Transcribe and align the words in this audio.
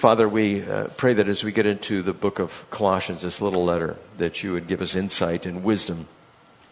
Father, 0.00 0.26
we 0.26 0.62
uh, 0.62 0.88
pray 0.96 1.12
that 1.12 1.28
as 1.28 1.44
we 1.44 1.52
get 1.52 1.66
into 1.66 2.00
the 2.00 2.14
book 2.14 2.38
of 2.38 2.64
Colossians, 2.70 3.20
this 3.20 3.42
little 3.42 3.66
letter, 3.66 3.98
that 4.16 4.42
you 4.42 4.52
would 4.52 4.66
give 4.66 4.80
us 4.80 4.94
insight 4.94 5.44
and 5.44 5.62
wisdom 5.62 6.08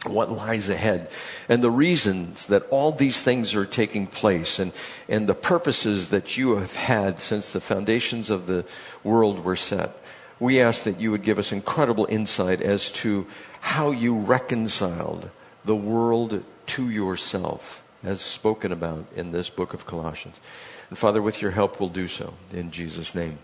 what 0.07 0.33
lies 0.33 0.71
ahead 0.71 1.11
and 1.47 1.63
the 1.63 1.71
reasons 1.71 2.47
that 2.47 2.67
all 2.71 2.91
these 2.91 3.23
things 3.23 3.55
are 3.55 3.67
taking 3.67 4.07
place 4.07 4.59
and, 4.59 4.73
and 5.11 5.27
the 5.27 5.35
purposes 5.35 6.09
that 6.09 6.39
you 6.39 6.57
have 6.57 6.75
had 6.75 7.21
since 7.21 7.53
the 7.53 7.61
foundations 7.61 8.31
of 8.31 8.47
the 8.47 8.65
world 9.05 9.45
were 9.45 9.57
set. 9.57 9.95
We 10.41 10.63
ask 10.63 10.85
that 10.85 10.99
you 10.99 11.11
would 11.11 11.23
give 11.23 11.39
us 11.39 11.53
incredible 11.53 12.07
insight 12.09 12.63
as 12.63 12.89
to 12.93 13.27
how 13.61 13.91
you 13.91 14.17
reconciled 14.17 15.29
the 15.67 15.77
world 15.77 16.43
to 16.69 16.89
yourself, 16.89 17.83
as 18.03 18.21
spoken 18.21 18.73
about 18.73 19.07
in 19.17 19.33
this 19.33 19.51
book 19.51 19.75
of 19.75 19.87
Colossians. 19.87 20.41
And 20.89 20.99
Father, 20.99 21.21
with 21.21 21.43
your 21.43 21.51
help, 21.51 21.81
we'll 21.81 21.89
do 21.89 22.09
so 22.09 22.35
in 22.53 22.71
Jesus' 22.71 23.15
name. 23.15 23.39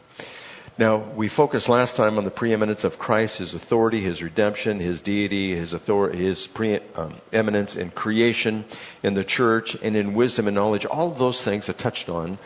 Now, 0.76 0.96
we 1.14 1.28
focused 1.28 1.68
last 1.68 1.94
time 1.94 2.18
on 2.18 2.24
the 2.24 2.32
preeminence 2.32 2.82
of 2.82 2.98
Christ, 2.98 3.38
his 3.38 3.54
authority, 3.54 4.00
his 4.00 4.24
redemption, 4.24 4.80
his 4.80 5.00
deity, 5.00 5.54
his 5.54 5.72
authority, 5.72 6.18
his 6.18 6.48
preeminence 6.48 7.76
um, 7.76 7.82
in 7.82 7.90
creation, 7.90 8.64
in 9.00 9.14
the 9.14 9.22
church, 9.22 9.76
and 9.82 9.96
in 9.96 10.14
wisdom 10.14 10.48
and 10.48 10.54
knowledge. 10.56 10.84
All 10.84 11.12
of 11.12 11.18
those 11.18 11.44
things 11.44 11.68
I 11.68 11.74
touched 11.74 12.08
on 12.08 12.38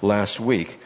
last 0.00 0.40
week. 0.40 0.80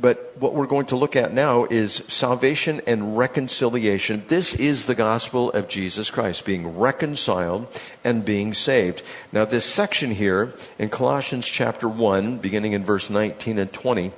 But 0.00 0.32
what 0.38 0.54
we're 0.54 0.66
going 0.66 0.86
to 0.86 0.96
look 0.96 1.16
at 1.16 1.34
now 1.34 1.64
is 1.64 2.02
salvation 2.08 2.80
and 2.86 3.16
reconciliation. 3.16 4.24
This 4.28 4.54
is 4.54 4.86
the 4.86 4.94
gospel 4.94 5.50
of 5.52 5.68
Jesus 5.68 6.10
Christ, 6.10 6.46
being 6.46 6.78
reconciled 6.78 7.66
and 8.02 8.24
being 8.24 8.54
saved. 8.54 9.02
Now, 9.32 9.44
this 9.44 9.66
section 9.66 10.12
here 10.12 10.54
in 10.78 10.88
Colossians 10.88 11.46
chapter 11.46 11.88
1, 11.88 12.38
beginning 12.38 12.72
in 12.72 12.84
verse 12.84 13.10
19 13.10 13.58
and 13.58 13.72
20, 13.72 14.12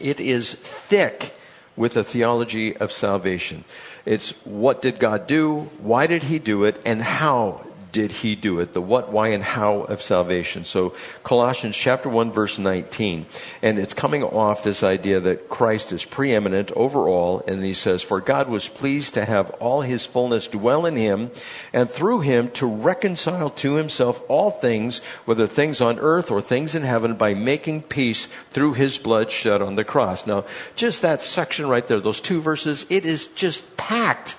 it 0.00 0.18
is 0.18 0.54
thick 0.54 1.34
with 1.76 1.96
a 1.96 2.02
theology 2.02 2.76
of 2.76 2.90
salvation. 2.90 3.64
It's 4.04 4.32
what 4.44 4.82
did 4.82 4.98
God 4.98 5.28
do? 5.28 5.70
Why 5.80 6.08
did 6.08 6.24
he 6.24 6.40
do 6.40 6.64
it? 6.64 6.80
And 6.84 7.00
how 7.00 7.64
did 7.98 8.12
he 8.12 8.36
do 8.36 8.60
it? 8.60 8.74
The 8.74 8.80
what, 8.80 9.10
why, 9.10 9.30
and 9.30 9.42
how 9.42 9.80
of 9.80 10.00
salvation. 10.00 10.64
So 10.64 10.94
Colossians 11.24 11.76
chapter 11.76 12.08
1 12.08 12.30
verse 12.30 12.56
19. 12.56 13.26
And 13.60 13.76
it's 13.76 13.92
coming 13.92 14.22
off 14.22 14.62
this 14.62 14.84
idea 14.84 15.18
that 15.18 15.48
Christ 15.48 15.90
is 15.90 16.04
preeminent 16.04 16.70
over 16.76 17.08
all. 17.08 17.42
And 17.48 17.64
he 17.64 17.74
says, 17.74 18.00
for 18.00 18.20
God 18.20 18.48
was 18.48 18.68
pleased 18.68 19.14
to 19.14 19.24
have 19.24 19.50
all 19.58 19.80
his 19.80 20.06
fullness 20.06 20.46
dwell 20.46 20.86
in 20.86 20.94
him 20.94 21.32
and 21.72 21.90
through 21.90 22.20
him 22.20 22.52
to 22.52 22.66
reconcile 22.66 23.50
to 23.50 23.74
himself 23.74 24.22
all 24.28 24.52
things, 24.52 24.98
whether 25.24 25.48
things 25.48 25.80
on 25.80 25.98
earth 25.98 26.30
or 26.30 26.40
things 26.40 26.76
in 26.76 26.82
heaven 26.82 27.16
by 27.16 27.34
making 27.34 27.82
peace 27.82 28.28
through 28.50 28.74
his 28.74 28.96
blood 28.96 29.32
shed 29.32 29.60
on 29.60 29.74
the 29.74 29.82
cross. 29.82 30.24
Now, 30.24 30.44
just 30.76 31.02
that 31.02 31.20
section 31.20 31.66
right 31.66 31.84
there, 31.84 31.98
those 31.98 32.20
two 32.20 32.40
verses, 32.40 32.86
it 32.90 33.04
is 33.04 33.26
just 33.26 33.76
packed 33.76 34.36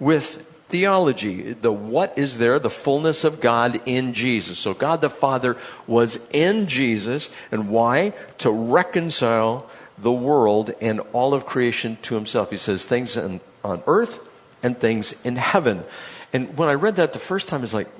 with 0.00 0.48
theology. 0.72 1.52
The 1.52 1.70
what 1.70 2.16
is 2.16 2.38
there? 2.38 2.58
The 2.58 2.70
fullness 2.70 3.24
of 3.24 3.40
God 3.40 3.80
in 3.84 4.14
Jesus. 4.14 4.58
So 4.58 4.72
God 4.72 5.02
the 5.02 5.10
Father 5.10 5.58
was 5.86 6.18
in 6.32 6.66
Jesus. 6.66 7.28
And 7.52 7.68
why? 7.68 8.14
To 8.38 8.50
reconcile 8.50 9.68
the 9.98 10.10
world 10.10 10.72
and 10.80 11.00
all 11.12 11.34
of 11.34 11.44
creation 11.44 11.98
to 12.02 12.14
himself. 12.14 12.50
He 12.50 12.56
says 12.56 12.86
things 12.86 13.18
in, 13.18 13.40
on 13.62 13.82
earth 13.86 14.18
and 14.62 14.76
things 14.80 15.14
in 15.22 15.36
heaven. 15.36 15.84
And 16.32 16.56
when 16.56 16.70
I 16.70 16.74
read 16.74 16.96
that 16.96 17.12
the 17.12 17.18
first 17.18 17.48
time, 17.48 17.62
it's 17.62 17.74
like, 17.74 17.90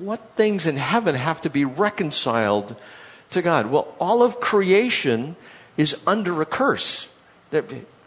what 0.00 0.32
things 0.34 0.66
in 0.66 0.78
heaven 0.78 1.14
have 1.14 1.42
to 1.42 1.50
be 1.50 1.66
reconciled 1.66 2.74
to 3.32 3.42
God? 3.42 3.66
Well, 3.66 3.94
all 4.00 4.22
of 4.22 4.40
creation 4.40 5.36
is 5.76 5.94
under 6.06 6.40
a 6.40 6.46
curse. 6.46 7.08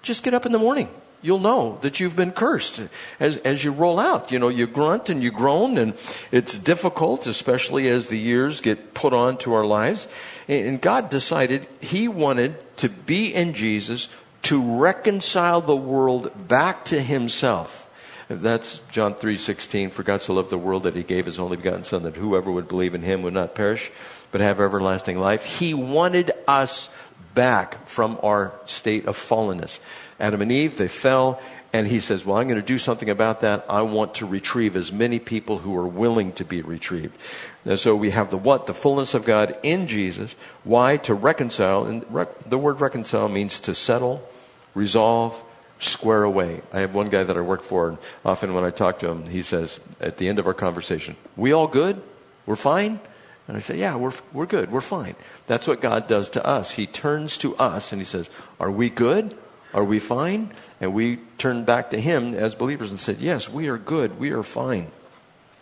Just 0.01 0.23
get 0.23 0.33
up 0.33 0.47
in 0.47 0.51
the 0.51 0.59
morning 0.59 0.89
you'll 1.25 1.39
know 1.39 1.79
that 1.81 1.99
you've 1.99 2.15
been 2.15 2.31
cursed 2.31 2.81
as, 3.19 3.37
as 3.37 3.63
you 3.63 3.71
roll 3.71 3.99
out. 3.99 4.31
You 4.31 4.39
know, 4.39 4.49
you 4.49 4.67
grunt 4.67 5.09
and 5.09 5.23
you 5.23 5.31
groan 5.31 5.77
and 5.77 5.93
it's 6.31 6.57
difficult, 6.57 7.27
especially 7.27 7.89
as 7.89 8.07
the 8.07 8.19
years 8.19 8.61
get 8.61 8.93
put 8.93 9.13
on 9.13 9.37
to 9.39 9.53
our 9.53 9.65
lives. 9.65 10.07
And 10.47 10.79
God 10.79 11.09
decided 11.09 11.67
He 11.81 12.07
wanted 12.07 12.55
to 12.77 12.89
be 12.89 13.33
in 13.33 13.53
Jesus 13.53 14.09
to 14.43 14.79
reconcile 14.79 15.61
the 15.61 15.75
world 15.75 16.47
back 16.47 16.85
to 16.85 17.01
Himself. 17.01 17.81
That's 18.27 18.79
John 18.91 19.13
3:16 19.13 19.91
for 19.91 20.03
God 20.03 20.21
so 20.21 20.33
loved 20.33 20.49
the 20.49 20.57
world 20.57 20.83
that 20.83 20.95
he 20.95 21.03
gave 21.03 21.27
his 21.27 21.37
only 21.37 21.57
begotten 21.57 21.83
son 21.83 22.03
that 22.03 22.15
whoever 22.15 22.51
would 22.51 22.67
believe 22.67 22.95
in 22.95 23.03
him 23.03 23.21
would 23.21 23.35
not 23.35 23.53
perish 23.53 23.91
but 24.31 24.41
have 24.41 24.59
everlasting 24.59 25.19
life. 25.19 25.45
He 25.45 25.75
wanted 25.75 26.31
us 26.47 26.89
back 27.35 27.87
from 27.87 28.17
our 28.23 28.53
state 28.65 29.05
of 29.05 29.15
fallenness. 29.17 29.79
Adam 30.19 30.41
and 30.41 30.51
Eve, 30.51 30.77
they 30.77 30.87
fell, 30.87 31.41
and 31.73 31.87
he 31.87 31.99
says, 31.99 32.25
Well, 32.25 32.37
I'm 32.37 32.47
going 32.47 32.59
to 32.59 32.65
do 32.65 32.77
something 32.77 33.09
about 33.09 33.41
that. 33.41 33.65
I 33.67 33.81
want 33.81 34.15
to 34.15 34.25
retrieve 34.25 34.75
as 34.75 34.91
many 34.91 35.19
people 35.19 35.59
who 35.59 35.75
are 35.75 35.87
willing 35.87 36.31
to 36.33 36.45
be 36.45 36.61
retrieved. 36.61 37.17
And 37.65 37.77
so 37.77 37.95
we 37.95 38.11
have 38.11 38.29
the 38.29 38.37
what? 38.37 38.67
The 38.67 38.73
fullness 38.73 39.13
of 39.13 39.25
God 39.25 39.57
in 39.61 39.87
Jesus. 39.87 40.35
Why? 40.63 40.97
To 40.97 41.13
reconcile. 41.13 41.85
And 41.85 42.05
the 42.47 42.57
word 42.57 42.79
reconcile 42.79 43.27
means 43.27 43.59
to 43.61 43.75
settle, 43.75 44.27
resolve, 44.73 45.43
square 45.79 46.23
away. 46.23 46.61
I 46.71 46.79
have 46.79 46.93
one 46.95 47.09
guy 47.09 47.23
that 47.23 47.35
I 47.35 47.41
work 47.41 47.61
for, 47.61 47.89
and 47.89 47.97
often 48.23 48.53
when 48.53 48.63
I 48.63 48.69
talk 48.69 48.99
to 48.99 49.09
him, 49.09 49.27
he 49.27 49.43
says, 49.43 49.79
at 49.99 50.17
the 50.17 50.29
end 50.29 50.39
of 50.39 50.47
our 50.47 50.53
conversation, 50.53 51.17
We 51.35 51.51
all 51.51 51.67
good? 51.67 52.01
We're 52.45 52.55
fine? 52.55 52.99
And 53.47 53.57
I 53.57 53.59
say, 53.59 53.77
Yeah, 53.77 53.95
we're, 53.97 54.13
we're 54.31 54.45
good. 54.45 54.71
We're 54.71 54.81
fine. 54.81 55.15
That's 55.47 55.67
what 55.67 55.81
God 55.81 56.07
does 56.07 56.29
to 56.29 56.45
us. 56.45 56.71
He 56.71 56.87
turns 56.87 57.37
to 57.39 57.55
us 57.57 57.91
and 57.91 58.01
he 58.01 58.05
says, 58.05 58.29
Are 58.59 58.71
we 58.71 58.89
good? 58.89 59.37
Are 59.75 59.83
we 59.83 59.99
fine? 59.99 60.51
And 60.79 60.93
we 60.93 61.17
turned 61.37 61.65
back 61.65 61.91
to 61.91 61.99
him 61.99 62.33
as 62.33 62.55
believers 62.55 62.91
and 62.91 62.99
said, 62.99 63.19
Yes, 63.19 63.49
we 63.49 63.67
are 63.67 63.77
good. 63.77 64.17
We 64.17 64.31
are 64.31 64.41
fine. 64.41 64.89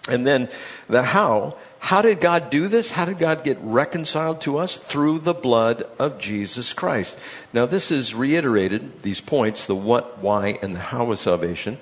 And 0.08 0.28
then 0.28 0.50
the 0.88 1.02
how. 1.02 1.58
How 1.80 2.02
did 2.02 2.22
God 2.22 2.50
do 2.50 2.68
this? 2.68 2.92
How 2.92 3.06
did 3.06 3.18
God 3.18 3.44
get 3.44 3.58
reconciled 3.62 4.42
to 4.42 4.60
us? 4.60 4.76
Through 4.76 5.20
the 5.20 5.34
blood 5.34 5.88
of 5.98 6.20
Jesus 6.20 6.74
Christ. 6.74 7.18
Now, 7.54 7.66
this 7.66 7.90
is 7.90 8.14
reiterated, 8.14 9.00
these 9.00 9.20
points, 9.20 9.66
the 9.66 9.76
what, 9.76 10.20
why, 10.20 10.60
and 10.62 10.76
the 10.76 10.80
how 10.80 11.12
of 11.12 11.20
salvation, 11.20 11.80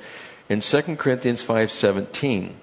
in 0.48 0.62
2 0.62 0.82
Corinthians 0.96 1.44
5.17. 1.44 2.46
It 2.46 2.54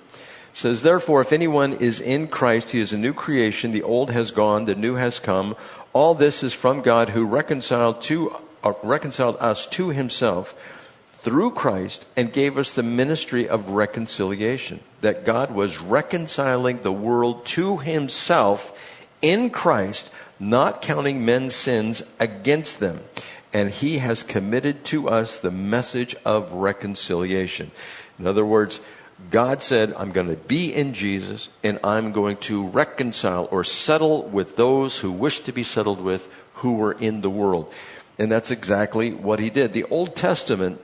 says, 0.55 0.83
Therefore, 0.83 1.21
if 1.21 1.33
anyone 1.33 1.75
is 1.75 2.01
in 2.01 2.29
Christ, 2.29 2.71
he 2.71 2.81
is 2.81 2.93
a 2.93 2.99
new 2.99 3.13
creation. 3.13 3.73
The 3.73 3.83
old 3.83 4.11
has 4.11 4.31
gone, 4.31 4.65
the 4.65 4.75
new 4.75 4.95
has 4.95 5.19
come. 5.19 5.57
All 5.93 6.15
this 6.15 6.43
is 6.43 6.55
from 6.55 6.81
God 6.81 7.11
who 7.11 7.25
reconciled 7.25 8.01
to 8.03 8.35
Uh, 8.65 8.73
reconciled 8.83 9.37
us 9.39 9.67
to 9.67 9.91
himself 9.91 10.55
through 11.19 11.51
Christ 11.51 12.07
and 12.17 12.33
gave 12.33 12.59
us 12.59 12.73
the 12.73 12.83
ministry 12.83 13.49
of 13.49 13.71
reconciliation. 13.71 14.81
That 15.01 15.25
God 15.25 15.51
was 15.53 15.79
reconciling 15.79 16.83
the 16.83 16.93
world 16.93 17.47
to 17.47 17.79
himself 17.79 18.77
in 19.23 19.51
Christ, 19.51 20.11
not 20.41 20.83
counting 20.83 21.25
men's 21.25 21.55
sins 21.55 22.03
against 22.19 22.81
them. 22.81 23.01
And 23.53 23.71
he 23.71 23.99
has 23.99 24.23
committed 24.23 24.85
to 24.87 25.09
us 25.09 25.39
the 25.39 25.51
message 25.51 26.15
of 26.25 26.53
reconciliation. 26.53 27.71
In 28.19 28.27
other 28.27 28.45
words, 28.45 28.81
God 29.31 29.63
said, 29.63 29.95
I'm 29.97 30.13
going 30.13 30.29
to 30.29 30.37
be 30.37 30.73
in 30.73 30.95
Jesus 30.95 31.49
and 31.65 31.81
I'm 31.83 32.13
going 32.13 32.37
to 32.39 32.67
reconcile 32.67 33.49
or 33.51 33.65
settle 33.65 34.23
with 34.23 34.57
those 34.57 34.99
who 34.99 35.11
wish 35.11 35.41
to 35.41 35.53
be 35.53 35.65
settled 35.65 36.01
with 36.01 36.33
who 36.55 36.75
were 36.75 36.93
in 36.93 37.21
the 37.21 37.31
world. 37.31 37.73
And 38.19 38.31
that's 38.31 38.51
exactly 38.51 39.13
what 39.13 39.39
he 39.39 39.51
did. 39.51 39.73
The 39.73 39.85
Old 39.85 40.17
Testament 40.17 40.81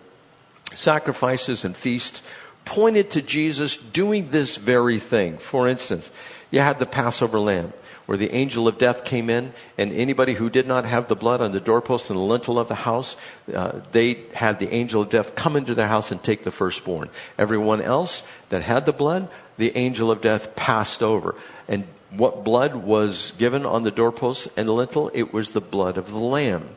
sacrifices 0.72 1.64
and 1.64 1.76
feasts 1.76 2.22
pointed 2.64 3.10
to 3.10 3.22
Jesus 3.22 3.76
doing 3.76 4.30
this 4.30 4.56
very 4.56 4.98
thing. 4.98 5.38
For 5.38 5.68
instance, 5.68 6.10
you 6.50 6.60
had 6.60 6.78
the 6.78 6.86
Passover 6.86 7.38
lamb 7.38 7.72
where 8.06 8.18
the 8.18 8.32
angel 8.32 8.68
of 8.68 8.78
death 8.78 9.04
came 9.04 9.30
in 9.30 9.52
and 9.78 9.92
anybody 9.92 10.34
who 10.34 10.50
did 10.50 10.66
not 10.66 10.84
have 10.84 11.08
the 11.08 11.16
blood 11.16 11.40
on 11.40 11.52
the 11.52 11.60
doorpost 11.60 12.10
and 12.10 12.18
the 12.18 12.22
lintel 12.22 12.58
of 12.58 12.68
the 12.68 12.74
house, 12.74 13.16
uh, 13.52 13.80
they 13.92 14.24
had 14.34 14.58
the 14.58 14.72
angel 14.72 15.02
of 15.02 15.10
death 15.10 15.34
come 15.34 15.56
into 15.56 15.74
their 15.74 15.88
house 15.88 16.10
and 16.10 16.22
take 16.22 16.44
the 16.44 16.50
firstborn. 16.50 17.08
Everyone 17.38 17.80
else 17.80 18.22
that 18.50 18.62
had 18.62 18.84
the 18.86 18.92
blood, 18.92 19.28
the 19.56 19.76
angel 19.76 20.10
of 20.10 20.20
death 20.20 20.54
passed 20.54 21.02
over. 21.02 21.34
And 21.66 21.86
what 22.10 22.44
blood 22.44 22.74
was 22.74 23.32
given 23.38 23.64
on 23.64 23.82
the 23.82 23.90
doorpost 23.90 24.48
and 24.56 24.68
the 24.68 24.72
lintel? 24.72 25.10
It 25.14 25.32
was 25.32 25.52
the 25.52 25.60
blood 25.60 25.96
of 25.96 26.10
the 26.10 26.18
lamb. 26.18 26.68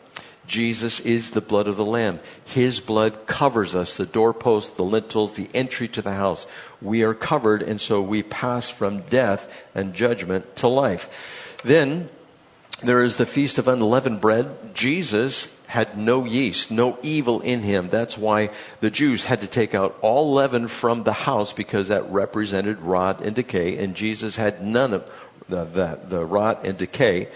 Jesus 0.48 1.00
is 1.02 1.32
the 1.32 1.42
blood 1.42 1.68
of 1.68 1.76
the 1.76 1.86
Lamb. 1.86 2.20
His 2.46 2.80
blood 2.80 3.28
covers 3.28 3.76
us, 3.76 3.98
the 3.98 4.06
doorposts, 4.06 4.72
the 4.72 4.84
lintels, 4.84 5.36
the 5.36 5.50
entry 5.54 5.88
to 5.90 6.02
the 6.02 6.14
house. 6.14 6.48
We 6.82 7.04
are 7.04 7.14
covered, 7.14 7.62
and 7.62 7.80
so 7.80 8.02
we 8.02 8.24
pass 8.24 8.70
from 8.70 9.02
death 9.02 9.52
and 9.76 9.94
judgment 9.94 10.56
to 10.58 10.68
life. 10.68 11.10
Then 11.64 12.10
there 12.82 13.04
is 13.04 13.18
the 13.18 13.26
Feast 13.26 13.58
of 13.58 13.68
Unleavened 13.68 14.22
Bread. 14.22 14.74
Jesus 14.74 15.54
had 15.68 15.98
no 15.98 16.24
yeast, 16.24 16.72
no 16.72 16.98
evil 17.02 17.42
in 17.42 17.62
him. 17.62 17.90
That's 17.90 18.18
why 18.18 18.52
the 18.80 18.90
Jews 18.90 19.26
had 19.26 19.42
to 19.42 19.48
take 19.48 19.76
out 19.76 19.98
all 20.02 20.32
leaven 20.32 20.70
from 20.70 21.04
the 21.04 21.14
house 21.14 21.52
because 21.52 21.90
that 21.90 22.10
represented 22.10 22.80
rot 22.80 23.22
and 23.22 23.36
decay, 23.36 23.78
and 23.84 23.96
Jesus 23.96 24.38
had 24.38 24.64
none 24.64 24.94
of 24.94 25.12
that, 25.50 26.10
the 26.10 26.24
rot 26.24 26.66
and 26.66 26.78
decay. 26.78 27.28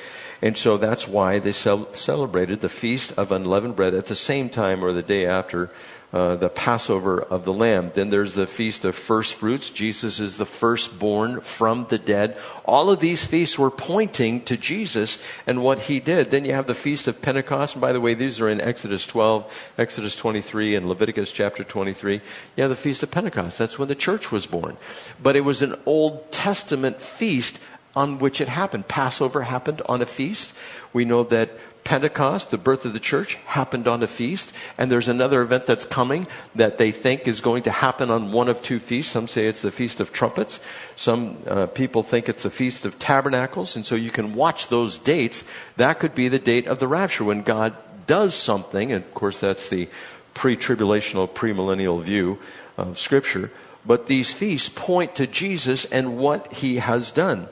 And 0.42 0.58
so 0.58 0.78
that's 0.78 1.08
why 1.08 1.40
they 1.40 1.52
cel- 1.52 1.94
celebrated 1.94 2.62
the 2.62 2.70
Feast 2.70 3.14
of 3.18 3.32
Unleavened 3.32 3.76
Bread 3.76 3.94
at 3.94 4.08
the 4.08 4.16
same 4.16 4.50
time 4.50 4.84
or 4.84 4.92
the 4.92 5.04
day 5.04 5.26
after 5.26 5.70
uh, 6.14 6.36
the 6.36 6.50
Passover 6.50 7.22
of 7.22 7.46
the 7.46 7.54
Lamb. 7.54 7.92
Then 7.94 8.10
there's 8.10 8.34
the 8.34 8.48
Feast 8.48 8.84
of 8.84 8.96
First 8.96 9.36
Fruits. 9.36 9.70
Jesus 9.70 10.20
is 10.20 10.36
the 10.36 10.46
firstborn 10.46 11.40
from 11.40 11.86
the 11.90 11.98
dead. 11.98 12.38
All 12.66 12.92
of 12.92 13.00
these 13.00 13.26
feasts 13.26 13.58
were 13.58 13.72
pointing 13.72 14.42
to 14.42 14.58
Jesus 14.58 15.20
and 15.48 15.64
what 15.64 15.80
he 15.80 16.02
did. 16.02 16.30
Then 16.30 16.44
you 16.44 16.54
have 16.54 16.68
the 16.68 16.74
Feast 16.74 17.08
of 17.08 17.22
Pentecost. 17.22 17.76
And 17.76 17.82
by 17.82 17.94
the 17.94 18.02
way, 18.02 18.14
these 18.14 18.42
are 18.42 18.50
in 18.50 18.60
Exodus 18.60 19.06
12, 19.06 19.72
Exodus 19.78 20.16
23, 20.18 20.76
and 20.76 20.90
Leviticus 20.90 21.32
chapter 21.32 21.64
23. 21.64 22.16
You 22.58 22.62
have 22.64 22.70
the 22.70 22.76
Feast 22.76 23.04
of 23.04 23.12
Pentecost. 23.12 23.58
That's 23.58 23.80
when 23.80 23.88
the 23.88 23.96
church 23.96 24.32
was 24.32 24.46
born. 24.46 24.76
But 25.22 25.38
it 25.38 25.42
was 25.42 25.62
an 25.62 25.76
Old 25.86 26.30
Testament 26.32 27.02
feast 27.02 27.60
on 27.96 28.20
which 28.20 28.42
it 28.42 28.48
happened. 28.48 28.88
Passover 28.88 29.44
happened 29.44 29.82
on 29.88 30.02
a 30.02 30.06
feast. 30.06 30.54
We 30.94 31.06
know 31.06 31.24
that 31.26 31.52
Pentecost, 31.84 32.52
the 32.52 32.58
birth 32.58 32.86
of 32.86 32.94
the 32.94 33.00
church, 33.00 33.36
happened 33.46 33.88
on 33.88 34.04
a 34.04 34.08
feast. 34.08 34.54
And 34.78 34.92
there's 34.92 35.08
another 35.08 35.42
event 35.42 35.66
that's 35.66 35.86
coming 35.86 36.28
that 36.56 36.78
they 36.78 36.92
think 36.92 37.28
is 37.28 37.42
going 37.42 37.64
to 37.64 37.72
happen 37.72 38.10
on 38.10 38.32
one 38.32 38.50
of 38.50 38.62
two 38.62 38.80
feasts. 38.80 39.12
Some 39.12 39.28
say 39.28 39.48
it's 39.48 39.62
the 39.62 39.72
Feast 39.72 40.00
of 40.00 40.14
Trumpets. 40.14 40.60
Some 40.96 41.38
uh, 41.48 41.66
people 41.68 42.04
think 42.04 42.30
it's 42.30 42.44
the 42.44 42.50
Feast 42.50 42.86
of 42.86 43.00
Tabernacles. 43.00 43.76
And 43.76 43.86
so 43.86 43.96
you 43.96 44.12
can 44.12 44.34
watch 44.36 44.68
those 44.68 45.00
dates. 45.00 45.44
That 45.78 46.00
could 46.00 46.14
be 46.14 46.28
the 46.28 46.40
date 46.40 46.68
of 46.68 46.80
the 46.80 46.88
rapture 46.88 47.24
when 47.24 47.42
God 47.42 47.76
does 48.06 48.36
something. 48.36 48.92
And 48.92 49.04
of 49.04 49.14
course, 49.14 49.40
that's 49.40 49.70
the 49.70 49.90
pre 50.34 50.56
tribulational, 50.56 51.28
premillennial 51.28 52.02
view 52.02 52.40
of 52.78 53.00
Scripture. 53.00 53.52
But 53.86 54.06
these 54.06 54.34
feasts 54.34 54.70
point 54.70 55.16
to 55.16 55.26
Jesus 55.26 55.86
and 55.86 56.20
what 56.20 56.54
he 56.54 56.78
has 56.78 57.10
done. 57.10 57.48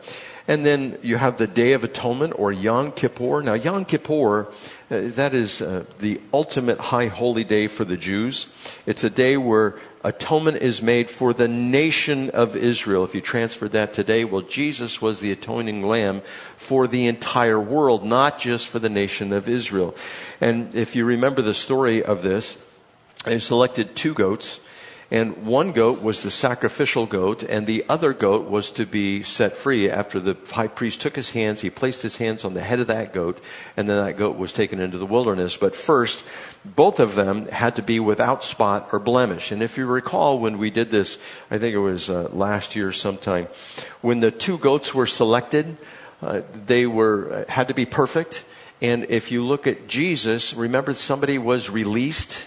And 0.50 0.66
then 0.66 0.98
you 1.04 1.18
have 1.18 1.38
the 1.38 1.46
Day 1.46 1.74
of 1.74 1.84
Atonement 1.84 2.34
or 2.36 2.51
Yom 2.51 2.92
Kippur. 2.92 3.44
Now, 3.44 3.54
Yom 3.54 3.86
Kippur, 3.86 4.48
uh, 4.48 4.48
that 4.90 5.36
is 5.36 5.62
uh, 5.62 5.86
the 6.00 6.19
ultimate 6.34 6.80
high 6.80 7.06
holy 7.06 7.44
day 7.44 7.68
for 7.68 7.86
the 7.86 7.96
Jews. 7.96 8.48
It's 8.88 9.04
a 9.04 9.12
day 9.12 9.38
where 9.38 9.75
atonement 10.04 10.57
is 10.57 10.81
made 10.81 11.07
for 11.07 11.36
the 11.36 11.48
nation 11.48 12.31
of 12.31 12.56
Israel. 12.56 13.04
If 13.04 13.13
you 13.13 13.22
transfer 13.22 13.69
that 13.69 13.94
today, 13.94 14.24
well, 14.25 14.42
Jesus 14.42 15.00
was 15.00 15.19
the 15.19 15.31
atoning 15.31 15.84
lamb 15.84 16.24
for 16.57 16.88
the 16.88 17.06
entire 17.06 17.60
world, 17.60 18.04
not 18.04 18.40
just 18.40 18.66
for 18.69 18.80
the 18.80 18.90
nation 18.90 19.31
of 19.31 19.48
Israel. 19.48 19.96
And 20.42 20.74
if 20.74 20.96
you 20.96 21.06
remember 21.06 21.44
the 21.44 21.54
story 21.54 22.04
of 22.04 22.24
this, 22.24 22.57
they 23.24 23.38
selected 23.38 23.96
two 23.96 24.16
goats 24.16 24.62
and 25.11 25.45
one 25.45 25.71
goat 25.71 26.03
was 26.03 26.21
the 26.21 26.29
sacrificial 26.29 27.07
goat, 27.07 27.41
and 27.41 27.65
the 27.65 27.83
other 27.89 28.13
goat 28.13 28.47
was 28.47 28.69
to 28.73 28.85
be 28.85 29.23
set 29.23 29.57
free 29.57 29.89
after 29.89 30.19
the 30.19 30.38
high 30.51 30.67
priest 30.67 31.01
took 31.01 31.15
his 31.15 31.31
hands, 31.31 31.61
he 31.61 31.71
placed 31.71 32.03
his 32.03 32.17
hands 32.17 32.45
on 32.45 32.53
the 32.53 32.61
head 32.61 32.79
of 32.79 32.88
that 32.88 33.11
goat, 33.11 33.39
and 33.75 33.89
then 33.89 34.06
that 34.06 34.17
goat 34.17 34.38
was 34.38 34.53
taken 34.53 34.79
into 34.79 35.00
the 35.00 35.07
wilderness. 35.07 35.57
But 35.57 35.75
first, 35.75 36.23
both 36.63 37.00
of 37.00 37.15
them 37.15 37.47
had 37.47 37.75
to 37.77 37.81
be 37.81 38.00
without 38.00 38.44
spot 38.44 38.89
or 38.91 39.00
blemish. 39.00 39.51
And 39.51 39.63
if 39.63 39.77
you 39.77 39.88
recall 39.88 40.38
when 40.38 40.59
we 40.59 40.69
did 40.69 40.91
this, 40.91 41.17
I 41.50 41.57
think 41.57 41.73
it 41.73 41.79
was 41.79 42.09
uh, 42.09 42.29
last 42.31 42.75
year 42.75 42.91
sometime, 42.91 43.47
when 44.01 44.19
the 44.19 44.31
two 44.31 44.59
goats 44.59 44.94
were 44.94 45.07
selected, 45.07 45.77
uh, 46.21 46.41
they 46.53 46.85
were, 46.85 47.45
uh, 47.47 47.51
had 47.51 47.69
to 47.69 47.73
be 47.73 47.88
perfect. 47.88 48.44
And 48.79 49.07
if 49.09 49.31
you 49.31 49.44
look 49.44 49.65
at 49.65 49.88
Jesus, 49.88 50.53
remember 50.53 50.94
somebody 50.94 51.39
was 51.39 51.69
released 51.69 52.45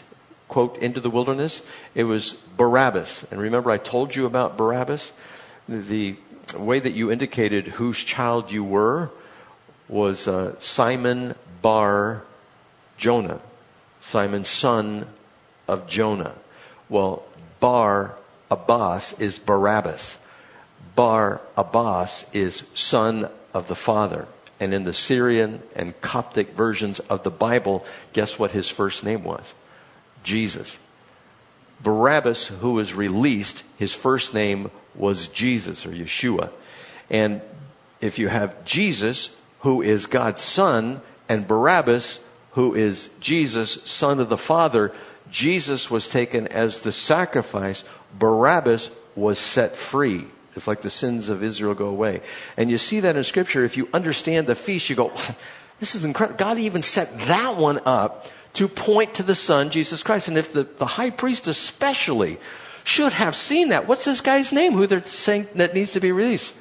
quote, 0.53 0.77
into 0.77 1.01
the 1.01 1.09
wilderness, 1.09 1.63
it 1.95 2.05
was 2.05 2.35
Barabbas. 2.59 3.25
And 3.31 3.41
remember, 3.41 3.71
I 3.71 3.79
told 3.79 4.15
you 4.15 4.27
about 4.27 4.59
Barabbas? 4.59 5.13
The 5.67 6.17
way 6.55 6.79
that 6.79 6.93
you 6.93 7.11
indicated 7.11 7.69
whose 7.69 8.05
child 8.05 8.53
you 8.53 8.63
were 8.63 9.11
was 9.89 10.29
uh, 10.29 10.55
Simon 10.61 11.37
Bar 11.63 12.25
Jonah, 12.99 13.41
Simon, 14.01 14.45
son 14.45 15.07
of 15.67 15.87
Jonah. 15.87 16.35
Well, 16.91 17.23
Bar 17.59 18.17
Abbas 18.51 19.19
is 19.19 19.39
Barabbas. 19.39 20.19
Bar 20.95 21.41
Abbas 21.57 22.27
is 22.35 22.65
son 22.75 23.31
of 23.55 23.69
the 23.69 23.75
father. 23.75 24.29
And 24.61 24.75
in 24.75 24.85
the 24.85 24.93
Syrian 24.93 25.63
and 25.75 25.99
Coptic 26.03 26.51
versions 26.51 27.01
of 27.01 27.23
the 27.23 27.31
Bible, 27.31 27.87
guess 28.13 28.39
what 28.39 28.51
his 28.51 28.69
first 28.69 29.03
name 29.03 29.25
was? 29.25 29.55
Jesus. 30.23 30.79
Barabbas, 31.83 32.47
who 32.47 32.73
was 32.73 32.95
released, 32.95 33.65
his 33.77 33.95
first 33.95 34.35
name 34.35 34.71
was 34.95 35.27
Jesus 35.27 35.85
or 35.85 35.91
Yeshua. 35.91 36.51
And 37.11 37.43
if 38.01 38.19
you 38.19 38.29
have 38.29 38.65
Jesus, 38.65 39.37
who 39.61 39.83
is 39.83 40.07
God's 40.07 40.41
son, 40.41 41.03
and 41.29 41.47
Barabbas, 41.47 42.21
who 42.53 42.75
is 42.75 43.11
Jesus, 43.21 43.79
son 43.85 44.21
of 44.21 44.29
the 44.29 44.37
Father, 44.37 44.93
Jesus 45.31 45.91
was 45.91 46.09
taken 46.09 46.47
as 46.49 46.81
the 46.81 46.93
sacrifice. 46.93 47.85
Barabbas 48.19 48.91
was 49.17 49.39
set 49.39 49.77
free. 49.77 50.27
It's 50.55 50.67
like 50.67 50.83
the 50.83 50.91
sins 50.91 51.29
of 51.29 51.43
Israel 51.43 51.75
go 51.75 51.87
away. 51.87 52.21
And 52.57 52.71
you 52.71 52.77
see 52.77 53.01
that 53.01 53.17
in 53.17 53.25
Scripture. 53.25 53.65
If 53.65 53.77
you 53.77 53.89
understand 53.95 54.47
the 54.47 54.55
feast, 54.55 54.91
you 54.91 54.97
go, 54.97 55.13
this 55.81 55.95
is 55.95 56.05
incredible. 56.05 56.39
God 56.39 56.59
even 56.59 56.83
set 56.83 57.17
that 57.21 57.57
one 57.57 57.81
up 57.87 58.27
to 58.55 58.69
point 58.69 59.15
to 59.15 59.23
the 59.23 59.35
Son, 59.35 59.71
Jesus 59.71 60.03
Christ. 60.03 60.29
And 60.29 60.37
if 60.37 60.53
the, 60.53 60.65
the 60.65 60.87
high 60.87 61.11
priest 61.11 61.47
especially 61.47 62.39
should 62.85 63.13
have 63.13 63.35
seen 63.35 63.71
that, 63.71 63.87
what's 63.87 64.05
this 64.05 64.21
guy's 64.21 64.53
name 64.53 64.73
who 64.73 64.87
they're 64.87 65.05
saying 65.05 65.49
that 65.55 65.75
needs 65.75 65.93
to 65.93 66.01
be 66.01 66.13
released? 66.13 66.55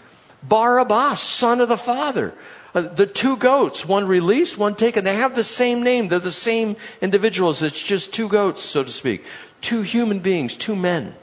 Barabbas, 0.44 1.20
son 1.20 1.62
of 1.62 1.70
the 1.70 1.78
Father. 1.78 2.34
Uh, 2.74 2.82
the 2.82 3.06
two 3.06 3.36
goats, 3.38 3.86
one 3.86 4.08
released, 4.08 4.58
one 4.58 4.76
taken, 4.76 5.04
they 5.04 5.16
have 5.16 5.36
the 5.36 5.44
same 5.44 5.84
name. 5.84 6.08
They're 6.08 6.20
the 6.20 6.32
same 6.32 6.78
individuals. 7.02 7.62
It's 7.62 7.82
just 7.82 8.14
two 8.14 8.30
goats, 8.30 8.64
so 8.64 8.84
to 8.84 8.92
speak. 8.92 9.26
Two 9.60 9.82
human 9.82 10.20
beings, 10.20 10.56
two 10.56 10.76
men. 10.76 11.16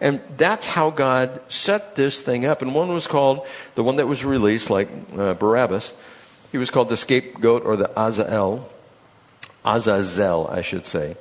And 0.00 0.22
that's 0.38 0.66
how 0.66 0.90
God 0.90 1.40
set 1.48 1.94
this 1.94 2.22
thing 2.22 2.46
up. 2.46 2.62
And 2.62 2.74
one 2.74 2.92
was 2.92 3.06
called, 3.06 3.46
the 3.74 3.84
one 3.84 3.96
that 3.96 4.06
was 4.06 4.24
released, 4.24 4.70
like 4.70 4.88
uh, 5.16 5.34
Barabbas, 5.34 5.92
he 6.50 6.58
was 6.58 6.70
called 6.70 6.88
the 6.88 6.96
scapegoat 6.96 7.64
or 7.64 7.76
the 7.76 7.90
Azazel. 8.00 8.68
Azazel, 9.64 10.48
I 10.48 10.62
should 10.62 10.86
say. 10.86 11.16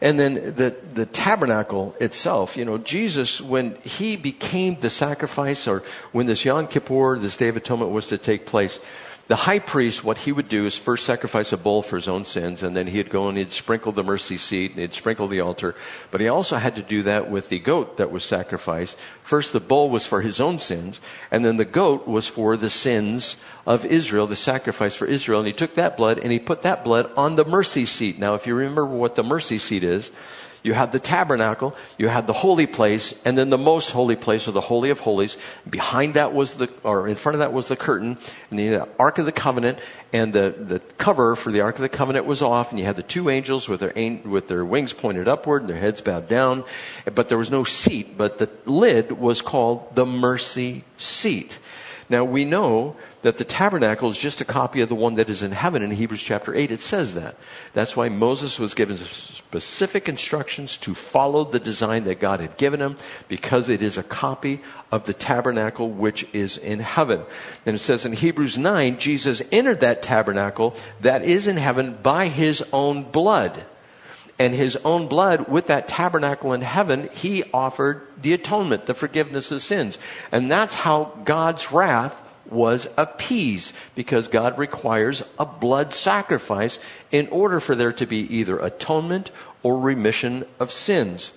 And 0.00 0.18
then 0.18 0.34
the, 0.34 0.76
the 0.94 1.06
tabernacle 1.06 1.94
itself, 2.00 2.56
you 2.56 2.64
know, 2.64 2.78
Jesus, 2.78 3.40
when 3.40 3.74
he 3.82 4.16
became 4.16 4.78
the 4.78 4.90
sacrifice 4.90 5.66
or 5.66 5.82
when 6.12 6.26
this 6.26 6.44
Yom 6.44 6.68
Kippur, 6.68 7.18
this 7.18 7.36
Day 7.36 7.48
of 7.48 7.56
Atonement 7.56 7.90
was 7.90 8.06
to 8.08 8.18
take 8.18 8.46
place, 8.46 8.78
the 9.28 9.36
high 9.36 9.58
priest, 9.58 10.02
what 10.02 10.16
he 10.16 10.32
would 10.32 10.48
do 10.48 10.64
is 10.64 10.76
first 10.76 11.04
sacrifice 11.04 11.52
a 11.52 11.58
bull 11.58 11.82
for 11.82 11.96
his 11.96 12.08
own 12.08 12.24
sins, 12.24 12.62
and 12.62 12.74
then 12.74 12.86
he'd 12.86 13.10
go 13.10 13.28
and 13.28 13.36
he'd 13.36 13.52
sprinkle 13.52 13.92
the 13.92 14.02
mercy 14.02 14.38
seat 14.38 14.70
and 14.70 14.80
he'd 14.80 14.94
sprinkle 14.94 15.28
the 15.28 15.40
altar. 15.40 15.74
But 16.10 16.22
he 16.22 16.28
also 16.28 16.56
had 16.56 16.74
to 16.76 16.82
do 16.82 17.02
that 17.02 17.30
with 17.30 17.50
the 17.50 17.58
goat 17.58 17.98
that 17.98 18.10
was 18.10 18.24
sacrificed. 18.24 18.96
First, 19.22 19.52
the 19.52 19.60
bull 19.60 19.90
was 19.90 20.06
for 20.06 20.22
his 20.22 20.40
own 20.40 20.58
sins, 20.58 20.98
and 21.30 21.44
then 21.44 21.58
the 21.58 21.66
goat 21.66 22.08
was 22.08 22.26
for 22.26 22.56
the 22.56 22.70
sins 22.70 23.36
of 23.66 23.84
Israel, 23.84 24.26
the 24.26 24.34
sacrifice 24.34 24.96
for 24.96 25.04
Israel. 25.04 25.40
And 25.40 25.46
he 25.46 25.52
took 25.52 25.74
that 25.74 25.98
blood 25.98 26.18
and 26.18 26.32
he 26.32 26.38
put 26.38 26.62
that 26.62 26.82
blood 26.82 27.12
on 27.14 27.36
the 27.36 27.44
mercy 27.44 27.84
seat. 27.84 28.18
Now, 28.18 28.34
if 28.34 28.46
you 28.46 28.54
remember 28.54 28.86
what 28.86 29.14
the 29.14 29.22
mercy 29.22 29.58
seat 29.58 29.84
is, 29.84 30.10
you 30.62 30.74
had 30.74 30.92
the 30.92 30.98
tabernacle, 30.98 31.74
you 31.96 32.08
had 32.08 32.26
the 32.26 32.32
holy 32.32 32.66
place, 32.66 33.14
and 33.24 33.36
then 33.36 33.50
the 33.50 33.58
most 33.58 33.90
holy 33.90 34.16
place, 34.16 34.48
or 34.48 34.52
the 34.52 34.60
holy 34.60 34.90
of 34.90 35.00
holies. 35.00 35.36
Behind 35.68 36.14
that 36.14 36.32
was 36.32 36.54
the, 36.54 36.72
or 36.82 37.08
in 37.08 37.16
front 37.16 37.34
of 37.34 37.40
that 37.40 37.52
was 37.52 37.68
the 37.68 37.76
curtain, 37.76 38.18
and 38.50 38.58
the 38.58 38.88
Ark 38.98 39.18
of 39.18 39.26
the 39.26 39.32
Covenant, 39.32 39.78
and 40.12 40.32
the, 40.32 40.54
the 40.58 40.80
cover 40.98 41.36
for 41.36 41.52
the 41.52 41.60
Ark 41.60 41.76
of 41.76 41.82
the 41.82 41.88
Covenant 41.88 42.26
was 42.26 42.42
off, 42.42 42.70
and 42.70 42.78
you 42.78 42.84
had 42.84 42.96
the 42.96 43.02
two 43.02 43.30
angels 43.30 43.68
with 43.68 43.80
their, 43.80 43.92
with 44.24 44.48
their 44.48 44.64
wings 44.64 44.92
pointed 44.92 45.28
upward 45.28 45.62
and 45.62 45.70
their 45.70 45.78
heads 45.78 46.00
bowed 46.00 46.28
down, 46.28 46.64
but 47.14 47.28
there 47.28 47.38
was 47.38 47.50
no 47.50 47.64
seat, 47.64 48.16
but 48.16 48.38
the 48.38 48.48
lid 48.64 49.12
was 49.12 49.42
called 49.42 49.94
the 49.94 50.06
mercy 50.06 50.84
seat. 50.96 51.58
Now 52.10 52.24
we 52.24 52.44
know 52.44 52.96
that 53.22 53.36
the 53.36 53.44
tabernacle 53.44 54.10
is 54.10 54.18
just 54.18 54.40
a 54.40 54.44
copy 54.44 54.80
of 54.80 54.88
the 54.88 54.94
one 54.94 55.14
that 55.14 55.28
is 55.28 55.42
in 55.42 55.50
heaven 55.50 55.82
in 55.82 55.90
Hebrews 55.90 56.22
chapter 56.22 56.54
8. 56.54 56.70
It 56.70 56.80
says 56.80 57.14
that. 57.14 57.36
That's 57.74 57.96
why 57.96 58.08
Moses 58.08 58.58
was 58.58 58.74
given 58.74 58.96
specific 58.96 60.08
instructions 60.08 60.76
to 60.78 60.94
follow 60.94 61.44
the 61.44 61.58
design 61.58 62.04
that 62.04 62.20
God 62.20 62.40
had 62.40 62.56
given 62.56 62.80
him 62.80 62.96
because 63.26 63.68
it 63.68 63.82
is 63.82 63.98
a 63.98 64.02
copy 64.02 64.60
of 64.92 65.04
the 65.04 65.14
tabernacle 65.14 65.90
which 65.90 66.26
is 66.32 66.56
in 66.56 66.78
heaven. 66.78 67.22
And 67.66 67.76
it 67.76 67.80
says 67.80 68.04
in 68.04 68.12
Hebrews 68.12 68.56
9, 68.56 68.98
Jesus 68.98 69.42
entered 69.50 69.80
that 69.80 70.02
tabernacle 70.02 70.76
that 71.00 71.24
is 71.24 71.48
in 71.48 71.56
heaven 71.56 71.98
by 72.02 72.28
his 72.28 72.62
own 72.72 73.02
blood 73.02 73.64
and 74.38 74.54
his 74.54 74.76
own 74.84 75.08
blood 75.08 75.48
with 75.48 75.66
that 75.66 75.88
tabernacle 75.88 76.52
in 76.52 76.60
heaven, 76.60 77.08
he 77.12 77.42
offered 77.52 78.06
the 78.20 78.32
atonement, 78.32 78.86
the 78.86 78.94
forgiveness 78.94 79.50
of 79.50 79.62
sins. 79.62 79.98
And 80.30 80.50
that's 80.50 80.74
how 80.74 81.18
God's 81.24 81.72
wrath 81.72 82.22
was 82.50 82.88
appeased 82.96 83.74
because 83.94 84.28
God 84.28 84.58
requires 84.58 85.22
a 85.38 85.46
blood 85.46 85.92
sacrifice 85.92 86.78
in 87.10 87.28
order 87.28 87.60
for 87.60 87.74
there 87.74 87.92
to 87.92 88.06
be 88.06 88.20
either 88.34 88.58
atonement 88.58 89.30
or 89.62 89.78
remission 89.78 90.44
of 90.58 90.72
sins. 90.72 91.32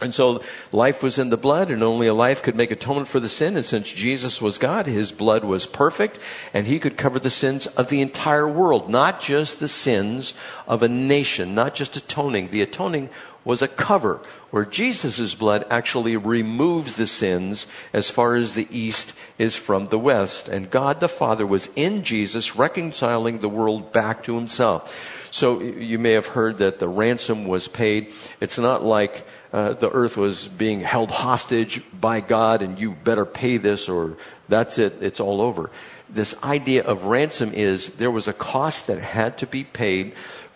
And 0.00 0.12
so 0.12 0.42
life 0.72 1.04
was 1.04 1.18
in 1.18 1.30
the 1.30 1.36
blood 1.36 1.70
and 1.70 1.82
only 1.82 2.08
a 2.08 2.14
life 2.14 2.42
could 2.42 2.56
make 2.56 2.72
atonement 2.72 3.06
for 3.06 3.20
the 3.20 3.28
sin. 3.28 3.56
And 3.56 3.64
since 3.64 3.92
Jesus 3.92 4.42
was 4.42 4.58
God, 4.58 4.86
his 4.86 5.12
blood 5.12 5.44
was 5.44 5.66
perfect 5.66 6.18
and 6.52 6.66
he 6.66 6.80
could 6.80 6.96
cover 6.96 7.20
the 7.20 7.30
sins 7.30 7.68
of 7.68 7.88
the 7.88 8.00
entire 8.00 8.48
world, 8.48 8.90
not 8.90 9.20
just 9.20 9.60
the 9.60 9.68
sins 9.68 10.34
of 10.66 10.82
a 10.82 10.88
nation, 10.88 11.54
not 11.54 11.76
just 11.76 11.96
atoning. 11.96 12.50
The 12.50 12.62
atoning 12.62 13.08
was 13.44 13.60
a 13.60 13.68
cover 13.68 14.20
where 14.50 14.64
Jesus' 14.64 15.34
blood 15.34 15.66
actually 15.68 16.16
removes 16.16 16.96
the 16.96 17.06
sins 17.06 17.66
as 17.92 18.10
far 18.10 18.36
as 18.36 18.54
the 18.54 18.68
east 18.70 19.14
is 19.38 19.54
from 19.54 19.86
the 19.86 19.98
west. 19.98 20.48
And 20.48 20.70
God 20.70 21.00
the 21.00 21.08
Father 21.08 21.46
was 21.46 21.68
in 21.76 22.02
Jesus 22.02 22.56
reconciling 22.56 23.38
the 23.38 23.48
world 23.48 23.92
back 23.92 24.24
to 24.24 24.34
himself. 24.34 25.28
So 25.30 25.60
you 25.60 25.98
may 25.98 26.12
have 26.12 26.28
heard 26.28 26.58
that 26.58 26.78
the 26.78 26.88
ransom 26.88 27.46
was 27.46 27.66
paid. 27.66 28.12
It's 28.40 28.58
not 28.58 28.84
like 28.84 29.26
uh, 29.52 29.74
the 29.74 29.90
earth 29.90 30.16
was 30.16 30.46
being 30.46 30.80
held 30.80 31.10
hostage 31.10 31.82
by 31.92 32.20
God 32.20 32.62
and 32.62 32.78
you 32.78 32.92
better 32.92 33.24
pay 33.24 33.56
this 33.56 33.88
or 33.88 34.16
that's 34.48 34.78
it, 34.78 34.96
it's 35.00 35.20
all 35.20 35.40
over. 35.40 35.70
This 36.08 36.40
idea 36.44 36.84
of 36.84 37.06
ransom 37.06 37.52
is 37.52 37.94
there 37.94 38.10
was 38.10 38.28
a 38.28 38.32
cost 38.32 38.86
that 38.86 39.00
had 39.00 39.38
to 39.38 39.46
be 39.46 39.64
paid 39.64 40.14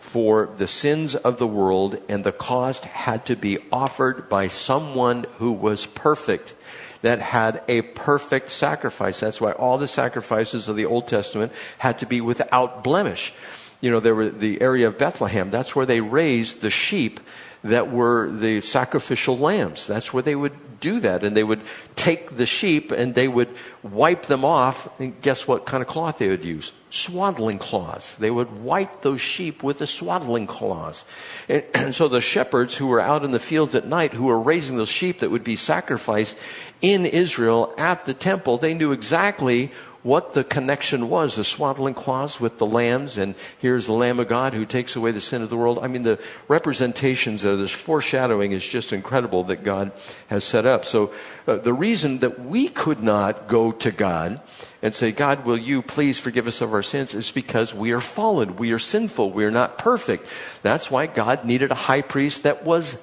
for 0.08 0.48
the 0.56 0.66
sins 0.66 1.14
of 1.14 1.38
the 1.38 1.46
world 1.46 2.00
and 2.08 2.24
the 2.24 2.32
cost 2.32 2.86
had 2.86 3.26
to 3.26 3.36
be 3.36 3.58
offered 3.70 4.26
by 4.30 4.48
someone 4.48 5.26
who 5.36 5.52
was 5.52 5.84
perfect 5.84 6.54
that 7.02 7.20
had 7.20 7.62
a 7.68 7.82
perfect 7.82 8.50
sacrifice. 8.50 9.20
That's 9.20 9.38
why 9.38 9.52
all 9.52 9.76
the 9.76 9.86
sacrifices 9.86 10.66
of 10.68 10.76
the 10.76 10.86
Old 10.86 11.08
Testament 11.08 11.52
had 11.76 11.98
to 11.98 12.06
be 12.06 12.22
without 12.22 12.82
blemish. 12.82 13.34
You 13.82 13.90
know, 13.90 14.00
there 14.00 14.14
were 14.14 14.30
the 14.30 14.62
area 14.62 14.88
of 14.88 14.96
Bethlehem, 14.96 15.50
that's 15.50 15.76
where 15.76 15.86
they 15.86 16.00
raised 16.00 16.62
the 16.62 16.70
sheep 16.70 17.20
that 17.62 17.92
were 17.92 18.30
the 18.30 18.62
sacrificial 18.62 19.36
lambs. 19.36 19.86
That's 19.86 20.12
where 20.14 20.22
they 20.22 20.34
would 20.34 20.56
do 20.80 21.00
that. 21.00 21.24
And 21.24 21.36
they 21.36 21.44
would 21.44 21.62
take 21.94 22.36
the 22.36 22.46
sheep 22.46 22.92
and 22.92 23.14
they 23.14 23.28
would 23.28 23.54
wipe 23.82 24.26
them 24.26 24.44
off. 24.44 24.88
And 25.00 25.20
guess 25.20 25.46
what 25.46 25.66
kind 25.66 25.82
of 25.82 25.88
cloth 25.88 26.18
they 26.18 26.28
would 26.28 26.44
use? 26.44 26.72
Swaddling 26.90 27.58
cloths. 27.58 28.16
They 28.16 28.30
would 28.30 28.62
wipe 28.62 29.02
those 29.02 29.20
sheep 29.20 29.62
with 29.62 29.78
the 29.78 29.86
swaddling 29.86 30.46
cloths. 30.46 31.04
And, 31.48 31.64
and 31.74 31.94
so 31.94 32.08
the 32.08 32.20
shepherds 32.20 32.76
who 32.76 32.86
were 32.86 33.00
out 33.00 33.24
in 33.24 33.30
the 33.30 33.40
fields 33.40 33.74
at 33.74 33.86
night, 33.86 34.12
who 34.12 34.24
were 34.24 34.40
raising 34.40 34.76
those 34.76 34.88
sheep 34.88 35.20
that 35.20 35.30
would 35.30 35.44
be 35.44 35.56
sacrificed 35.56 36.36
in 36.80 37.06
Israel 37.06 37.74
at 37.76 38.06
the 38.06 38.14
temple, 38.14 38.58
they 38.58 38.74
knew 38.74 38.92
exactly 38.92 39.72
what 40.02 40.32
the 40.32 40.44
connection 40.44 41.08
was, 41.08 41.34
the 41.34 41.44
swaddling 41.44 41.94
cloths 41.94 42.40
with 42.40 42.58
the 42.58 42.66
lambs, 42.66 43.18
and 43.18 43.34
here's 43.58 43.86
the 43.86 43.92
Lamb 43.92 44.20
of 44.20 44.28
God 44.28 44.54
who 44.54 44.64
takes 44.64 44.94
away 44.94 45.10
the 45.10 45.20
sin 45.20 45.42
of 45.42 45.50
the 45.50 45.56
world. 45.56 45.80
I 45.82 45.88
mean, 45.88 46.04
the 46.04 46.22
representations 46.46 47.44
of 47.44 47.58
this 47.58 47.72
foreshadowing 47.72 48.52
is 48.52 48.64
just 48.64 48.92
incredible 48.92 49.44
that 49.44 49.64
God 49.64 49.92
has 50.28 50.44
set 50.44 50.66
up. 50.66 50.84
So, 50.84 51.12
uh, 51.46 51.56
the 51.56 51.72
reason 51.72 52.20
that 52.20 52.40
we 52.40 52.68
could 52.68 53.02
not 53.02 53.48
go 53.48 53.72
to 53.72 53.90
God 53.90 54.40
and 54.82 54.94
say, 54.94 55.10
God, 55.10 55.44
will 55.44 55.58
you 55.58 55.82
please 55.82 56.20
forgive 56.20 56.46
us 56.46 56.60
of 56.60 56.72
our 56.72 56.82
sins 56.82 57.14
is 57.14 57.32
because 57.32 57.74
we 57.74 57.90
are 57.90 58.00
fallen. 58.00 58.56
We 58.56 58.70
are 58.72 58.78
sinful. 58.78 59.32
We 59.32 59.44
are 59.44 59.50
not 59.50 59.78
perfect. 59.78 60.26
That's 60.62 60.90
why 60.90 61.06
God 61.06 61.44
needed 61.44 61.72
a 61.72 61.74
high 61.74 62.02
priest 62.02 62.44
that 62.44 62.64
was 62.64 62.98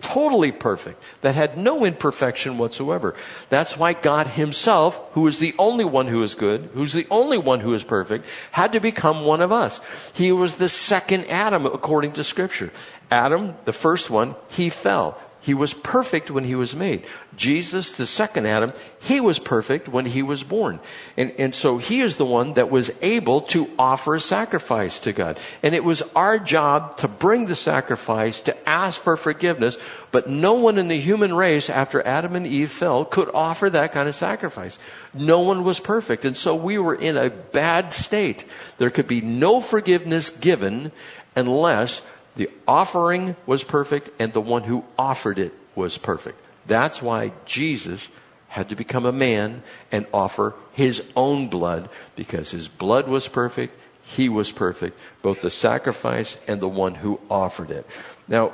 totally 0.00 0.52
perfect, 0.52 1.02
that 1.22 1.34
had 1.34 1.56
no 1.56 1.84
imperfection 1.84 2.58
whatsoever. 2.58 3.14
That's 3.48 3.76
why 3.76 3.94
God 3.94 4.26
Himself, 4.26 5.00
who 5.12 5.26
is 5.26 5.38
the 5.38 5.54
only 5.58 5.84
one 5.84 6.06
who 6.06 6.22
is 6.22 6.34
good, 6.34 6.70
who's 6.74 6.92
the 6.92 7.06
only 7.10 7.38
one 7.38 7.60
who 7.60 7.74
is 7.74 7.84
perfect, 7.84 8.26
had 8.52 8.72
to 8.72 8.80
become 8.80 9.24
one 9.24 9.40
of 9.40 9.52
us. 9.52 9.80
He 10.14 10.32
was 10.32 10.56
the 10.56 10.68
second 10.68 11.26
Adam 11.26 11.66
according 11.66 12.12
to 12.12 12.24
Scripture. 12.24 12.72
Adam, 13.10 13.54
the 13.64 13.72
first 13.72 14.10
one, 14.10 14.34
he 14.48 14.68
fell. 14.68 15.18
He 15.46 15.54
was 15.54 15.72
perfect 15.72 16.28
when 16.28 16.42
he 16.42 16.56
was 16.56 16.74
made. 16.74 17.06
Jesus, 17.36 17.92
the 17.92 18.04
second 18.04 18.46
Adam, 18.46 18.72
he 18.98 19.20
was 19.20 19.38
perfect 19.38 19.88
when 19.88 20.04
he 20.04 20.20
was 20.20 20.42
born. 20.42 20.80
And, 21.16 21.30
and 21.38 21.54
so 21.54 21.78
he 21.78 22.00
is 22.00 22.16
the 22.16 22.26
one 22.26 22.54
that 22.54 22.68
was 22.68 22.90
able 23.00 23.42
to 23.42 23.70
offer 23.78 24.16
a 24.16 24.20
sacrifice 24.20 24.98
to 24.98 25.12
God. 25.12 25.38
And 25.62 25.72
it 25.72 25.84
was 25.84 26.02
our 26.16 26.40
job 26.40 26.96
to 26.96 27.06
bring 27.06 27.46
the 27.46 27.54
sacrifice, 27.54 28.40
to 28.40 28.68
ask 28.68 29.00
for 29.00 29.16
forgiveness, 29.16 29.78
but 30.10 30.28
no 30.28 30.54
one 30.54 30.78
in 30.78 30.88
the 30.88 30.98
human 30.98 31.32
race 31.32 31.70
after 31.70 32.04
Adam 32.04 32.34
and 32.34 32.44
Eve 32.44 32.72
fell 32.72 33.04
could 33.04 33.30
offer 33.32 33.70
that 33.70 33.92
kind 33.92 34.08
of 34.08 34.16
sacrifice. 34.16 34.80
No 35.14 35.42
one 35.42 35.62
was 35.62 35.78
perfect. 35.78 36.24
And 36.24 36.36
so 36.36 36.56
we 36.56 36.76
were 36.76 36.96
in 36.96 37.16
a 37.16 37.30
bad 37.30 37.92
state. 37.92 38.46
There 38.78 38.90
could 38.90 39.06
be 39.06 39.20
no 39.20 39.60
forgiveness 39.60 40.28
given 40.28 40.90
unless 41.36 42.02
the 42.36 42.50
offering 42.68 43.34
was 43.46 43.64
perfect 43.64 44.10
and 44.18 44.32
the 44.32 44.40
one 44.40 44.64
who 44.64 44.84
offered 44.98 45.38
it 45.38 45.52
was 45.74 45.98
perfect. 45.98 46.38
That's 46.66 47.02
why 47.02 47.32
Jesus 47.44 48.08
had 48.48 48.68
to 48.68 48.76
become 48.76 49.04
a 49.04 49.12
man 49.12 49.62
and 49.90 50.06
offer 50.12 50.54
his 50.72 51.02
own 51.16 51.48
blood 51.48 51.88
because 52.14 52.50
his 52.50 52.68
blood 52.68 53.08
was 53.08 53.28
perfect, 53.28 53.76
he 54.02 54.28
was 54.28 54.52
perfect, 54.52 54.98
both 55.20 55.40
the 55.40 55.50
sacrifice 55.50 56.36
and 56.46 56.60
the 56.60 56.68
one 56.68 56.94
who 56.94 57.20
offered 57.30 57.70
it. 57.70 57.86
Now, 58.28 58.52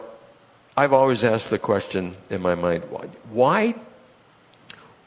I've 0.76 0.92
always 0.92 1.24
asked 1.24 1.50
the 1.50 1.58
question 1.58 2.16
in 2.30 2.40
my 2.40 2.54
mind, 2.54 2.84
why, 3.30 3.74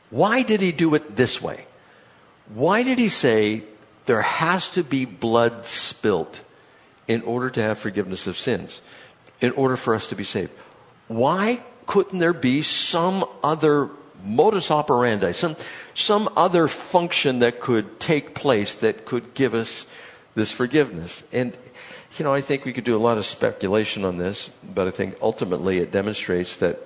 why 0.09 0.43
did 0.43 0.61
he 0.61 0.71
do 0.71 0.93
it 0.93 1.15
this 1.15 1.41
way? 1.41 1.65
Why 2.53 2.83
did 2.83 2.99
he 2.99 3.09
say 3.09 3.63
there 4.05 4.21
has 4.21 4.69
to 4.71 4.83
be 4.83 5.05
blood 5.05 5.65
spilt 5.65 6.44
in 7.07 7.21
order 7.23 7.49
to 7.49 7.61
have 7.61 7.77
forgiveness 7.77 8.27
of 8.27 8.37
sins, 8.37 8.81
in 9.41 9.51
order 9.51 9.77
for 9.77 9.93
us 9.93 10.07
to 10.07 10.15
be 10.15 10.23
saved. 10.23 10.51
Why 11.07 11.61
couldn't 11.85 12.19
there 12.19 12.33
be 12.33 12.61
some 12.61 13.25
other 13.43 13.89
modus 14.23 14.71
operandi, 14.71 15.31
some, 15.33 15.55
some 15.93 16.29
other 16.35 16.67
function 16.67 17.39
that 17.39 17.59
could 17.59 17.99
take 17.99 18.33
place 18.33 18.75
that 18.75 19.05
could 19.05 19.33
give 19.33 19.53
us 19.53 19.85
this 20.33 20.51
forgiveness? 20.51 21.23
And, 21.31 21.55
you 22.17 22.25
know, 22.25 22.33
I 22.33 22.41
think 22.41 22.65
we 22.65 22.73
could 22.73 22.85
do 22.85 22.95
a 22.95 22.99
lot 22.99 23.17
of 23.17 23.25
speculation 23.25 24.03
on 24.03 24.17
this, 24.17 24.49
but 24.63 24.87
I 24.87 24.91
think 24.91 25.15
ultimately 25.21 25.77
it 25.77 25.91
demonstrates 25.91 26.55
that 26.57 26.79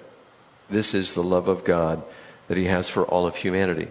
this 0.70 0.94
is 0.94 1.14
the 1.14 1.24
love 1.24 1.48
of 1.48 1.64
God 1.64 2.04
that 2.48 2.58
He 2.58 2.66
has 2.66 2.90
for 2.90 3.06
all 3.06 3.26
of 3.26 3.38
humanity. 3.38 3.88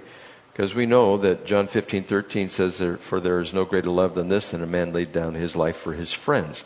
Because 0.59 0.75
we 0.75 0.87
know 0.87 1.17
that 1.19 1.47
John 1.47 1.69
15, 1.69 2.03
13 2.03 2.51
says, 2.51 2.83
For 2.99 3.21
there 3.21 3.39
is 3.39 3.53
no 3.53 3.65
greater 3.65 3.91
love 3.91 4.17
than 4.17 4.27
this, 4.27 4.49
than 4.49 4.61
a 4.61 4.67
man 4.67 4.93
laid 4.93 5.13
down 5.13 5.35
his 5.35 5.55
life 5.55 5.77
for 5.77 5.93
his 5.93 6.13
friends. 6.13 6.65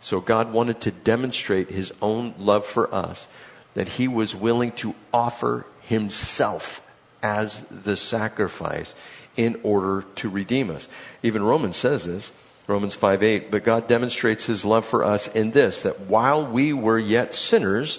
So 0.00 0.20
God 0.20 0.52
wanted 0.52 0.80
to 0.82 0.92
demonstrate 0.92 1.68
his 1.68 1.92
own 2.00 2.34
love 2.38 2.64
for 2.64 2.94
us, 2.94 3.26
that 3.74 3.88
he 3.88 4.06
was 4.06 4.32
willing 4.32 4.70
to 4.74 4.94
offer 5.12 5.66
himself 5.80 6.86
as 7.20 7.66
the 7.66 7.96
sacrifice 7.96 8.94
in 9.36 9.58
order 9.64 10.04
to 10.14 10.28
redeem 10.28 10.70
us. 10.70 10.86
Even 11.24 11.42
Romans 11.42 11.76
says 11.76 12.04
this, 12.04 12.30
Romans 12.68 12.94
5, 12.94 13.24
8, 13.24 13.50
but 13.50 13.64
God 13.64 13.88
demonstrates 13.88 14.46
his 14.46 14.64
love 14.64 14.86
for 14.86 15.02
us 15.02 15.26
in 15.26 15.50
this, 15.50 15.80
that 15.80 16.02
while 16.02 16.46
we 16.46 16.72
were 16.72 16.96
yet 16.96 17.34
sinners, 17.34 17.98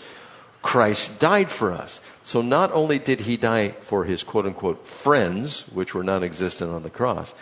Christ 0.63 1.19
died 1.19 1.51
for 1.51 1.71
us. 1.71 2.01
So 2.23 2.41
not 2.41 2.71
only 2.71 2.97
did 2.97 3.19
he 3.21 3.37
die 3.37 3.71
for 3.81 4.05
his 4.05 4.23
quote 4.23 4.47
unquote 4.47 4.87
friends, 4.87 5.65
which 5.73 5.93
were 5.93 6.03
non 6.03 6.23
existent 6.23 6.71
on 6.71 6.81
the 6.81 6.89
cross, 6.89 7.35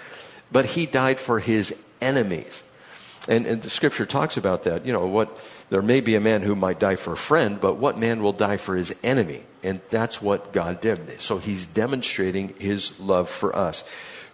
but 0.51 0.66
he 0.66 0.86
died 0.86 1.20
for 1.20 1.40
his 1.40 1.74
enemies. 2.01 2.63
And, 3.28 3.46
and, 3.46 3.62
the 3.62 3.70
scripture 3.70 4.08
talks 4.08 4.36
about 4.36 4.63
that. 4.63 4.86
You 4.86 4.92
know, 4.92 5.06
what, 5.06 5.40
there 5.70 5.84
may 5.84 6.01
be 6.01 6.16
a 6.16 6.20
man 6.20 6.42
who 6.42 6.56
might 6.56 6.80
die 6.80 6.96
for 6.96 7.13
a 7.13 7.18
friend, 7.18 7.62
but 7.62 7.75
what 7.75 8.00
man 8.00 8.24
will 8.24 8.34
die 8.34 8.58
for 8.58 8.75
his 8.75 8.96
enemy? 9.04 9.44
And 9.62 9.80
that's 9.92 10.24
what 10.24 10.51
God 10.51 10.82
did. 10.82 11.22
So 11.22 11.38
he's 11.38 11.68
demonstrating 11.68 12.56
his 12.58 13.00
love 13.00 13.30
for 13.30 13.56
us. 13.56 13.84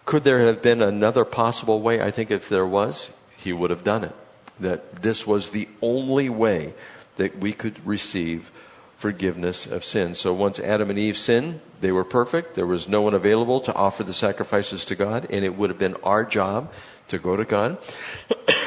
Could 0.05 0.23
there 0.23 0.39
have 0.39 0.61
been 0.61 0.81
another 0.81 1.25
possible 1.25 1.81
way? 1.81 2.01
I 2.01 2.11
think 2.11 2.31
if 2.31 2.47
there 2.47 2.65
was, 2.65 3.11
he 3.35 3.51
would 3.51 3.71
have 3.71 3.83
done 3.83 4.05
it. 4.05 4.15
That 4.61 5.01
this 5.01 5.27
was 5.27 5.49
the 5.49 5.67
only 5.81 6.29
way 6.29 6.73
that 7.17 7.37
we 7.39 7.51
could 7.51 7.85
receive 7.85 8.51
forgiveness 8.97 9.67
of 9.67 9.85
sin. 9.85 10.15
So 10.15 10.33
once 10.33 10.59
Adam 10.59 10.89
and 10.89 10.97
Eve 10.97 11.17
sinned, 11.17 11.61
they 11.81 11.91
were 11.91 12.03
perfect. 12.03 12.55
There 12.55 12.65
was 12.65 12.89
no 12.89 13.01
one 13.01 13.13
available 13.13 13.61
to 13.61 13.73
offer 13.73 14.03
the 14.03 14.13
sacrifices 14.13 14.85
to 14.85 14.95
God, 14.95 15.27
and 15.29 15.45
it 15.45 15.55
would 15.55 15.69
have 15.69 15.79
been 15.79 15.95
our 16.03 16.25
job 16.25 16.71
to 17.09 17.19
go 17.19 17.35
to 17.35 17.45
God. 17.45 17.77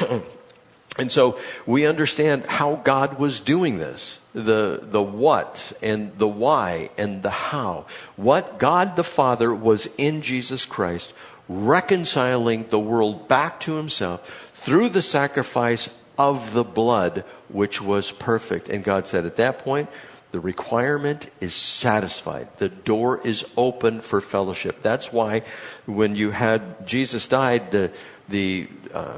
and 0.97 1.11
so 1.11 1.37
we 1.65 1.85
understand 1.85 2.45
how 2.45 2.75
God 2.77 3.19
was 3.19 3.39
doing 3.41 3.77
this. 3.77 4.19
The, 4.33 4.79
the 4.81 5.03
what 5.03 5.73
and 5.81 6.17
the 6.17 6.27
why 6.27 6.91
and 6.97 7.21
the 7.21 7.29
how. 7.29 7.85
What 8.15 8.57
God 8.57 8.95
the 8.95 9.03
Father 9.03 9.53
was 9.53 9.89
in 9.97 10.21
Jesus 10.21 10.63
Christ, 10.63 11.13
reconciling 11.49 12.69
the 12.69 12.79
world 12.79 13.27
back 13.27 13.59
to 13.61 13.73
himself 13.73 14.49
through 14.53 14.89
the 14.89 15.01
sacrifice 15.01 15.89
of 16.17 16.53
the 16.53 16.63
blood, 16.63 17.25
which 17.49 17.81
was 17.81 18.11
perfect. 18.11 18.69
And 18.69 18.83
God 18.83 19.07
said, 19.07 19.25
at 19.25 19.35
that 19.37 19.59
point, 19.59 19.89
the 20.31 20.39
requirement 20.39 21.29
is 21.41 21.53
satisfied. 21.53 22.47
The 22.57 22.69
door 22.69 23.19
is 23.23 23.45
open 23.57 24.01
for 24.01 24.21
fellowship. 24.21 24.81
That's 24.81 25.11
why 25.11 25.43
when 25.85 26.15
you 26.15 26.31
had 26.31 26.87
Jesus 26.87 27.27
died, 27.27 27.71
the 27.71 27.91
the 28.29 28.67
uh, 28.93 29.17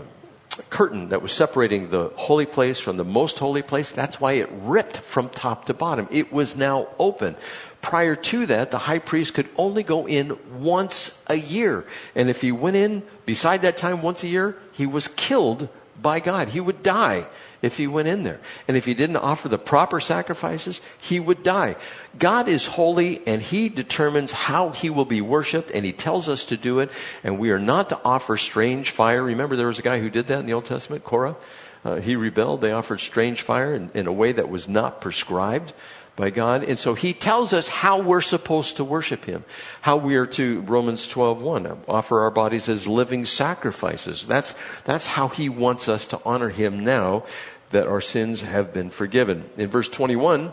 curtain 0.70 1.10
that 1.10 1.22
was 1.22 1.32
separating 1.32 1.90
the 1.90 2.10
holy 2.16 2.46
place 2.46 2.80
from 2.80 2.98
the 2.98 3.04
most 3.04 3.40
holy 3.40 3.62
place. 3.62 3.92
That's 3.92 4.20
why 4.20 4.34
it 4.34 4.50
ripped 4.52 4.98
from 4.98 5.30
top 5.30 5.66
to 5.66 5.74
bottom. 5.74 6.08
It 6.12 6.32
was 6.32 6.56
now 6.56 6.88
open. 7.00 7.36
Prior 7.82 8.16
to 8.16 8.46
that, 8.46 8.72
the 8.72 8.78
high 8.78 9.00
priest 9.00 9.34
could 9.34 9.50
only 9.58 9.84
go 9.84 10.08
in 10.08 10.38
once 10.60 11.20
a 11.28 11.36
year. 11.36 11.86
And 12.16 12.30
if 12.30 12.42
he 12.42 12.52
went 12.52 12.78
in 12.78 13.04
beside 13.26 13.62
that 13.64 13.78
time 13.78 14.02
once 14.02 14.24
a 14.24 14.28
year, 14.28 14.58
he 14.72 14.86
was 14.86 15.08
killed 15.10 15.68
by 16.02 16.20
God. 16.20 16.50
He 16.50 16.62
would 16.62 16.82
die 16.82 17.28
if 17.64 17.78
he 17.78 17.88
went 17.88 18.08
in 18.08 18.22
there. 18.22 18.40
And 18.68 18.78
if 18.78 18.86
he 18.86 18.94
didn't 18.94 19.16
offer 19.16 19.50
the 19.50 19.58
proper 19.58 20.00
sacrifices, 20.00 20.82
he 21.00 21.20
would 21.20 21.42
die. 21.42 21.78
God 22.20 22.48
is 22.48 22.68
holy 22.68 23.26
and 23.26 23.42
he 23.42 23.70
determines 23.70 24.34
how 24.34 24.70
he 24.70 24.92
will 24.92 25.06
be 25.06 25.22
worshiped 25.22 25.72
and 25.72 25.84
he 25.84 25.94
tells 25.94 26.30
us 26.30 26.46
to 26.46 26.58
do 26.58 26.80
it. 26.80 26.92
And 27.24 27.40
we 27.40 27.50
are 27.52 27.60
not 27.60 27.90
to 27.90 28.00
offer 28.04 28.38
strange 28.38 28.92
fire. 28.92 29.24
Remember 29.24 29.56
there 29.56 29.68
was 29.68 29.80
a 29.80 29.84
guy 29.84 30.00
who 30.00 30.12
did 30.12 30.28
that 30.28 30.40
in 30.40 30.46
the 30.46 30.54
Old 30.54 30.66
Testament, 30.66 31.04
Korah? 31.04 31.38
Uh, 31.86 31.96
he 31.96 32.16
rebelled. 32.16 32.62
They 32.62 32.72
offered 32.72 33.00
strange 33.00 33.42
fire 33.42 33.74
in, 33.74 33.90
in 33.94 34.08
a 34.08 34.14
way 34.14 34.34
that 34.34 34.50
was 34.50 34.68
not 34.68 35.02
prescribed 35.02 35.74
by 36.16 36.30
God. 36.30 36.64
And 36.64 36.78
so 36.78 36.94
he 36.94 37.14
tells 37.14 37.54
us 37.54 37.68
how 37.68 38.00
we're 38.00 38.22
supposed 38.22 38.78
to 38.78 38.84
worship 38.84 39.26
him. 39.26 39.44
How 39.82 39.98
we 39.98 40.16
are 40.16 40.28
to, 40.28 40.62
Romans 40.62 41.08
12, 41.08 41.90
offer 41.90 42.22
our 42.22 42.32
bodies 42.32 42.70
as 42.70 42.88
living 42.88 43.26
sacrifices. 43.26 44.26
That's, 44.26 44.54
that's 44.86 45.08
how 45.08 45.28
he 45.28 45.50
wants 45.50 45.90
us 45.90 46.06
to 46.08 46.22
honor 46.24 46.50
him 46.50 46.84
now 46.84 47.26
that 47.74 47.88
our 47.88 48.02
sins 48.02 48.42
have 48.42 48.74
been 48.74 48.90
forgiven. 48.90 49.50
In 49.58 49.68
verse 49.70 49.90
21, 49.90 50.52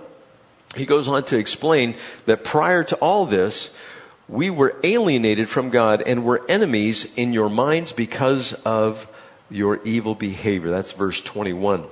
he 0.76 0.84
goes 0.84 1.08
on 1.08 1.24
to 1.24 1.38
explain 1.38 1.94
that 2.26 2.44
prior 2.44 2.84
to 2.84 2.96
all 2.96 3.26
this, 3.26 3.70
we 4.28 4.50
were 4.50 4.76
alienated 4.84 5.48
from 5.48 5.70
God 5.70 6.02
and 6.02 6.24
were 6.24 6.42
enemies 6.48 7.12
in 7.16 7.32
your 7.32 7.48
minds 7.48 7.92
because 7.92 8.52
of 8.64 9.10
your 9.50 9.80
evil 9.84 10.14
behavior. 10.14 10.70
That's 10.70 10.92
verse 10.92 11.20
21. 11.20 11.84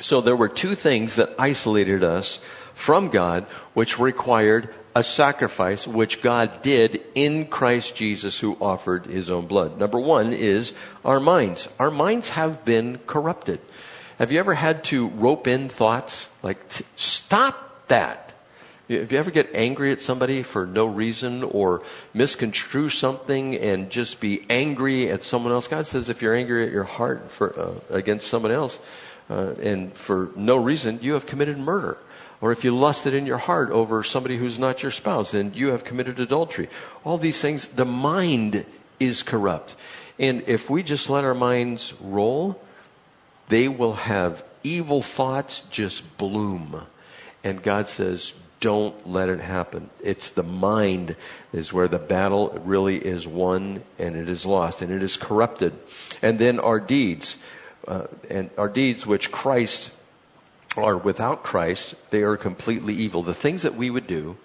So 0.00 0.20
there 0.20 0.36
were 0.36 0.48
two 0.48 0.74
things 0.76 1.16
that 1.16 1.34
isolated 1.38 2.04
us 2.04 2.38
from 2.74 3.08
God, 3.08 3.44
which 3.74 3.98
required 3.98 4.72
a 4.94 5.02
sacrifice, 5.02 5.86
which 5.86 6.22
God 6.22 6.62
did 6.62 7.02
in 7.14 7.46
Christ 7.46 7.96
Jesus, 7.96 8.38
who 8.38 8.56
offered 8.60 9.06
his 9.06 9.30
own 9.30 9.46
blood. 9.46 9.78
Number 9.78 9.98
one 9.98 10.32
is 10.32 10.72
our 11.04 11.18
minds. 11.18 11.68
Our 11.80 11.90
minds 11.90 12.30
have 12.30 12.64
been 12.64 12.98
corrupted. 13.06 13.60
Have 14.18 14.32
you 14.32 14.40
ever 14.40 14.54
had 14.54 14.82
to 14.84 15.06
rope 15.10 15.46
in 15.46 15.68
thoughts 15.68 16.28
like, 16.42 16.58
stop 16.96 17.86
that? 17.86 18.34
If 18.88 19.12
you 19.12 19.18
ever 19.18 19.30
get 19.30 19.50
angry 19.54 19.92
at 19.92 20.00
somebody 20.00 20.42
for 20.42 20.66
no 20.66 20.86
reason 20.86 21.44
or 21.44 21.82
misconstrue 22.14 22.88
something 22.88 23.54
and 23.54 23.90
just 23.90 24.18
be 24.18 24.44
angry 24.50 25.08
at 25.08 25.22
someone 25.22 25.52
else, 25.52 25.68
God 25.68 25.86
says 25.86 26.08
if 26.08 26.20
you're 26.20 26.34
angry 26.34 26.66
at 26.66 26.72
your 26.72 26.82
heart 26.82 27.30
for, 27.30 27.56
uh, 27.56 27.74
against 27.94 28.26
someone 28.26 28.50
else 28.50 28.80
uh, 29.30 29.54
and 29.62 29.92
for 29.92 30.30
no 30.34 30.56
reason, 30.56 30.98
you 31.00 31.12
have 31.12 31.26
committed 31.26 31.56
murder. 31.56 31.96
Or 32.40 32.50
if 32.50 32.64
you 32.64 32.74
lusted 32.74 33.14
in 33.14 33.24
your 33.24 33.38
heart 33.38 33.70
over 33.70 34.02
somebody 34.02 34.36
who's 34.36 34.58
not 34.58 34.82
your 34.82 34.90
spouse, 34.90 35.30
then 35.30 35.52
you 35.54 35.68
have 35.68 35.84
committed 35.84 36.18
adultery. 36.18 36.68
All 37.04 37.18
these 37.18 37.40
things, 37.40 37.68
the 37.68 37.84
mind 37.84 38.66
is 38.98 39.22
corrupt. 39.22 39.76
And 40.18 40.42
if 40.48 40.68
we 40.68 40.82
just 40.82 41.08
let 41.08 41.22
our 41.22 41.34
minds 41.34 41.94
roll, 42.00 42.60
they 43.48 43.68
will 43.68 43.94
have 43.94 44.44
evil 44.62 45.02
thoughts 45.02 45.60
just 45.70 46.18
bloom. 46.18 46.82
And 47.44 47.62
God 47.62 47.88
says, 47.88 48.32
don't 48.60 49.06
let 49.06 49.28
it 49.28 49.40
happen. 49.40 49.88
It's 50.02 50.30
the 50.30 50.42
mind 50.42 51.16
is 51.52 51.72
where 51.72 51.88
the 51.88 51.98
battle 51.98 52.50
really 52.64 52.96
is 52.96 53.26
won 53.26 53.82
and 53.98 54.16
it 54.16 54.28
is 54.28 54.44
lost 54.44 54.82
and 54.82 54.92
it 54.92 55.02
is 55.02 55.16
corrupted. 55.16 55.74
And 56.22 56.38
then 56.38 56.58
our 56.58 56.80
deeds, 56.80 57.36
uh, 57.86 58.08
and 58.28 58.50
our 58.58 58.68
deeds 58.68 59.06
which 59.06 59.30
Christ 59.30 59.92
are 60.76 60.96
without 60.96 61.42
Christ, 61.42 61.94
they 62.10 62.22
are 62.22 62.36
completely 62.36 62.94
evil. 62.94 63.22
The 63.22 63.34
things 63.34 63.62
that 63.62 63.76
we 63.76 63.90
would 63.90 64.06
do, 64.06 64.36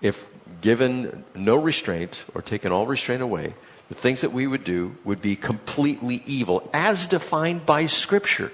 if 0.00 0.26
given 0.60 1.24
no 1.34 1.56
restraint 1.56 2.24
or 2.34 2.42
taken 2.42 2.72
all 2.72 2.86
restraint 2.86 3.22
away, 3.22 3.54
the 3.88 3.94
things 3.94 4.20
that 4.20 4.32
we 4.32 4.46
would 4.46 4.64
do 4.64 4.96
would 5.04 5.22
be 5.22 5.36
completely 5.36 6.22
evil, 6.26 6.68
as 6.72 7.06
defined 7.06 7.66
by 7.66 7.86
Scripture. 7.86 8.52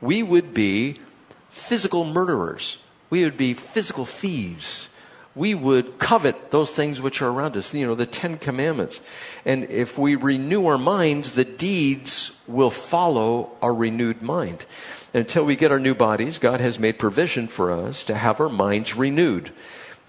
We 0.00 0.22
would 0.22 0.54
be 0.54 1.00
physical 1.48 2.04
murderers. 2.04 2.78
We 3.10 3.24
would 3.24 3.36
be 3.36 3.54
physical 3.54 4.04
thieves. 4.04 4.88
We 5.34 5.54
would 5.54 5.98
covet 5.98 6.50
those 6.50 6.72
things 6.72 7.00
which 7.00 7.22
are 7.22 7.28
around 7.28 7.56
us, 7.56 7.72
you 7.72 7.86
know, 7.86 7.94
the 7.94 8.06
Ten 8.06 8.38
Commandments. 8.38 9.00
And 9.44 9.64
if 9.64 9.98
we 9.98 10.14
renew 10.14 10.66
our 10.66 10.78
minds, 10.78 11.32
the 11.32 11.44
deeds 11.44 12.32
will 12.46 12.70
follow 12.70 13.50
our 13.62 13.74
renewed 13.74 14.22
mind 14.22 14.66
until 15.14 15.44
we 15.44 15.56
get 15.56 15.72
our 15.72 15.80
new 15.80 15.94
bodies, 15.94 16.38
God 16.38 16.60
has 16.60 16.78
made 16.78 16.98
provision 16.98 17.48
for 17.48 17.72
us 17.72 18.04
to 18.04 18.14
have 18.14 18.40
our 18.40 18.48
minds 18.48 18.94
renewed. 18.94 19.52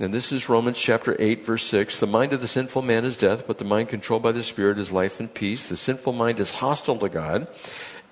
And 0.02 0.14
this 0.14 0.32
is 0.32 0.48
Romans 0.48 0.78
chapter 0.78 1.18
8 1.20 1.46
verse 1.46 1.66
6. 1.66 2.00
The 2.00 2.08
mind 2.08 2.32
of 2.32 2.40
the 2.40 2.48
sinful 2.48 2.82
man 2.82 3.04
is 3.04 3.18
death, 3.18 3.46
but 3.46 3.58
the 3.58 3.66
mind 3.66 3.90
controlled 3.90 4.24
by 4.24 4.32
the 4.32 4.44
Spirit 4.44 4.80
is 4.80 4.94
life 4.94 5.20
and 5.20 5.34
peace. 5.34 5.66
The 5.66 5.76
sinful 5.76 6.14
mind 6.14 6.40
is 6.40 6.52
hostile 6.52 6.98
to 7.00 7.10
God. 7.10 7.50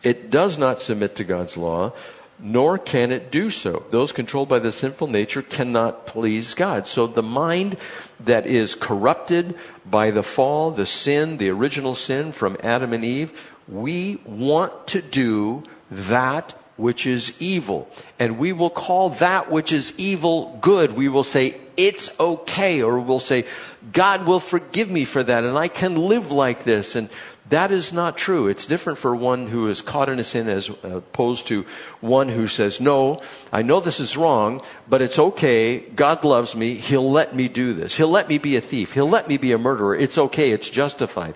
It 0.03 0.29
does 0.29 0.57
not 0.57 0.81
submit 0.81 1.15
to 1.15 1.23
God's 1.23 1.55
law, 1.55 1.93
nor 2.39 2.77
can 2.77 3.13
it 3.13 3.31
do 3.31 3.49
so. 3.49 3.85
Those 3.89 4.11
controlled 4.11 4.49
by 4.49 4.59
the 4.59 4.73
sinful 4.73 5.07
nature 5.07 5.41
cannot 5.41 6.05
please 6.05 6.55
God. 6.55 6.87
So 6.87 7.07
the 7.07 7.23
mind 7.23 7.77
that 8.19 8.45
is 8.45 8.75
corrupted 8.75 9.55
by 9.85 10.11
the 10.11 10.23
fall, 10.23 10.71
the 10.71 10.85
sin, 10.85 11.37
the 11.37 11.51
original 11.51 11.95
sin 11.95 12.33
from 12.33 12.57
Adam 12.63 12.91
and 12.91 13.05
Eve, 13.05 13.49
we 13.65 14.17
want 14.25 14.87
to 14.87 15.01
do 15.01 15.63
that 15.89 16.53
which 16.77 17.05
is 17.05 17.33
evil. 17.41 17.89
And 18.19 18.37
we 18.37 18.53
will 18.53 18.69
call 18.69 19.09
that 19.09 19.51
which 19.51 19.73
is 19.73 19.93
evil 19.97 20.57
good. 20.61 20.93
We 20.93 21.09
will 21.09 21.23
say, 21.23 21.59
it's 21.75 22.17
okay. 22.19 22.81
Or 22.81 22.99
we'll 22.99 23.19
say, 23.19 23.45
God 23.91 24.25
will 24.25 24.39
forgive 24.39 24.89
me 24.89 25.05
for 25.05 25.23
that 25.23 25.43
and 25.43 25.57
I 25.57 25.67
can 25.67 25.95
live 25.95 26.31
like 26.31 26.63
this. 26.63 26.95
And 26.95 27.09
that 27.49 27.71
is 27.71 27.93
not 27.93 28.17
true. 28.17 28.47
It's 28.47 28.65
different 28.65 28.99
for 28.99 29.15
one 29.15 29.47
who 29.47 29.69
is 29.69 29.81
caught 29.81 30.09
in 30.09 30.19
a 30.19 30.23
sin 30.23 30.49
as 30.49 30.69
opposed 30.83 31.47
to 31.47 31.65
one 32.01 32.27
who 32.27 32.47
says, 32.47 32.81
no, 32.81 33.21
I 33.53 33.61
know 33.61 33.79
this 33.79 34.01
is 34.01 34.17
wrong, 34.17 34.61
but 34.89 35.01
it's 35.01 35.17
okay. 35.17 35.79
God 35.79 36.25
loves 36.25 36.55
me. 36.55 36.73
He'll 36.73 37.09
let 37.09 37.33
me 37.33 37.47
do 37.47 37.73
this. 37.73 37.95
He'll 37.95 38.09
let 38.09 38.27
me 38.27 38.37
be 38.37 38.57
a 38.57 38.61
thief. 38.61 38.93
He'll 38.93 39.09
let 39.09 39.29
me 39.29 39.37
be 39.37 39.53
a 39.53 39.57
murderer. 39.57 39.95
It's 39.95 40.17
okay. 40.17 40.51
It's 40.51 40.69
justified. 40.69 41.35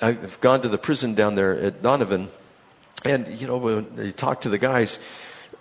I've 0.00 0.40
gone 0.40 0.62
to 0.62 0.68
the 0.68 0.78
prison 0.78 1.14
down 1.14 1.36
there 1.36 1.56
at 1.56 1.80
Donovan 1.80 2.28
and, 3.04 3.26
you 3.40 3.46
know, 3.46 3.56
when 3.56 3.86
you 3.96 4.12
talk 4.12 4.42
to 4.42 4.48
the 4.48 4.58
guys, 4.58 4.98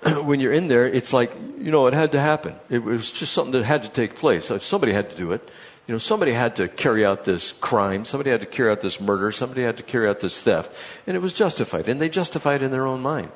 when 0.23 0.39
you're 0.39 0.53
in 0.53 0.67
there, 0.67 0.87
it's 0.87 1.13
like, 1.13 1.33
you 1.57 1.71
know, 1.71 1.87
it 1.87 1.93
had 1.93 2.11
to 2.13 2.19
happen. 2.19 2.55
It 2.69 2.83
was 2.83 3.11
just 3.11 3.33
something 3.33 3.53
that 3.53 3.63
had 3.63 3.83
to 3.83 3.89
take 3.89 4.15
place. 4.15 4.51
Somebody 4.61 4.93
had 4.93 5.09
to 5.09 5.15
do 5.15 5.31
it. 5.31 5.47
You 5.87 5.95
know, 5.95 5.99
somebody 5.99 6.31
had 6.31 6.55
to 6.57 6.67
carry 6.67 7.03
out 7.05 7.25
this 7.25 7.53
crime. 7.53 8.05
Somebody 8.05 8.29
had 8.29 8.41
to 8.41 8.47
carry 8.47 8.71
out 8.71 8.81
this 8.81 9.01
murder. 9.01 9.31
Somebody 9.31 9.63
had 9.63 9.77
to 9.77 9.83
carry 9.83 10.07
out 10.07 10.19
this 10.19 10.41
theft. 10.41 10.75
And 11.07 11.17
it 11.17 11.19
was 11.19 11.33
justified. 11.33 11.87
And 11.87 11.99
they 11.99 12.09
justified 12.09 12.61
in 12.61 12.71
their 12.71 12.85
own 12.85 13.01
mind. 13.01 13.31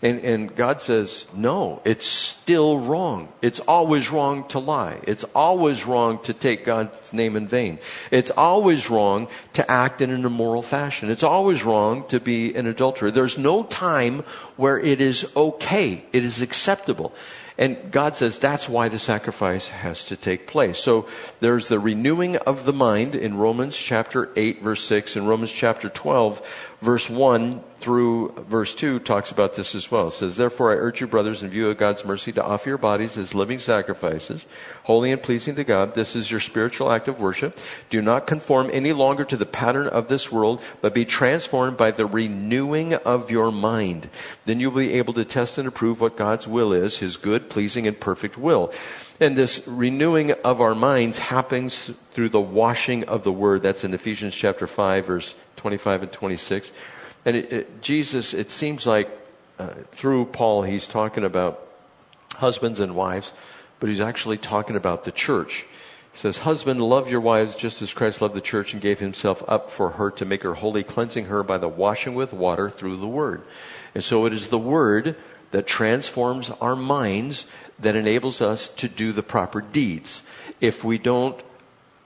And, 0.00 0.20
and 0.20 0.54
God 0.54 0.80
says, 0.80 1.26
no, 1.34 1.82
it's 1.84 2.06
still 2.06 2.78
wrong. 2.78 3.32
It's 3.42 3.58
always 3.60 4.10
wrong 4.10 4.46
to 4.48 4.60
lie. 4.60 5.00
It's 5.02 5.24
always 5.34 5.86
wrong 5.86 6.20
to 6.22 6.32
take 6.32 6.64
God's 6.64 7.12
name 7.12 7.34
in 7.34 7.48
vain. 7.48 7.80
It's 8.12 8.30
always 8.30 8.88
wrong 8.88 9.26
to 9.54 9.68
act 9.68 10.00
in 10.00 10.10
an 10.10 10.24
immoral 10.24 10.62
fashion. 10.62 11.10
It's 11.10 11.24
always 11.24 11.64
wrong 11.64 12.06
to 12.08 12.20
be 12.20 12.54
an 12.54 12.68
adulterer. 12.68 13.10
There's 13.10 13.38
no 13.38 13.64
time 13.64 14.20
where 14.56 14.78
it 14.78 15.00
is 15.00 15.26
okay. 15.34 16.06
It 16.12 16.24
is 16.24 16.42
acceptable. 16.42 17.12
And 17.58 17.90
God 17.90 18.14
says 18.14 18.38
that's 18.38 18.68
why 18.68 18.88
the 18.88 19.00
sacrifice 19.00 19.68
has 19.68 20.04
to 20.04 20.16
take 20.16 20.46
place. 20.46 20.78
So 20.78 21.08
there's 21.40 21.66
the 21.66 21.80
renewing 21.80 22.36
of 22.36 22.64
the 22.64 22.72
mind 22.72 23.16
in 23.16 23.36
Romans 23.36 23.76
chapter 23.76 24.30
8 24.36 24.62
verse 24.62 24.84
6 24.84 25.16
and 25.16 25.28
Romans 25.28 25.50
chapter 25.50 25.88
12 25.88 26.67
verse 26.80 27.10
1 27.10 27.62
through 27.78 28.32
verse 28.48 28.74
2 28.74 28.98
talks 29.00 29.30
about 29.30 29.54
this 29.54 29.74
as 29.74 29.90
well. 29.90 30.08
It 30.08 30.14
says, 30.14 30.36
Therefore 30.36 30.72
I 30.72 30.76
urge 30.76 31.00
you, 31.00 31.06
brothers, 31.06 31.42
in 31.42 31.50
view 31.50 31.68
of 31.68 31.78
God's 31.78 32.04
mercy, 32.04 32.32
to 32.32 32.44
offer 32.44 32.68
your 32.68 32.78
bodies 32.78 33.16
as 33.16 33.34
living 33.34 33.58
sacrifices, 33.58 34.46
holy 34.84 35.12
and 35.12 35.22
pleasing 35.22 35.54
to 35.56 35.64
God. 35.64 35.94
This 35.94 36.16
is 36.16 36.30
your 36.30 36.40
spiritual 36.40 36.90
act 36.90 37.08
of 37.08 37.20
worship. 37.20 37.58
Do 37.90 38.02
not 38.02 38.26
conform 38.26 38.70
any 38.72 38.92
longer 38.92 39.24
to 39.24 39.36
the 39.36 39.46
pattern 39.46 39.86
of 39.86 40.08
this 40.08 40.32
world, 40.32 40.60
but 40.80 40.94
be 40.94 41.04
transformed 41.04 41.76
by 41.76 41.90
the 41.92 42.06
renewing 42.06 42.94
of 42.94 43.30
your 43.30 43.52
mind. 43.52 44.10
Then 44.44 44.60
you'll 44.60 44.72
be 44.72 44.94
able 44.94 45.14
to 45.14 45.24
test 45.24 45.58
and 45.58 45.68
approve 45.68 46.00
what 46.00 46.16
God's 46.16 46.48
will 46.48 46.72
is, 46.72 46.98
his 46.98 47.16
good, 47.16 47.48
pleasing, 47.48 47.86
and 47.86 47.98
perfect 47.98 48.36
will. 48.36 48.72
And 49.20 49.36
this 49.36 49.66
renewing 49.66 50.30
of 50.44 50.60
our 50.60 50.76
minds 50.76 51.18
happens 51.18 51.90
through 52.12 52.28
the 52.28 52.40
washing 52.40 53.04
of 53.04 53.24
the 53.24 53.32
word. 53.32 53.62
That's 53.62 53.82
in 53.82 53.92
Ephesians 53.92 54.34
chapter 54.34 54.66
5, 54.68 55.06
verse 55.06 55.34
25 55.56 56.04
and 56.04 56.12
26. 56.12 56.72
And 57.24 57.36
it, 57.36 57.52
it, 57.52 57.82
Jesus, 57.82 58.32
it 58.32 58.52
seems 58.52 58.86
like 58.86 59.10
uh, 59.58 59.70
through 59.90 60.26
Paul, 60.26 60.62
he's 60.62 60.86
talking 60.86 61.24
about 61.24 61.66
husbands 62.36 62.78
and 62.78 62.94
wives, 62.94 63.32
but 63.80 63.88
he's 63.88 64.00
actually 64.00 64.38
talking 64.38 64.76
about 64.76 65.02
the 65.02 65.10
church. 65.10 65.66
He 66.12 66.18
says, 66.18 66.38
Husband, 66.38 66.80
love 66.80 67.10
your 67.10 67.20
wives 67.20 67.56
just 67.56 67.82
as 67.82 67.92
Christ 67.92 68.22
loved 68.22 68.34
the 68.34 68.40
church 68.40 68.72
and 68.72 68.80
gave 68.80 69.00
himself 69.00 69.42
up 69.48 69.72
for 69.72 69.90
her 69.90 70.12
to 70.12 70.24
make 70.24 70.44
her 70.44 70.54
holy, 70.54 70.84
cleansing 70.84 71.24
her 71.24 71.42
by 71.42 71.58
the 71.58 71.68
washing 71.68 72.14
with 72.14 72.32
water 72.32 72.70
through 72.70 72.96
the 72.98 73.08
word. 73.08 73.42
And 73.96 74.04
so 74.04 74.26
it 74.26 74.32
is 74.32 74.48
the 74.48 74.58
word 74.58 75.16
that 75.50 75.66
transforms 75.66 76.50
our 76.60 76.76
minds 76.76 77.46
that 77.78 77.96
enables 77.96 78.40
us 78.40 78.68
to 78.68 78.88
do 78.88 79.12
the 79.12 79.22
proper 79.22 79.60
deeds. 79.60 80.22
If 80.60 80.84
we 80.84 80.98
don't 80.98 81.40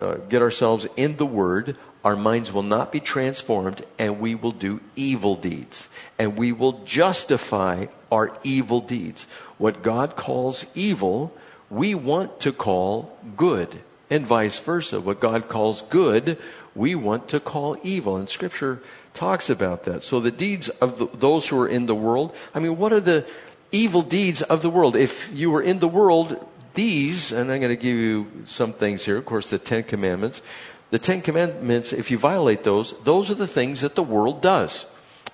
uh, 0.01 0.15
get 0.29 0.43
ourselves 0.43 0.87
in 0.97 1.17
the 1.17 1.27
word, 1.27 1.77
our 2.05 2.17
minds 2.17 2.53
will 2.53 2.63
not 2.63 2.91
be 2.91 3.01
transformed 3.01 3.85
and 3.99 4.21
we 4.21 4.35
will 4.35 4.53
do 4.53 4.81
evil 4.97 5.37
deeds. 5.37 5.89
And 6.19 6.37
we 6.37 6.53
will 6.53 6.85
justify 6.85 7.87
our 8.11 8.37
evil 8.43 8.81
deeds. 8.81 9.27
What 9.59 9.83
God 9.83 10.17
calls 10.17 10.67
evil, 10.75 11.33
we 11.71 11.95
want 11.95 12.41
to 12.41 12.53
call 12.53 13.17
good 13.37 13.81
and 14.11 14.27
vice 14.27 14.59
versa. 14.59 15.01
What 15.01 15.21
God 15.21 15.49
calls 15.49 15.83
good, 15.83 16.37
we 16.75 16.95
want 16.95 17.29
to 17.29 17.41
call 17.41 17.77
evil. 17.83 18.17
And 18.17 18.29
scripture 18.29 18.83
talks 19.15 19.49
about 19.49 19.85
that. 19.85 20.03
So 20.03 20.21
the 20.21 20.31
deeds 20.31 20.69
of 20.69 20.99
the, 20.99 21.07
those 21.07 21.49
who 21.49 21.61
are 21.61 21.69
in 21.69 21.87
the 21.87 21.95
world, 21.95 22.35
I 22.55 22.59
mean, 22.59 22.77
what 22.77 22.93
are 22.93 23.01
the 23.01 23.25
evil 23.73 24.03
deeds 24.03 24.43
of 24.43 24.63
the 24.63 24.71
world? 24.71 24.95
If 24.95 25.33
you 25.35 25.51
were 25.51 25.63
in 25.63 25.81
the 25.81 25.89
world, 25.89 26.47
these, 26.75 27.33
and 27.33 27.51
I'm 27.51 27.61
going 27.61 27.77
to 27.77 27.83
give 27.83 27.97
you 27.97 28.31
some 28.45 28.73
things 28.73 29.05
here, 29.05 29.17
of 29.17 29.27
course, 29.27 29.51
the 29.51 29.59
Ten 29.59 29.83
Commandments. 29.83 30.43
The 30.91 30.99
Ten 30.99 31.23
Commandments, 31.23 31.93
if 31.93 32.11
you 32.11 32.19
violate 32.19 32.65
those, 32.65 32.95
those 33.05 33.31
are 33.31 33.35
the 33.35 33.47
things 33.47 33.81
that 33.81 33.95
the 33.95 34.03
world 34.03 34.41
does 34.41 34.87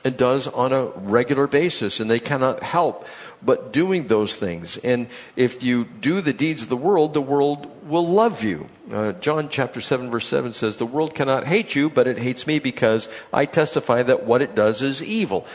and 0.04 0.16
does 0.16 0.46
on 0.46 0.72
a 0.72 0.84
regular 0.84 1.46
basis, 1.46 2.00
and 2.00 2.10
they 2.10 2.20
cannot 2.20 2.62
help 2.62 3.06
but 3.42 3.72
doing 3.72 4.06
those 4.08 4.36
things. 4.36 4.76
And 4.78 5.08
if 5.36 5.62
you 5.62 5.84
do 5.84 6.20
the 6.20 6.32
deeds 6.32 6.64
of 6.64 6.68
the 6.68 6.76
world, 6.76 7.14
the 7.14 7.20
world 7.20 7.88
will 7.88 8.06
love 8.06 8.42
you. 8.42 8.68
Uh, 8.90 9.12
John 9.12 9.48
chapter 9.48 9.80
7 9.80 10.10
verse 10.10 10.26
7 10.26 10.52
says, 10.52 10.76
the 10.76 10.86
world 10.86 11.14
cannot 11.14 11.46
hate 11.46 11.74
you, 11.74 11.90
but 11.90 12.08
it 12.08 12.18
hates 12.18 12.46
me 12.46 12.58
because 12.58 13.08
I 13.32 13.44
testify 13.44 14.02
that 14.02 14.24
what 14.24 14.42
it 14.42 14.54
does 14.54 14.82
is 14.82 15.02
evil. 15.02 15.46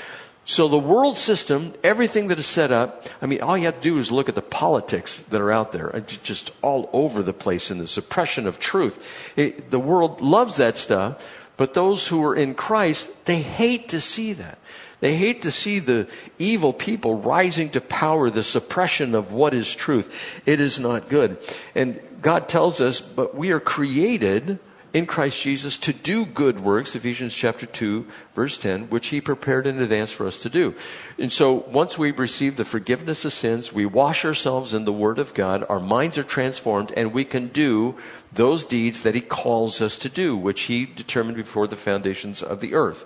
So 0.45 0.67
the 0.67 0.77
world 0.77 1.17
system, 1.17 1.73
everything 1.83 2.27
that 2.27 2.37
is 2.37 2.45
set 2.45 2.71
up, 2.71 3.07
I 3.21 3.27
mean, 3.27 3.41
all 3.41 3.57
you 3.57 3.65
have 3.65 3.77
to 3.77 3.81
do 3.81 3.97
is 3.97 4.11
look 4.11 4.27
at 4.27 4.35
the 4.35 4.41
politics 4.41 5.19
that 5.29 5.39
are 5.39 5.51
out 5.51 5.71
there, 5.71 5.95
uh, 5.95 6.01
just 6.01 6.51
all 6.61 6.89
over 6.91 7.23
the 7.23 7.33
place 7.33 7.71
in 7.71 7.77
the 7.77 7.87
suppression 7.87 8.45
of 8.45 8.59
truth. 8.59 9.33
It, 9.37 9.71
the 9.71 9.79
world 9.79 10.19
loves 10.19 10.57
that 10.57 10.77
stuff, 10.77 11.25
but 11.55 11.73
those 11.73 12.07
who 12.07 12.23
are 12.25 12.35
in 12.35 12.55
Christ, 12.55 13.09
they 13.25 13.41
hate 13.41 13.89
to 13.89 14.01
see 14.01 14.33
that. 14.33 14.57
They 14.99 15.15
hate 15.15 15.41
to 15.43 15.51
see 15.51 15.79
the 15.79 16.07
evil 16.39 16.73
people 16.73 17.15
rising 17.15 17.69
to 17.71 17.81
power, 17.81 18.29
the 18.29 18.43
suppression 18.43 19.15
of 19.15 19.31
what 19.31 19.53
is 19.53 19.73
truth. 19.73 20.13
It 20.45 20.59
is 20.59 20.79
not 20.79 21.09
good. 21.09 21.37
And 21.75 21.99
God 22.21 22.47
tells 22.47 22.81
us, 22.81 22.99
but 23.01 23.35
we 23.35 23.51
are 23.51 23.59
created 23.59 24.59
in 24.93 25.07
Christ 25.07 25.41
Jesus 25.41 25.75
to 25.79 25.91
do 25.91 26.23
good 26.23 26.59
works, 26.59 26.95
Ephesians 26.95 27.33
chapter 27.33 27.65
2, 27.65 28.05
verse 28.35 28.59
10, 28.59 28.91
which 28.91 29.07
he 29.07 29.19
prepared 29.19 29.65
in 29.65 29.81
advance 29.81 30.11
for 30.11 30.27
us 30.27 30.37
to 30.37 30.49
do. 30.49 30.75
And 31.17 31.33
so 31.33 31.65
once 31.67 31.97
we 31.97 32.11
receive 32.11 32.55
the 32.55 32.63
forgiveness 32.63 33.25
of 33.25 33.33
sins, 33.33 33.73
we 33.73 33.87
wash 33.87 34.23
ourselves 34.23 34.71
in 34.71 34.85
the 34.85 34.93
Word 34.93 35.17
of 35.17 35.33
God, 35.33 35.65
our 35.67 35.79
minds 35.79 36.19
are 36.19 36.23
transformed, 36.23 36.93
and 36.95 37.11
we 37.11 37.25
can 37.25 37.47
do 37.47 37.97
those 38.31 38.65
deeds 38.65 39.01
that 39.01 39.15
he 39.15 39.21
calls 39.21 39.81
us 39.81 39.97
to 39.97 40.09
do, 40.09 40.37
which 40.37 40.61
he 40.63 40.85
determined 40.85 41.37
before 41.37 41.65
the 41.65 41.75
foundations 41.75 42.43
of 42.43 42.61
the 42.61 42.75
earth. 42.75 43.05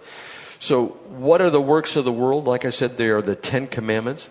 So, 0.60 0.88
what 1.08 1.42
are 1.42 1.50
the 1.50 1.62
works 1.62 1.96
of 1.96 2.04
the 2.04 2.12
world? 2.12 2.46
Like 2.46 2.66
I 2.66 2.72
said, 2.72 2.98
they 2.98 3.10
are 3.10 3.22
the 3.22 3.36
Ten 3.36 3.68
Commandments, 3.68 4.30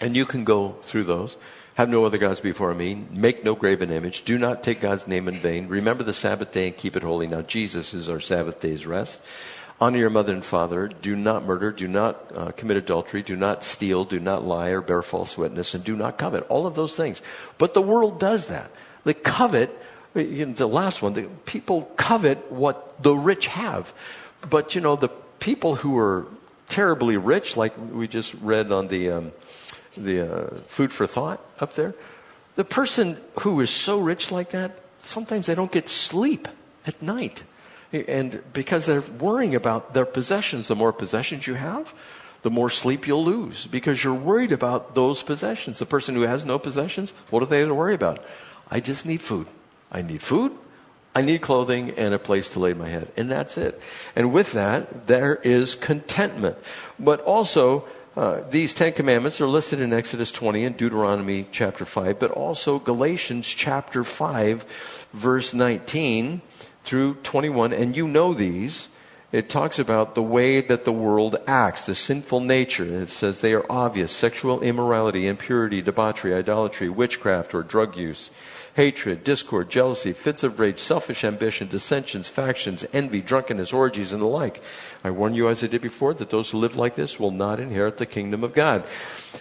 and 0.00 0.16
you 0.16 0.26
can 0.26 0.44
go 0.44 0.76
through 0.82 1.04
those. 1.04 1.36
Have 1.74 1.88
no 1.88 2.04
other 2.04 2.18
gods 2.18 2.40
before 2.40 2.74
me. 2.74 2.94
Make 3.10 3.44
no 3.44 3.54
graven 3.54 3.90
image. 3.90 4.24
Do 4.24 4.36
not 4.36 4.62
take 4.62 4.80
God's 4.80 5.08
name 5.08 5.26
in 5.26 5.36
vain. 5.36 5.68
Remember 5.68 6.04
the 6.04 6.12
Sabbath 6.12 6.52
day 6.52 6.66
and 6.66 6.76
keep 6.76 6.96
it 6.96 7.02
holy. 7.02 7.26
Now, 7.26 7.40
Jesus 7.40 7.94
is 7.94 8.10
our 8.10 8.20
Sabbath 8.20 8.60
day's 8.60 8.86
rest. 8.86 9.22
Honor 9.80 9.98
your 9.98 10.10
mother 10.10 10.34
and 10.34 10.44
father. 10.44 10.86
Do 10.88 11.16
not 11.16 11.44
murder. 11.44 11.72
Do 11.72 11.88
not 11.88 12.30
uh, 12.36 12.50
commit 12.52 12.76
adultery. 12.76 13.22
Do 13.22 13.36
not 13.36 13.64
steal. 13.64 14.04
Do 14.04 14.20
not 14.20 14.44
lie 14.44 14.68
or 14.68 14.82
bear 14.82 15.00
false 15.00 15.38
witness. 15.38 15.74
And 15.74 15.82
do 15.82 15.96
not 15.96 16.18
covet. 16.18 16.46
All 16.50 16.66
of 16.66 16.74
those 16.74 16.94
things. 16.94 17.22
But 17.56 17.72
the 17.72 17.82
world 17.82 18.20
does 18.20 18.46
that. 18.46 18.70
They 19.04 19.14
covet, 19.14 19.76
you 20.14 20.46
know, 20.46 20.52
the 20.52 20.68
last 20.68 21.00
one, 21.00 21.14
the, 21.14 21.22
people 21.46 21.90
covet 21.96 22.52
what 22.52 23.02
the 23.02 23.14
rich 23.14 23.46
have. 23.46 23.94
But, 24.48 24.74
you 24.74 24.82
know, 24.82 24.94
the 24.94 25.08
people 25.40 25.76
who 25.76 25.98
are 25.98 26.26
terribly 26.68 27.16
rich, 27.16 27.56
like 27.56 27.72
we 27.78 28.06
just 28.06 28.34
read 28.34 28.70
on 28.70 28.88
the, 28.88 29.10
um, 29.10 29.32
the 29.96 30.20
uh, 30.20 30.54
food 30.66 30.92
for 30.92 31.06
thought 31.06 31.40
up 31.60 31.74
there, 31.74 31.94
the 32.56 32.64
person 32.64 33.16
who 33.40 33.60
is 33.60 33.70
so 33.70 33.98
rich 33.98 34.30
like 34.30 34.50
that, 34.50 34.72
sometimes 34.98 35.46
they 35.46 35.54
don't 35.54 35.72
get 35.72 35.88
sleep 35.88 36.48
at 36.86 37.00
night. 37.02 37.44
And 37.92 38.42
because 38.52 38.86
they're 38.86 39.02
worrying 39.02 39.54
about 39.54 39.94
their 39.94 40.06
possessions, 40.06 40.68
the 40.68 40.74
more 40.74 40.92
possessions 40.92 41.46
you 41.46 41.54
have, 41.54 41.94
the 42.42 42.50
more 42.50 42.70
sleep 42.70 43.06
you'll 43.06 43.24
lose 43.24 43.66
because 43.66 44.02
you're 44.02 44.14
worried 44.14 44.52
about 44.52 44.94
those 44.94 45.22
possessions. 45.22 45.78
The 45.78 45.86
person 45.86 46.14
who 46.14 46.22
has 46.22 46.44
no 46.44 46.58
possessions, 46.58 47.12
what 47.30 47.40
do 47.40 47.46
they 47.46 47.64
to 47.64 47.74
worry 47.74 47.94
about? 47.94 48.24
I 48.70 48.80
just 48.80 49.06
need 49.06 49.20
food. 49.20 49.46
I 49.90 50.02
need 50.02 50.22
food. 50.22 50.52
I 51.14 51.20
need 51.20 51.42
clothing 51.42 51.90
and 51.90 52.14
a 52.14 52.18
place 52.18 52.48
to 52.50 52.58
lay 52.60 52.72
my 52.72 52.88
head. 52.88 53.12
And 53.16 53.30
that's 53.30 53.58
it. 53.58 53.80
And 54.16 54.32
with 54.32 54.52
that, 54.52 55.06
there 55.06 55.36
is 55.36 55.74
contentment. 55.74 56.56
But 56.98 57.20
also, 57.20 57.84
uh, 58.16 58.42
these 58.50 58.74
Ten 58.74 58.92
Commandments 58.92 59.40
are 59.40 59.46
listed 59.46 59.80
in 59.80 59.92
Exodus 59.92 60.30
20 60.30 60.64
and 60.64 60.76
Deuteronomy 60.76 61.46
chapter 61.50 61.84
5, 61.84 62.18
but 62.18 62.30
also 62.30 62.78
Galatians 62.78 63.48
chapter 63.48 64.04
5, 64.04 64.64
verse 65.12 65.54
19 65.54 66.42
through 66.84 67.14
21. 67.22 67.72
And 67.72 67.96
you 67.96 68.06
know 68.06 68.34
these. 68.34 68.88
It 69.32 69.48
talks 69.48 69.78
about 69.78 70.14
the 70.14 70.22
way 70.22 70.60
that 70.60 70.84
the 70.84 70.92
world 70.92 71.36
acts, 71.46 71.86
the 71.86 71.94
sinful 71.94 72.40
nature. 72.40 72.84
It 72.84 73.08
says 73.08 73.40
they 73.40 73.54
are 73.54 73.64
obvious 73.70 74.12
sexual 74.12 74.60
immorality, 74.60 75.26
impurity, 75.26 75.80
debauchery, 75.80 76.34
idolatry, 76.34 76.90
witchcraft, 76.90 77.54
or 77.54 77.62
drug 77.62 77.96
use 77.96 78.30
hatred, 78.74 79.22
discord, 79.22 79.70
jealousy, 79.70 80.12
fits 80.12 80.42
of 80.42 80.58
rage, 80.58 80.78
selfish 80.78 81.24
ambition, 81.24 81.68
dissensions, 81.68 82.28
factions, 82.28 82.86
envy, 82.92 83.20
drunkenness, 83.20 83.72
orgies, 83.72 84.12
and 84.12 84.22
the 84.22 84.26
like. 84.26 84.62
I 85.04 85.10
warn 85.10 85.34
you, 85.34 85.48
as 85.48 85.62
I 85.62 85.66
did 85.66 85.82
before, 85.82 86.14
that 86.14 86.30
those 86.30 86.50
who 86.50 86.58
live 86.58 86.76
like 86.76 86.94
this 86.94 87.20
will 87.20 87.30
not 87.30 87.60
inherit 87.60 87.98
the 87.98 88.06
kingdom 88.06 88.42
of 88.42 88.54
God. 88.54 88.84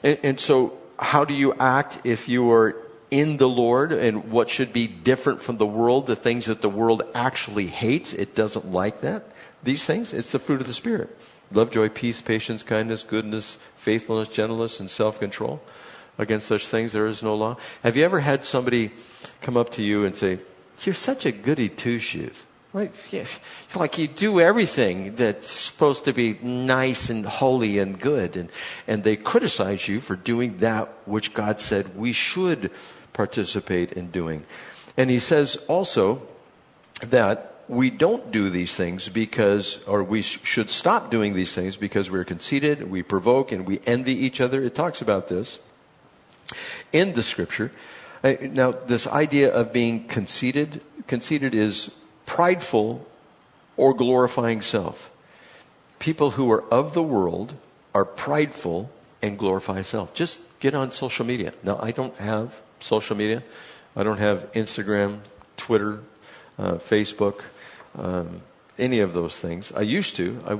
And, 0.03 0.19
and 0.23 0.39
so, 0.39 0.77
how 0.99 1.25
do 1.25 1.33
you 1.33 1.53
act 1.55 1.99
if 2.03 2.27
you 2.27 2.51
are 2.51 2.75
in 3.09 3.37
the 3.37 3.49
Lord 3.49 3.91
and 3.91 4.31
what 4.31 4.49
should 4.49 4.73
be 4.73 4.87
different 4.87 5.41
from 5.41 5.57
the 5.57 5.65
world, 5.65 6.07
the 6.07 6.15
things 6.15 6.45
that 6.45 6.61
the 6.61 6.69
world 6.69 7.03
actually 7.15 7.67
hates? 7.67 8.13
It 8.13 8.35
doesn't 8.35 8.71
like 8.71 9.01
that. 9.01 9.23
These 9.63 9.85
things, 9.85 10.13
it's 10.13 10.31
the 10.31 10.39
fruit 10.39 10.61
of 10.61 10.67
the 10.67 10.73
Spirit 10.73 11.15
love, 11.53 11.71
joy, 11.71 11.89
peace, 11.89 12.21
patience, 12.21 12.63
kindness, 12.63 13.03
goodness, 13.03 13.57
faithfulness, 13.75 14.27
gentleness, 14.27 14.79
and 14.79 14.89
self 14.89 15.19
control. 15.19 15.61
Against 16.21 16.47
such 16.47 16.67
things 16.67 16.93
there 16.93 17.07
is 17.07 17.23
no 17.23 17.35
law. 17.35 17.57
Have 17.81 17.97
you 17.97 18.05
ever 18.05 18.19
had 18.19 18.45
somebody 18.45 18.91
come 19.41 19.57
up 19.57 19.71
to 19.71 19.81
you 19.81 20.05
and 20.05 20.15
say, 20.15 20.37
You're 20.83 20.93
such 20.93 21.25
a 21.25 21.31
goody 21.31 21.67
two 21.67 21.97
shoes? 21.97 22.45
Like, 22.73 23.97
you 23.97 24.07
do 24.07 24.39
everything 24.39 25.15
that's 25.15 25.51
supposed 25.51 26.05
to 26.05 26.13
be 26.13 26.33
nice 26.43 27.09
and 27.09 27.25
holy 27.25 27.79
and 27.79 27.99
good. 27.99 28.37
And, 28.37 28.49
and 28.87 29.03
they 29.03 29.15
criticize 29.15 29.87
you 29.87 29.99
for 29.99 30.15
doing 30.15 30.57
that 30.57 30.93
which 31.05 31.33
God 31.33 31.59
said 31.59 31.97
we 31.97 32.13
should 32.13 32.69
participate 33.13 33.91
in 33.93 34.11
doing. 34.11 34.45
And 34.95 35.09
he 35.09 35.19
says 35.19 35.55
also 35.67 36.21
that 37.01 37.55
we 37.67 37.89
don't 37.89 38.31
do 38.31 38.51
these 38.51 38.75
things 38.75 39.09
because, 39.09 39.83
or 39.87 40.03
we 40.03 40.21
should 40.21 40.69
stop 40.69 41.09
doing 41.09 41.33
these 41.33 41.55
things 41.55 41.77
because 41.77 42.11
we're 42.11 42.25
conceited, 42.25 42.91
we 42.91 43.01
provoke, 43.01 43.51
and 43.51 43.65
we 43.65 43.81
envy 43.87 44.13
each 44.13 44.39
other. 44.39 44.63
It 44.63 44.75
talks 44.75 45.01
about 45.01 45.27
this 45.27 45.59
in 46.91 47.13
the 47.13 47.23
scripture. 47.23 47.71
Uh, 48.23 48.35
now, 48.41 48.71
this 48.71 49.07
idea 49.07 49.51
of 49.51 49.73
being 49.73 50.07
conceited, 50.07 50.81
conceited 51.07 51.55
is 51.55 51.91
prideful 52.25 53.07
or 53.77 53.93
glorifying 53.93 54.61
self. 54.61 55.09
People 55.99 56.31
who 56.31 56.51
are 56.51 56.63
of 56.71 56.93
the 56.93 57.03
world 57.03 57.55
are 57.93 58.05
prideful 58.05 58.89
and 59.21 59.37
glorify 59.37 59.81
self. 59.81 60.13
Just 60.13 60.39
get 60.59 60.73
on 60.73 60.91
social 60.91 61.25
media. 61.25 61.53
Now, 61.63 61.79
I 61.81 61.91
don't 61.91 62.15
have 62.17 62.61
social 62.79 63.15
media. 63.15 63.43
I 63.95 64.03
don't 64.03 64.17
have 64.17 64.51
Instagram, 64.53 65.19
Twitter, 65.57 65.99
uh, 66.57 66.73
Facebook. 66.73 67.43
Um, 67.97 68.41
any 68.77 68.99
of 68.99 69.13
those 69.13 69.37
things. 69.37 69.71
I 69.75 69.81
used 69.81 70.15
to. 70.15 70.41
I, 70.45 70.57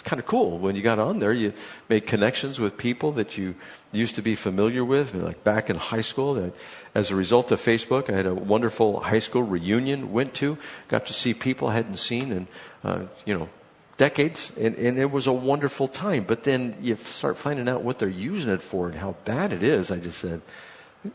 it's 0.00 0.08
kind 0.08 0.18
of 0.18 0.24
cool 0.24 0.56
when 0.56 0.76
you 0.76 0.82
got 0.82 0.98
on 0.98 1.18
there. 1.18 1.30
You 1.30 1.52
made 1.90 2.06
connections 2.06 2.58
with 2.58 2.78
people 2.78 3.12
that 3.12 3.36
you 3.36 3.54
used 3.92 4.14
to 4.14 4.22
be 4.22 4.34
familiar 4.34 4.82
with, 4.82 5.14
like 5.14 5.44
back 5.44 5.68
in 5.68 5.76
high 5.76 6.00
school. 6.00 6.52
As 6.94 7.10
a 7.10 7.14
result 7.14 7.52
of 7.52 7.60
Facebook, 7.60 8.08
I 8.08 8.16
had 8.16 8.24
a 8.24 8.34
wonderful 8.34 9.00
high 9.00 9.18
school 9.18 9.42
reunion. 9.42 10.10
Went 10.10 10.32
to, 10.36 10.56
got 10.88 11.06
to 11.08 11.12
see 11.12 11.34
people 11.34 11.68
I 11.68 11.74
hadn't 11.74 11.98
seen 11.98 12.32
in, 12.32 12.48
uh, 12.82 13.06
you 13.26 13.36
know, 13.36 13.50
decades, 13.98 14.52
and, 14.58 14.74
and 14.76 14.98
it 14.98 15.10
was 15.10 15.26
a 15.26 15.34
wonderful 15.34 15.86
time. 15.86 16.24
But 16.24 16.44
then 16.44 16.78
you 16.80 16.96
start 16.96 17.36
finding 17.36 17.68
out 17.68 17.82
what 17.82 17.98
they're 17.98 18.08
using 18.08 18.50
it 18.50 18.62
for 18.62 18.86
and 18.86 18.96
how 18.96 19.16
bad 19.26 19.52
it 19.52 19.62
is. 19.62 19.90
I 19.90 19.98
just 19.98 20.18
said, 20.18 20.40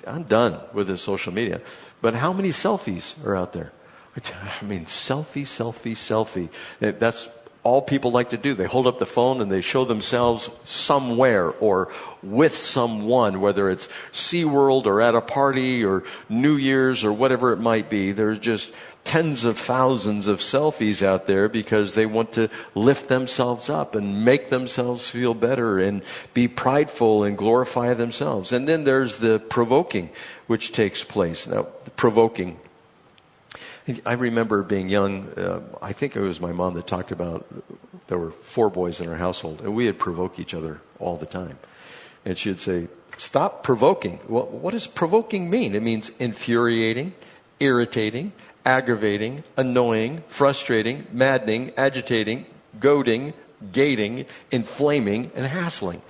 I'm 0.05 0.25
done 0.25 0.59
with 0.73 0.89
this 0.89 1.01
social 1.01 1.33
media. 1.33 1.59
But 2.03 2.13
how 2.13 2.31
many 2.33 2.49
selfies 2.49 3.17
are 3.25 3.35
out 3.35 3.53
there? 3.53 3.71
I 4.15 4.63
mean, 4.63 4.85
selfie, 4.85 5.41
selfie, 5.41 5.95
selfie. 5.95 6.49
That's 6.79 7.27
all 7.65 7.81
people 7.81 8.11
like 8.11 8.29
to 8.29 8.37
do. 8.37 8.53
They 8.53 8.67
hold 8.67 8.85
up 8.85 8.99
the 8.99 9.07
phone 9.07 9.41
and 9.41 9.51
they 9.51 9.61
show 9.61 9.85
themselves 9.85 10.51
somewhere 10.65 11.49
or 11.49 11.91
with 12.21 12.55
someone, 12.55 13.41
whether 13.41 13.71
it's 13.71 13.89
SeaWorld 14.11 14.85
or 14.85 15.01
at 15.01 15.15
a 15.15 15.21
party 15.21 15.83
or 15.83 16.03
New 16.29 16.55
Year's 16.55 17.03
or 17.03 17.11
whatever 17.11 17.51
it 17.53 17.59
might 17.59 17.89
be. 17.89 18.11
There's 18.11 18.37
just 18.37 18.71
tens 19.03 19.45
of 19.45 19.57
thousands 19.57 20.27
of 20.27 20.41
selfies 20.41 21.01
out 21.01 21.25
there 21.25 21.49
because 21.49 21.95
they 21.95 22.05
want 22.05 22.33
to 22.33 22.49
lift 22.75 23.07
themselves 23.07 23.67
up 23.67 23.95
and 23.95 24.23
make 24.23 24.51
themselves 24.51 25.09
feel 25.09 25.33
better 25.33 25.79
and 25.79 26.03
be 26.35 26.47
prideful 26.47 27.23
and 27.23 27.35
glorify 27.35 27.95
themselves. 27.95 28.51
And 28.51 28.67
then 28.67 28.83
there's 28.83 29.17
the 29.17 29.39
provoking 29.39 30.11
which 30.45 30.71
takes 30.71 31.03
place. 31.03 31.47
Now, 31.47 31.63
provoking 31.95 32.59
I 34.05 34.13
remember 34.13 34.63
being 34.63 34.89
young. 34.89 35.29
Uh, 35.29 35.61
I 35.81 35.93
think 35.93 36.15
it 36.15 36.19
was 36.19 36.39
my 36.39 36.51
mom 36.51 36.73
that 36.73 36.87
talked 36.87 37.11
about 37.11 37.45
there 38.07 38.17
were 38.17 38.31
four 38.31 38.69
boys 38.69 38.99
in 38.99 39.07
our 39.09 39.15
household, 39.15 39.61
and 39.61 39.75
we 39.75 39.85
would 39.85 39.99
provoke 39.99 40.39
each 40.39 40.53
other 40.53 40.81
all 40.99 41.17
the 41.17 41.25
time. 41.25 41.59
And 42.25 42.37
she'd 42.37 42.59
say, 42.59 42.87
"Stop 43.17 43.63
provoking." 43.63 44.19
Well, 44.27 44.47
what 44.47 44.71
does 44.71 44.87
provoking 44.87 45.49
mean? 45.49 45.75
It 45.75 45.83
means 45.83 46.11
infuriating, 46.17 47.13
irritating, 47.59 48.31
aggravating, 48.65 49.43
annoying, 49.55 50.23
frustrating, 50.27 51.05
maddening, 51.11 51.71
agitating, 51.77 52.47
goading, 52.79 53.33
gating, 53.71 54.25
inflaming, 54.51 55.31
and 55.35 55.45
hassling. 55.45 56.01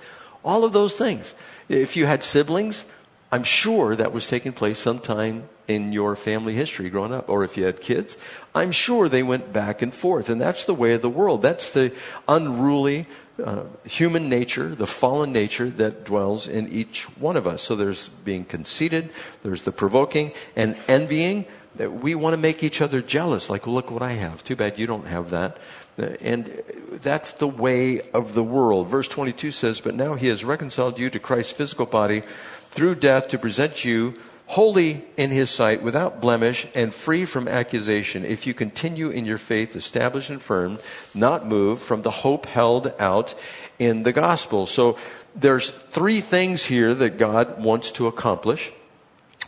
All 0.42 0.64
of 0.64 0.72
those 0.72 0.94
things. 0.94 1.34
If 1.68 1.96
you 1.96 2.06
had 2.06 2.22
siblings, 2.22 2.86
I'm 3.30 3.44
sure 3.44 3.94
that 3.96 4.12
was 4.12 4.26
taking 4.26 4.52
place 4.52 4.78
sometime 4.78 5.48
in 5.68 5.92
your 5.92 6.16
family 6.16 6.54
history 6.54 6.90
growing 6.90 7.12
up, 7.12 7.28
or 7.28 7.44
if 7.44 7.56
you 7.56 7.64
had 7.64 7.80
kids, 7.80 8.16
I'm 8.54 8.72
sure 8.72 9.08
they 9.08 9.22
went 9.22 9.52
back 9.52 9.82
and 9.82 9.92
forth. 9.92 10.28
And 10.28 10.40
that's 10.40 10.64
the 10.64 10.74
way 10.74 10.92
of 10.94 11.02
the 11.02 11.10
world. 11.10 11.42
That's 11.42 11.70
the 11.70 11.92
unruly 12.28 13.06
uh, 13.42 13.64
human 13.84 14.28
nature, 14.28 14.74
the 14.74 14.86
fallen 14.86 15.32
nature 15.32 15.68
that 15.70 16.04
dwells 16.04 16.48
in 16.48 16.68
each 16.68 17.04
one 17.18 17.36
of 17.36 17.46
us. 17.46 17.62
So 17.62 17.76
there's 17.76 18.08
being 18.08 18.44
conceited, 18.44 19.10
there's 19.42 19.62
the 19.62 19.72
provoking 19.72 20.32
and 20.54 20.76
envying. 20.88 21.46
That 21.76 21.92
we 21.92 22.14
want 22.14 22.32
to 22.32 22.38
make 22.38 22.62
each 22.62 22.80
other 22.80 23.02
jealous, 23.02 23.50
like, 23.50 23.66
look 23.66 23.90
what 23.90 24.00
I 24.00 24.12
have. 24.12 24.42
Too 24.42 24.56
bad 24.56 24.78
you 24.78 24.86
don't 24.86 25.06
have 25.06 25.28
that. 25.28 25.58
Uh, 25.98 26.16
and 26.22 26.62
that's 27.02 27.32
the 27.32 27.46
way 27.48 28.00
of 28.12 28.32
the 28.32 28.42
world. 28.42 28.88
Verse 28.88 29.08
22 29.08 29.50
says, 29.50 29.82
But 29.82 29.94
now 29.94 30.14
he 30.14 30.28
has 30.28 30.42
reconciled 30.42 30.98
you 30.98 31.10
to 31.10 31.18
Christ's 31.18 31.52
physical 31.52 31.84
body 31.84 32.22
through 32.70 32.94
death 32.94 33.28
to 33.28 33.38
present 33.38 33.84
you 33.84 34.14
holy 34.46 35.04
in 35.16 35.30
his 35.30 35.50
sight, 35.50 35.82
without 35.82 36.20
blemish, 36.20 36.66
and 36.74 36.94
free 36.94 37.24
from 37.24 37.48
accusation, 37.48 38.24
if 38.24 38.46
you 38.46 38.54
continue 38.54 39.10
in 39.10 39.24
your 39.24 39.38
faith, 39.38 39.74
established 39.76 40.30
and 40.30 40.40
firm, 40.40 40.78
not 41.14 41.46
moved 41.46 41.82
from 41.82 42.02
the 42.02 42.10
hope 42.10 42.46
held 42.46 42.92
out 42.98 43.34
in 43.78 44.04
the 44.04 44.12
gospel. 44.12 44.66
So 44.66 44.96
there's 45.34 45.70
three 45.70 46.20
things 46.20 46.64
here 46.64 46.94
that 46.94 47.18
God 47.18 47.62
wants 47.62 47.90
to 47.92 48.06
accomplish. 48.06 48.72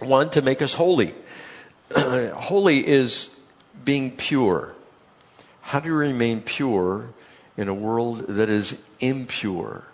One, 0.01 0.31
to 0.31 0.43
make 0.43 0.63
us 0.63 0.75
holy. 0.75 1.15
holy 1.97 2.87
is 2.87 3.31
being 3.85 4.11
pure. 4.11 4.75
How 5.63 5.81
do 5.81 5.89
you 5.89 5.95
remain 5.95 6.43
pure 6.43 7.11
in 7.57 7.69
a 7.69 7.75
world 7.75 8.27
that 8.29 8.49
is 8.49 8.79
impure? 9.01 9.88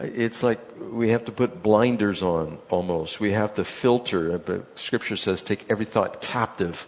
It's 0.00 0.42
like 0.42 0.60
we 0.92 1.10
have 1.10 1.24
to 1.24 1.32
put 1.32 1.62
blinders 1.62 2.22
on 2.22 2.58
almost. 2.70 3.20
We 3.20 3.32
have 3.32 3.54
to 3.54 3.64
filter. 3.64 4.38
The 4.38 4.64
scripture 4.76 5.16
says, 5.16 5.42
take 5.42 5.66
every 5.68 5.84
thought 5.84 6.20
captive. 6.20 6.86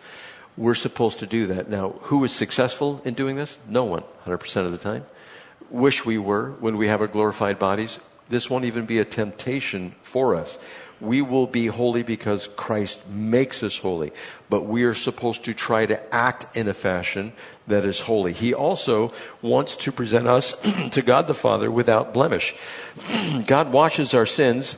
We're 0.57 0.75
supposed 0.75 1.19
to 1.21 1.27
do 1.27 1.47
that. 1.47 1.69
Now, 1.69 1.91
who 2.03 2.23
is 2.25 2.33
successful 2.33 3.01
in 3.05 3.15
doing 3.15 3.37
this? 3.37 3.59
No 3.69 3.85
one, 3.85 4.05
100% 4.27 4.65
of 4.65 4.73
the 4.73 4.79
time. 4.79 5.07
Wish 5.71 6.05
we 6.05 6.19
were 6.19 6.51
when 6.61 6.77
we 6.77 6.89
have 6.89 7.01
our 7.01 7.07
glorified 7.07 7.59
bodies. 7.59 7.99
This 8.29 8.49
won't 8.49 8.65
even 8.65 8.87
be 8.87 8.99
a 8.99 9.05
temptation 9.05 9.95
for 10.03 10.37
us. 10.37 10.59
We 11.01 11.23
will 11.23 11.47
be 11.47 11.67
holy 11.67 12.03
because 12.03 12.49
Christ 12.57 13.09
makes 13.09 13.63
us 13.63 13.79
holy, 13.79 14.13
but 14.49 14.63
we 14.63 14.85
are 14.85 14.95
supposed 14.95 15.45
to 15.45 15.55
try 15.55 15.87
to 15.87 16.15
act 16.15 16.57
in 16.57 16.69
a 16.69 16.75
fashion 16.75 17.33
that 17.67 17.85
is 17.85 18.01
holy. 18.01 18.33
He 18.33 18.53
also 18.53 19.13
wants 19.41 19.77
to 19.77 19.93
present 19.93 20.27
us 20.27 20.55
to 20.93 21.03
God 21.03 21.27
the 21.27 21.35
Father 21.35 21.71
without 21.71 22.13
blemish. 22.13 22.55
God 23.47 23.73
washes 23.73 24.13
our 24.15 24.27
sins 24.27 24.77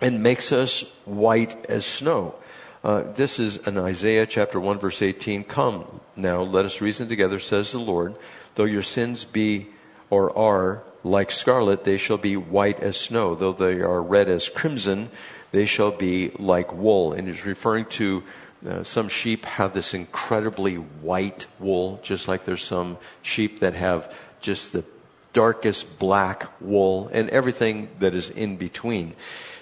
and 0.00 0.22
makes 0.22 0.52
us 0.52 0.80
white 1.04 1.66
as 1.66 1.84
snow. 1.84 2.34
Uh, 2.82 3.02
this 3.14 3.38
is 3.38 3.56
in 3.66 3.78
Isaiah 3.78 4.26
chapter 4.26 4.60
1 4.60 4.78
verse 4.78 5.00
18. 5.02 5.44
Come 5.44 6.00
now, 6.16 6.42
let 6.42 6.64
us 6.64 6.80
reason 6.80 7.08
together, 7.08 7.38
says 7.38 7.72
the 7.72 7.78
Lord. 7.78 8.14
Though 8.54 8.64
your 8.64 8.82
sins 8.82 9.24
be 9.24 9.68
or 10.10 10.36
are 10.36 10.84
like 11.02 11.30
scarlet, 11.30 11.84
they 11.84 11.98
shall 11.98 12.18
be 12.18 12.36
white 12.36 12.80
as 12.80 12.96
snow. 12.96 13.34
Though 13.34 13.52
they 13.52 13.80
are 13.80 14.02
red 14.02 14.28
as 14.28 14.48
crimson, 14.48 15.10
they 15.54 15.66
shall 15.66 15.92
be 15.92 16.30
like 16.38 16.72
wool. 16.72 17.12
And 17.12 17.28
he's 17.28 17.46
referring 17.46 17.86
to 17.86 18.22
uh, 18.66 18.82
some 18.82 19.08
sheep 19.08 19.44
have 19.44 19.72
this 19.72 19.94
incredibly 19.94 20.76
white 20.76 21.46
wool, 21.58 22.00
just 22.02 22.28
like 22.28 22.44
there's 22.44 22.64
some 22.64 22.98
sheep 23.22 23.60
that 23.60 23.74
have 23.74 24.14
just 24.40 24.72
the 24.72 24.84
darkest 25.32 25.98
black 25.98 26.48
wool 26.60 27.08
and 27.12 27.28
everything 27.30 27.88
that 27.98 28.14
is 28.14 28.30
in 28.30 28.56
between. 28.56 29.14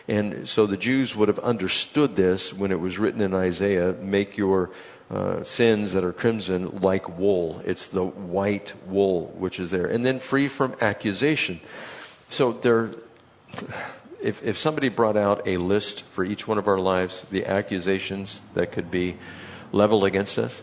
And 0.09 0.49
so 0.49 0.67
the 0.67 0.77
Jews 0.77 1.15
would 1.15 1.29
have 1.29 1.39
understood 1.41 2.17
this 2.17 2.53
when 2.53 2.73
it 2.73 2.81
was 2.81 2.99
written 2.99 3.21
in 3.21 3.35
Isaiah, 3.35 3.93
make 3.93 4.37
your 4.37 4.71
uh, 5.11 5.43
sins 5.45 5.93
that 5.93 6.05
are 6.05 6.13
crimson 6.13 6.81
like 6.81 7.19
wool. 7.19 7.61
It's 7.65 7.87
the 7.87 8.05
white 8.05 8.73
wool 8.87 9.27
which 9.37 9.61
is 9.61 9.71
there. 9.71 9.87
And 9.87 10.05
then 10.07 10.21
free 10.21 10.49
from 10.49 10.75
accusation. 10.81 11.61
So 12.29 12.53
there, 12.53 12.91
if, 14.23 14.43
if 14.43 14.57
somebody 14.57 14.89
brought 14.89 15.17
out 15.17 15.47
a 15.47 15.57
list 15.57 16.03
for 16.03 16.25
each 16.25 16.47
one 16.47 16.59
of 16.59 16.69
our 16.69 16.79
lives, 16.79 17.23
the 17.31 17.47
accusations 17.47 18.41
that 18.55 18.73
could 18.73 18.91
be 18.91 19.17
leveled 19.73 20.05
against 20.05 20.39
us, 20.39 20.63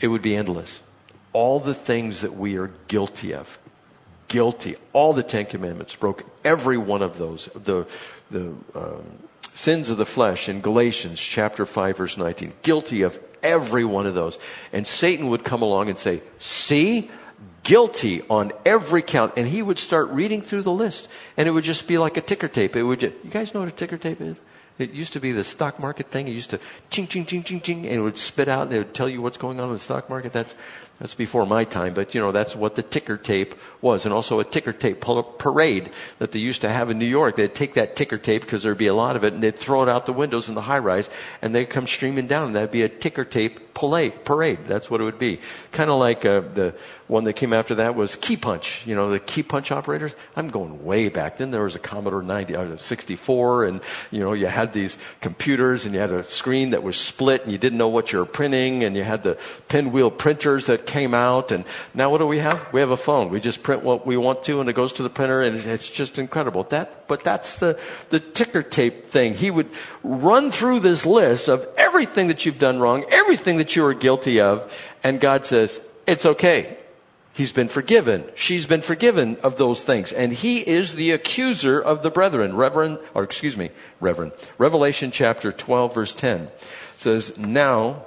it 0.00 0.08
would 0.08 0.22
be 0.22 0.36
endless. 0.36 0.80
All 1.32 1.60
the 1.60 1.74
things 1.74 2.20
that 2.20 2.34
we 2.34 2.56
are 2.56 2.70
guilty 2.88 3.34
of, 3.34 3.58
guilty, 4.28 4.76
all 4.92 5.12
the 5.12 5.22
Ten 5.22 5.46
Commandments 5.46 5.94
broke 5.94 6.24
every 6.44 6.78
one 6.78 7.02
of 7.02 7.18
those, 7.18 7.46
the, 7.54 7.86
the 8.30 8.54
um, 8.74 9.04
sins 9.54 9.90
of 9.90 9.96
the 9.96 10.06
flesh 10.06 10.48
in 10.48 10.60
Galatians 10.60 11.20
chapter 11.20 11.66
5 11.66 11.96
verse 11.96 12.16
19, 12.16 12.52
guilty 12.62 13.02
of 13.02 13.18
every 13.42 13.84
one 13.84 14.06
of 14.06 14.14
those. 14.14 14.38
And 14.72 14.86
Satan 14.86 15.28
would 15.28 15.44
come 15.44 15.62
along 15.62 15.88
and 15.88 15.98
say, 15.98 16.22
see, 16.38 17.10
guilty 17.68 18.22
on 18.30 18.50
every 18.64 19.02
count. 19.02 19.34
And 19.36 19.46
he 19.46 19.60
would 19.60 19.78
start 19.78 20.08
reading 20.08 20.40
through 20.40 20.62
the 20.62 20.72
list. 20.72 21.06
And 21.36 21.46
it 21.46 21.52
would 21.52 21.64
just 21.64 21.86
be 21.86 21.98
like 21.98 22.16
a 22.16 22.22
ticker 22.22 22.48
tape. 22.48 22.74
It 22.74 22.82
would 22.82 23.00
just, 23.00 23.14
you 23.22 23.30
guys 23.30 23.52
know 23.52 23.60
what 23.60 23.68
a 23.68 23.72
ticker 23.72 23.98
tape 23.98 24.22
is? 24.22 24.38
It 24.78 24.92
used 24.92 25.12
to 25.14 25.20
be 25.20 25.32
the 25.32 25.44
stock 25.44 25.78
market 25.78 26.06
thing. 26.06 26.28
It 26.28 26.32
used 26.32 26.50
to 26.50 26.60
ching, 26.88 27.08
ching, 27.08 27.26
ching, 27.26 27.42
ching, 27.42 27.60
ching, 27.60 27.86
and 27.86 27.96
it 27.96 28.00
would 28.00 28.16
spit 28.16 28.48
out 28.48 28.68
and 28.68 28.72
it 28.72 28.78
would 28.78 28.94
tell 28.94 29.08
you 29.08 29.20
what's 29.20 29.36
going 29.36 29.60
on 29.60 29.66
in 29.66 29.74
the 29.74 29.80
stock 29.80 30.08
market. 30.08 30.32
That's, 30.32 30.54
that's 30.98 31.14
before 31.14 31.44
my 31.46 31.64
time, 31.64 31.94
but 31.94 32.14
you 32.14 32.20
know, 32.20 32.32
that's 32.32 32.56
what 32.56 32.76
the 32.76 32.82
ticker 32.82 33.16
tape 33.16 33.54
was. 33.82 34.06
And 34.06 34.14
also 34.14 34.40
a 34.40 34.44
ticker 34.44 34.72
tape 34.72 35.00
parade 35.00 35.90
that 36.20 36.32
they 36.32 36.38
used 36.38 36.62
to 36.62 36.70
have 36.70 36.90
in 36.90 36.98
New 36.98 37.06
York. 37.06 37.36
They'd 37.36 37.54
take 37.54 37.74
that 37.74 37.96
ticker 37.96 38.18
tape 38.18 38.42
because 38.42 38.62
there'd 38.62 38.78
be 38.78 38.86
a 38.86 38.94
lot 38.94 39.16
of 39.16 39.24
it 39.24 39.34
and 39.34 39.42
they'd 39.42 39.56
throw 39.56 39.82
it 39.82 39.88
out 39.88 40.06
the 40.06 40.12
windows 40.12 40.48
in 40.48 40.54
the 40.54 40.62
high 40.62 40.78
rise 40.78 41.10
and 41.42 41.54
they'd 41.54 41.68
come 41.68 41.86
streaming 41.86 42.28
down 42.28 42.46
and 42.46 42.56
that'd 42.56 42.70
be 42.70 42.82
a 42.82 42.88
ticker 42.88 43.24
tape 43.24 43.67
parade. 43.78 44.24
parade. 44.24 44.58
That's 44.66 44.90
what 44.90 45.00
it 45.00 45.04
would 45.04 45.20
be. 45.20 45.38
Kind 45.70 45.88
of 45.88 46.00
like 46.00 46.24
uh, 46.24 46.40
the 46.40 46.74
one 47.06 47.22
that 47.24 47.34
came 47.34 47.52
after 47.52 47.76
that 47.76 47.94
was 47.94 48.16
key 48.16 48.36
punch. 48.36 48.84
You 48.84 48.96
know, 48.96 49.08
the 49.10 49.20
key 49.20 49.44
punch 49.44 49.70
operators. 49.70 50.16
I'm 50.34 50.50
going 50.50 50.84
way 50.84 51.08
back. 51.08 51.36
Then 51.36 51.52
there 51.52 51.62
was 51.62 51.76
a 51.76 51.78
Commodore 51.78 52.22
90, 52.22 52.56
uh, 52.56 52.76
64, 52.76 53.66
and 53.66 53.80
you 54.10 54.18
know, 54.18 54.32
you 54.32 54.46
had 54.46 54.72
these 54.72 54.98
computers, 55.20 55.84
and 55.84 55.94
you 55.94 56.00
had 56.00 56.10
a 56.10 56.24
screen 56.24 56.70
that 56.70 56.82
was 56.82 56.96
split, 56.96 57.44
and 57.44 57.52
you 57.52 57.58
didn't 57.58 57.78
know 57.78 57.88
what 57.88 58.12
you 58.12 58.18
were 58.18 58.26
printing, 58.26 58.82
and 58.82 58.96
you 58.96 59.04
had 59.04 59.22
the 59.22 59.38
pinwheel 59.68 60.10
printers 60.10 60.66
that 60.66 60.84
came 60.84 61.14
out, 61.14 61.52
and 61.52 61.64
now 61.94 62.10
what 62.10 62.18
do 62.18 62.26
we 62.26 62.38
have? 62.38 62.72
We 62.72 62.80
have 62.80 62.90
a 62.90 62.96
phone. 62.96 63.30
We 63.30 63.38
just 63.38 63.62
print 63.62 63.84
what 63.84 64.04
we 64.04 64.16
want 64.16 64.42
to, 64.44 64.60
and 64.60 64.68
it 64.68 64.72
goes 64.72 64.92
to 64.94 65.04
the 65.04 65.10
printer, 65.10 65.40
and 65.40 65.56
it's 65.56 65.88
just 65.88 66.18
incredible. 66.18 66.64
That, 66.64 66.97
but 67.08 67.24
that's 67.24 67.58
the 67.58 67.78
the 68.10 68.20
ticker 68.20 68.62
tape 68.62 69.06
thing. 69.06 69.34
He 69.34 69.50
would 69.50 69.68
run 70.04 70.50
through 70.50 70.80
this 70.80 71.04
list 71.04 71.48
of 71.48 71.66
everything 71.76 72.28
that 72.28 72.46
you've 72.46 72.58
done 72.58 72.78
wrong, 72.78 73.04
everything 73.10 73.56
that 73.56 73.74
you 73.74 73.84
are 73.84 73.94
guilty 73.94 74.40
of, 74.40 74.72
and 75.02 75.20
God 75.20 75.44
says, 75.44 75.80
it's 76.06 76.24
okay. 76.24 76.78
He's 77.34 77.52
been 77.52 77.68
forgiven. 77.68 78.24
She's 78.34 78.66
been 78.66 78.80
forgiven 78.80 79.36
of 79.44 79.58
those 79.58 79.84
things. 79.84 80.10
And 80.10 80.32
he 80.32 80.58
is 80.58 80.96
the 80.96 81.12
accuser 81.12 81.78
of 81.78 82.02
the 82.02 82.10
brethren. 82.10 82.56
Reverend, 82.56 82.98
or 83.14 83.22
excuse 83.22 83.56
me, 83.56 83.70
Reverend. 84.00 84.32
Revelation 84.56 85.10
chapter 85.12 85.52
12 85.52 85.94
verse 85.94 86.12
10 86.14 86.48
says, 86.96 87.38
Now 87.38 88.06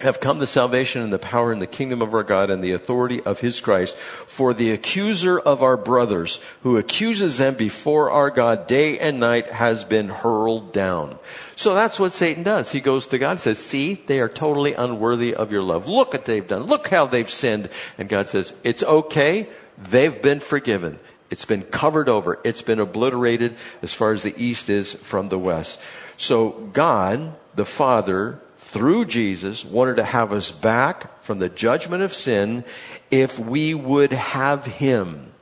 have 0.00 0.20
come 0.20 0.38
the 0.38 0.46
salvation 0.46 1.02
and 1.02 1.12
the 1.12 1.18
power 1.18 1.50
and 1.50 1.60
the 1.60 1.66
kingdom 1.66 2.02
of 2.02 2.14
our 2.14 2.22
God 2.22 2.50
and 2.50 2.62
the 2.62 2.70
authority 2.70 3.20
of 3.22 3.40
his 3.40 3.60
Christ. 3.60 3.96
For 3.96 4.54
the 4.54 4.70
accuser 4.70 5.38
of 5.38 5.60
our 5.60 5.76
brothers, 5.76 6.38
who 6.62 6.76
accuses 6.76 7.36
them 7.36 7.54
before 7.54 8.10
our 8.10 8.30
God 8.30 8.68
day 8.68 8.98
and 8.98 9.18
night, 9.18 9.50
has 9.50 9.82
been 9.82 10.08
hurled 10.08 10.72
down. 10.72 11.18
So 11.56 11.74
that's 11.74 11.98
what 11.98 12.12
Satan 12.12 12.44
does. 12.44 12.70
He 12.70 12.80
goes 12.80 13.08
to 13.08 13.18
God 13.18 13.32
and 13.32 13.40
says, 13.40 13.58
see, 13.58 13.94
they 13.94 14.20
are 14.20 14.28
totally 14.28 14.74
unworthy 14.74 15.34
of 15.34 15.50
your 15.50 15.62
love. 15.62 15.88
Look 15.88 16.12
what 16.12 16.26
they've 16.26 16.46
done. 16.46 16.62
Look 16.62 16.88
how 16.88 17.06
they've 17.06 17.28
sinned. 17.28 17.68
And 17.98 18.08
God 18.08 18.28
says, 18.28 18.54
it's 18.62 18.84
okay. 18.84 19.48
They've 19.76 20.22
been 20.22 20.38
forgiven. 20.38 21.00
It's 21.30 21.44
been 21.44 21.62
covered 21.62 22.08
over. 22.08 22.38
It's 22.44 22.62
been 22.62 22.78
obliterated 22.78 23.56
as 23.82 23.92
far 23.92 24.12
as 24.12 24.22
the 24.22 24.34
east 24.36 24.70
is 24.70 24.94
from 24.94 25.26
the 25.26 25.38
west. 25.38 25.80
So 26.16 26.50
God, 26.72 27.34
the 27.56 27.64
Father, 27.64 28.40
through 28.68 29.06
Jesus, 29.06 29.64
wanted 29.64 29.96
to 29.96 30.04
have 30.04 30.30
us 30.30 30.50
back 30.50 31.22
from 31.22 31.38
the 31.38 31.48
judgment 31.48 32.02
of 32.02 32.12
sin 32.12 32.64
if 33.10 33.38
we 33.38 33.72
would 33.72 34.12
have 34.12 34.66
Him. 34.66 35.32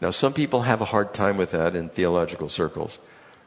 Now, 0.00 0.10
some 0.10 0.32
people 0.32 0.62
have 0.62 0.80
a 0.80 0.84
hard 0.84 1.12
time 1.12 1.36
with 1.36 1.50
that 1.50 1.74
in 1.74 1.88
theological 1.88 2.48
circles. 2.48 3.00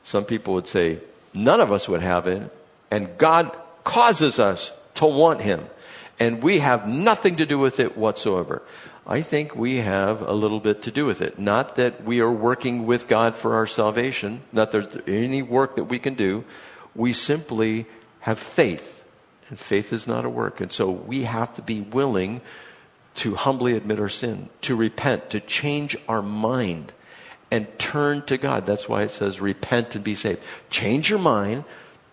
Some 0.04 0.26
people 0.26 0.54
would 0.56 0.68
say, 0.68 1.00
none 1.34 1.62
of 1.62 1.72
us 1.72 1.88
would 1.88 2.02
have 2.02 2.28
it, 2.28 2.52
and 2.92 3.18
God 3.18 3.58
causes 3.86 4.38
us 4.38 4.74
to 4.96 5.06
want 5.06 5.40
Him, 5.40 5.66
and 6.20 6.44
we 6.44 6.60
have 6.60 6.86
nothing 6.86 7.38
to 7.38 7.46
do 7.46 7.58
with 7.58 7.80
it 7.80 7.98
whatsoever. 7.98 8.64
I 9.08 9.22
think 9.22 9.56
we 9.56 9.78
have 9.78 10.24
a 10.24 10.34
little 10.34 10.60
bit 10.60 10.82
to 10.84 10.92
do 10.92 11.06
with 11.06 11.22
it. 11.22 11.40
Not 11.40 11.78
that 11.78 12.04
we 12.04 12.20
are 12.20 12.32
working 12.32 12.86
with 12.86 13.08
God 13.08 13.38
for 13.38 13.56
our 13.56 13.68
salvation, 13.68 14.42
not 14.52 14.74
that 14.74 14.92
there's 14.92 15.08
any 15.08 15.42
work 15.42 15.78
that 15.78 15.86
we 15.86 16.00
can 16.00 16.16
do. 16.16 16.44
We 16.94 17.14
simply 17.14 17.86
have 18.20 18.40
faith 18.40 18.95
and 19.50 19.60
faith 19.60 19.94
is 19.94 20.08
not 20.08 20.26
a 20.26 20.30
work. 20.30 20.60
And 20.62 20.72
so 20.72 20.90
we 20.90 21.24
have 21.24 21.54
to 21.56 21.62
be 21.62 21.82
willing 21.82 22.42
to 23.16 23.36
humbly 23.36 23.76
admit 23.76 24.00
our 24.00 24.10
sin, 24.10 24.50
to 24.62 24.76
repent, 24.76 25.30
to 25.30 25.40
change 25.40 25.96
our 26.08 26.22
mind 26.22 26.92
and 27.52 27.68
turn 27.80 28.22
to 28.24 28.38
God. 28.38 28.66
That's 28.66 28.90
why 28.90 29.04
it 29.04 29.12
says 29.12 29.40
repent 29.40 29.96
and 29.96 30.04
be 30.04 30.16
saved. 30.16 30.42
Change 30.70 31.10
your 31.10 31.20
mind, 31.20 31.64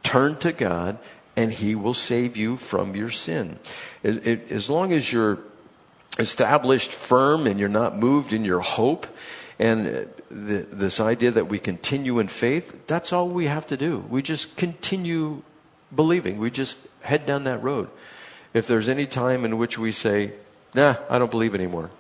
turn 0.02 0.36
to 0.36 0.52
God, 0.52 0.98
and 1.36 1.52
He 1.52 1.74
will 1.74 1.94
save 1.94 2.36
you 2.36 2.56
from 2.56 2.94
your 2.94 3.10
sin. 3.10 3.58
As 4.04 4.68
long 4.68 4.92
as 4.92 5.12
you're 5.12 5.38
established 6.18 6.92
firm 6.92 7.46
and 7.46 7.58
you're 7.58 7.68
not 7.68 7.96
moved 7.96 8.32
in 8.32 8.44
your 8.44 8.60
hope 8.60 9.06
and 9.58 9.86
uh, 9.86 10.04
this 10.30 11.00
idea 11.00 11.30
that 11.30 11.48
we 11.48 11.58
continue 11.58 12.18
in 12.18 12.28
faith, 12.28 12.86
that's 12.86 13.12
all 13.12 13.28
we 13.28 13.46
have 13.46 13.66
to 13.68 13.76
do. 13.76 13.98
We 14.10 14.22
just 14.22 14.56
continue 14.56 15.42
believing. 15.94 16.38
We 16.38 16.50
just 16.50 16.76
head 17.02 17.26
down 17.26 17.44
that 17.44 17.62
road. 17.62 17.88
If 18.54 18.66
there's 18.66 18.88
any 18.88 19.06
time 19.06 19.44
in 19.44 19.58
which 19.58 19.78
we 19.78 19.92
say, 19.92 20.32
nah, 20.74 20.96
I 21.08 21.18
don't 21.18 21.30
believe 21.30 21.54
anymore, 21.54 21.90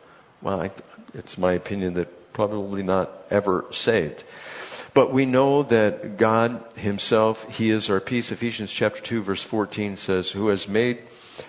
well, 0.40 0.60
I, 0.60 0.70
it's 1.14 1.38
my 1.38 1.52
opinion 1.52 1.94
that 1.94 2.32
probably 2.32 2.82
not 2.82 3.10
ever 3.30 3.64
saved. 3.70 4.24
But 4.94 5.12
we 5.12 5.24
know 5.24 5.62
that 5.64 6.18
God 6.18 6.62
Himself, 6.76 7.56
He 7.56 7.70
is 7.70 7.88
our 7.88 8.00
peace. 8.00 8.30
Ephesians 8.30 8.70
chapter 8.70 9.00
2 9.00 9.22
verse 9.22 9.42
14 9.42 9.96
says, 9.96 10.30
who 10.32 10.48
has 10.48 10.68
made 10.68 10.98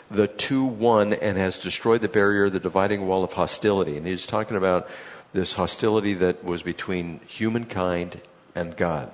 the 0.10 0.28
two 0.28 0.64
one 0.64 1.14
and 1.14 1.38
has 1.38 1.58
destroyed 1.58 2.02
the 2.02 2.08
barrier, 2.08 2.50
the 2.50 2.60
dividing 2.60 3.06
wall 3.06 3.24
of 3.24 3.34
hostility. 3.34 3.98
And 3.98 4.08
He's 4.08 4.26
talking 4.26 4.56
about 4.56 4.88
this 5.34 5.54
hostility 5.54 6.14
that 6.14 6.44
was 6.44 6.64
between 6.64 7.20
humankind 7.28 8.22
and 8.56 8.78
God. 8.78 9.12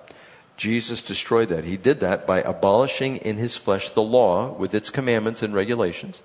Jesus 0.59 1.01
destroyed 1.01 1.47
that. 1.49 1.63
He 1.63 1.77
did 1.77 2.01
that 2.01 2.27
by 2.27 2.41
abolishing 2.41 3.15
in 3.15 3.37
his 3.37 3.55
flesh 3.55 3.89
the 3.89 4.01
law 4.01 4.51
with 4.51 4.75
its 4.75 4.89
commandments 4.89 5.41
and 5.41 5.53
regulations. 5.53 6.21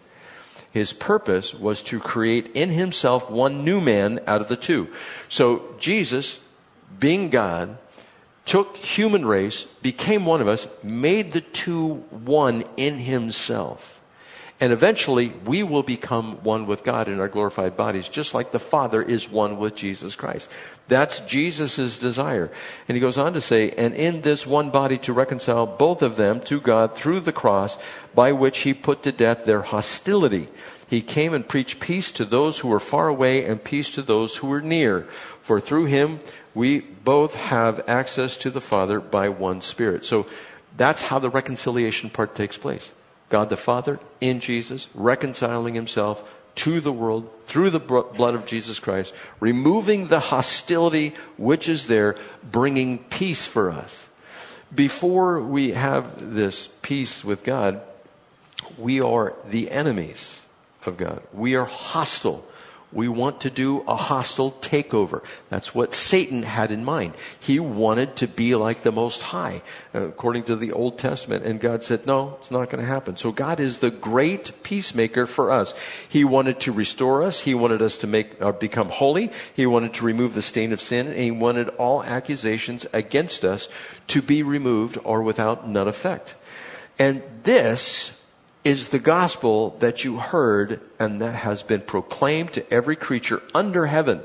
His 0.73 0.93
purpose 0.93 1.55
was 1.55 1.81
to 1.85 2.01
create 2.01 2.51
in 2.53 2.71
himself 2.71 3.31
one 3.31 3.65
new 3.65 3.81
man 3.81 4.19
out 4.27 4.41
of 4.41 4.49
the 4.49 4.57
two. 4.57 4.89
So 5.29 5.63
Jesus, 5.79 6.41
being 6.99 7.31
God, 7.31 7.79
took 8.45 8.77
human 8.77 9.25
race, 9.25 9.63
became 9.83 10.27
one 10.27 10.41
of 10.41 10.49
us, 10.49 10.67
made 10.83 11.31
the 11.31 11.41
two 11.41 11.95
one 12.11 12.65
in 12.77 12.99
himself. 12.99 14.01
And 14.61 14.73
eventually, 14.73 15.33
we 15.45 15.65
will 15.65 15.83
become 15.83 16.43
one 16.45 16.67
with 16.67 16.85
God 16.85 17.09
in 17.09 17.19
our 17.19 17.29
glorified 17.29 17.77
bodies, 17.77 18.09
just 18.09 18.35
like 18.35 18.53
the 18.53 18.61
Father 18.61 19.03
is 19.03 19.29
one 19.29 19.59
with 19.59 19.75
Jesus 19.75 20.15
Christ. 20.15 20.49
That's 20.87 21.21
Jesus' 21.21 21.99
desire. 21.99 22.53
And 22.87 22.95
he 22.97 23.01
goes 23.01 23.19
on 23.19 23.33
to 23.33 23.41
say, 23.41 23.71
and 23.73 23.95
in 23.95 24.21
this 24.21 24.47
one 24.47 24.71
body 24.71 24.97
to 24.99 25.13
reconcile 25.13 25.67
both 25.67 26.03
of 26.03 26.17
them 26.17 26.41
to 26.43 26.61
God 26.61 26.95
through 26.95 27.21
the 27.21 27.33
cross, 27.33 27.77
by 28.15 28.31
which 28.31 28.61
he 28.61 28.73
put 28.73 29.03
to 29.03 29.13
death 29.13 29.45
their 29.45 29.63
hostility. 29.63 30.49
He 30.87 31.03
came 31.03 31.35
and 31.35 31.49
preached 31.49 31.81
peace 31.81 32.13
to 32.13 32.25
those 32.25 32.61
who 32.61 32.69
were 32.69 32.81
far 32.81 33.09
away 33.09 33.45
and 33.45 33.63
peace 33.63 33.91
to 33.91 34.03
those 34.03 34.37
who 34.37 34.47
were 34.47 34.61
near. 34.61 35.03
For 35.43 35.59
through 35.59 35.87
him, 35.87 36.21
we 36.55 36.79
both 36.79 37.35
have 37.35 37.83
access 37.89 38.37
to 38.39 38.51
the 38.51 38.61
Father 38.61 39.01
by 39.01 39.31
one 39.31 39.63
Spirit. 39.63 40.05
So 40.05 40.27
that's 40.77 41.03
how 41.03 41.19
the 41.19 41.31
reconciliation 41.31 42.09
part 42.11 42.37
takes 42.37 42.57
place. 42.57 42.93
God 43.29 43.49
the 43.51 43.57
Father 43.57 43.99
in 44.21 44.41
Jesus, 44.41 44.89
reconciling 44.95 45.75
himself 45.75 46.33
to 46.57 46.81
the 46.81 46.93
world 46.93 47.29
through 47.47 47.71
the 47.71 47.81
blood 47.81 48.35
of 48.35 48.47
Jesus 48.47 48.79
Christ, 48.79 49.13
removing 49.41 50.07
the 50.07 50.21
hostility 50.21 51.15
which 51.37 51.69
is 51.69 51.89
there, 51.89 52.17
bringing 52.43 52.99
peace 52.99 53.45
for 53.47 53.71
us. 53.71 54.07
Before 54.75 55.41
we 55.41 55.73
have 55.73 56.35
this 56.35 56.69
peace 56.83 57.25
with 57.25 57.45
God, 57.45 57.81
we 58.79 59.01
are 59.01 59.35
the 59.49 59.71
enemies 59.71 60.43
of 60.87 60.97
God. 60.97 61.23
We 61.33 61.55
are 61.55 61.65
hostile 61.65 62.47
we 62.95 63.09
want 63.09 63.41
to 63.41 63.51
do 63.51 63.81
a 63.89 63.97
hostile 63.97 64.53
takeover. 64.53 65.23
That's 65.51 65.75
what 65.75 65.93
Satan 65.93 66.45
had 66.45 66.71
in 66.71 66.85
mind. 66.85 67.15
He 67.41 67.59
wanted 67.59 68.17
to 68.17 68.29
be 68.29 68.55
like 68.55 68.83
the 68.83 68.93
Most 68.93 69.23
High, 69.25 69.63
according 69.93 70.45
to 70.45 70.57
the 70.57 70.73
Old 70.73 70.97
Testament. 70.97 71.45
And 71.45 71.61
God 71.61 71.83
said, 71.83 72.07
no, 72.07 72.39
it's 72.41 72.51
not 72.51 72.71
going 72.71 72.83
to 72.83 72.89
happen. 72.89 73.17
So 73.17 73.33
God 73.33 73.59
is 73.59 73.79
the 73.79 73.91
great 73.91 74.63
peacemaker 74.63 75.27
for 75.27 75.51
us. 75.51 75.75
He 76.09 76.25
wanted 76.25 76.61
to 76.61 76.73
restore 76.73 77.23
us. 77.23 77.43
He 77.43 77.55
wanted 77.55 77.83
us 77.83 77.99
to 77.99 78.07
make, 78.07 78.41
uh, 78.41 78.53
become 78.53 78.89
holy. 78.89 79.31
He 79.55 79.67
wanted 79.67 79.95
to 79.95 80.05
remove 80.05 80.35
the 80.35 80.43
stain 80.43 80.73
of 80.73 80.81
sin. 80.81 81.09
And 81.09 81.19
he 81.19 81.31
wanted 81.31 81.71
all 81.71 82.03
accusations 82.05 82.87
against 82.93 83.45
us 83.45 83.69
to 84.09 84.23
be 84.23 84.43
removed 84.43 84.99
or 85.03 85.23
without 85.23 85.69
none 85.69 85.89
effect. 85.89 86.37
And 86.99 87.23
this 87.43 88.13
is 88.65 88.89
the 88.89 88.99
gospel 88.99 89.77
that 89.81 90.05
you 90.05 90.17
heard 90.17 90.81
and 90.99 91.21
that 91.21 91.35
has 91.35 91.63
been 91.63 91.83
proclaimed 91.83 92.53
to 92.55 92.73
every 92.73 92.97
creature 92.97 93.43
under 93.55 93.87
heaven 93.87 94.23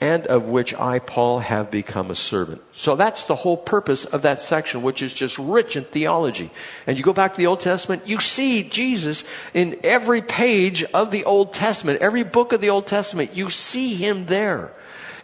and 0.00 0.26
of 0.28 0.48
which 0.48 0.74
I, 0.74 0.98
Paul, 0.98 1.40
have 1.40 1.70
become 1.70 2.10
a 2.10 2.14
servant. 2.14 2.62
So 2.72 2.96
that's 2.96 3.24
the 3.24 3.36
whole 3.36 3.58
purpose 3.58 4.06
of 4.06 4.22
that 4.22 4.40
section, 4.40 4.82
which 4.82 5.02
is 5.02 5.12
just 5.12 5.38
rich 5.38 5.76
in 5.76 5.84
theology. 5.84 6.50
And 6.86 6.96
you 6.96 7.04
go 7.04 7.12
back 7.12 7.34
to 7.34 7.38
the 7.38 7.46
Old 7.46 7.60
Testament, 7.60 8.08
you 8.08 8.18
see 8.18 8.62
Jesus 8.62 9.24
in 9.52 9.78
every 9.84 10.22
page 10.22 10.84
of 10.84 11.10
the 11.10 11.24
Old 11.24 11.52
Testament, 11.52 12.00
every 12.00 12.22
book 12.22 12.54
of 12.54 12.62
the 12.62 12.70
Old 12.70 12.86
Testament, 12.86 13.36
you 13.36 13.50
see 13.50 13.94
him 13.94 14.24
there. 14.26 14.72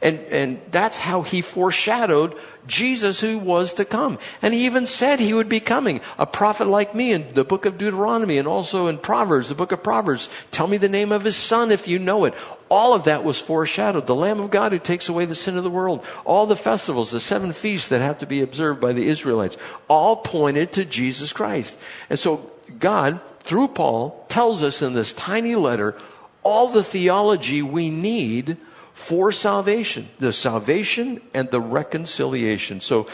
And, 0.06 0.20
and 0.30 0.60
that's 0.70 0.98
how 0.98 1.22
he 1.22 1.42
foreshadowed 1.42 2.36
Jesus 2.68 3.20
who 3.20 3.40
was 3.40 3.74
to 3.74 3.84
come. 3.84 4.20
And 4.40 4.54
he 4.54 4.64
even 4.66 4.86
said 4.86 5.18
he 5.18 5.34
would 5.34 5.48
be 5.48 5.58
coming. 5.58 6.00
A 6.16 6.26
prophet 6.26 6.68
like 6.68 6.94
me 6.94 7.12
in 7.12 7.34
the 7.34 7.42
book 7.42 7.66
of 7.66 7.76
Deuteronomy 7.76 8.38
and 8.38 8.46
also 8.46 8.86
in 8.86 8.98
Proverbs, 8.98 9.48
the 9.48 9.56
book 9.56 9.72
of 9.72 9.82
Proverbs. 9.82 10.28
Tell 10.52 10.68
me 10.68 10.76
the 10.76 10.88
name 10.88 11.10
of 11.10 11.24
his 11.24 11.34
son 11.34 11.72
if 11.72 11.88
you 11.88 11.98
know 11.98 12.24
it. 12.24 12.34
All 12.68 12.94
of 12.94 13.02
that 13.06 13.24
was 13.24 13.40
foreshadowed. 13.40 14.06
The 14.06 14.14
Lamb 14.14 14.38
of 14.38 14.52
God 14.52 14.70
who 14.70 14.78
takes 14.78 15.08
away 15.08 15.24
the 15.24 15.34
sin 15.34 15.56
of 15.56 15.64
the 15.64 15.70
world. 15.70 16.06
All 16.24 16.46
the 16.46 16.54
festivals, 16.54 17.10
the 17.10 17.18
seven 17.18 17.52
feasts 17.52 17.88
that 17.88 18.00
have 18.00 18.18
to 18.18 18.26
be 18.26 18.42
observed 18.42 18.80
by 18.80 18.92
the 18.92 19.08
Israelites, 19.08 19.56
all 19.88 20.14
pointed 20.14 20.70
to 20.74 20.84
Jesus 20.84 21.32
Christ. 21.32 21.76
And 22.08 22.16
so 22.16 22.48
God, 22.78 23.20
through 23.40 23.68
Paul, 23.68 24.24
tells 24.28 24.62
us 24.62 24.82
in 24.82 24.92
this 24.92 25.12
tiny 25.12 25.56
letter 25.56 25.96
all 26.44 26.68
the 26.68 26.84
theology 26.84 27.60
we 27.60 27.90
need 27.90 28.56
for 28.96 29.30
salvation, 29.30 30.08
the 30.18 30.32
salvation 30.32 31.20
and 31.34 31.50
the 31.50 31.60
reconciliation. 31.60 32.80
So 32.80 33.06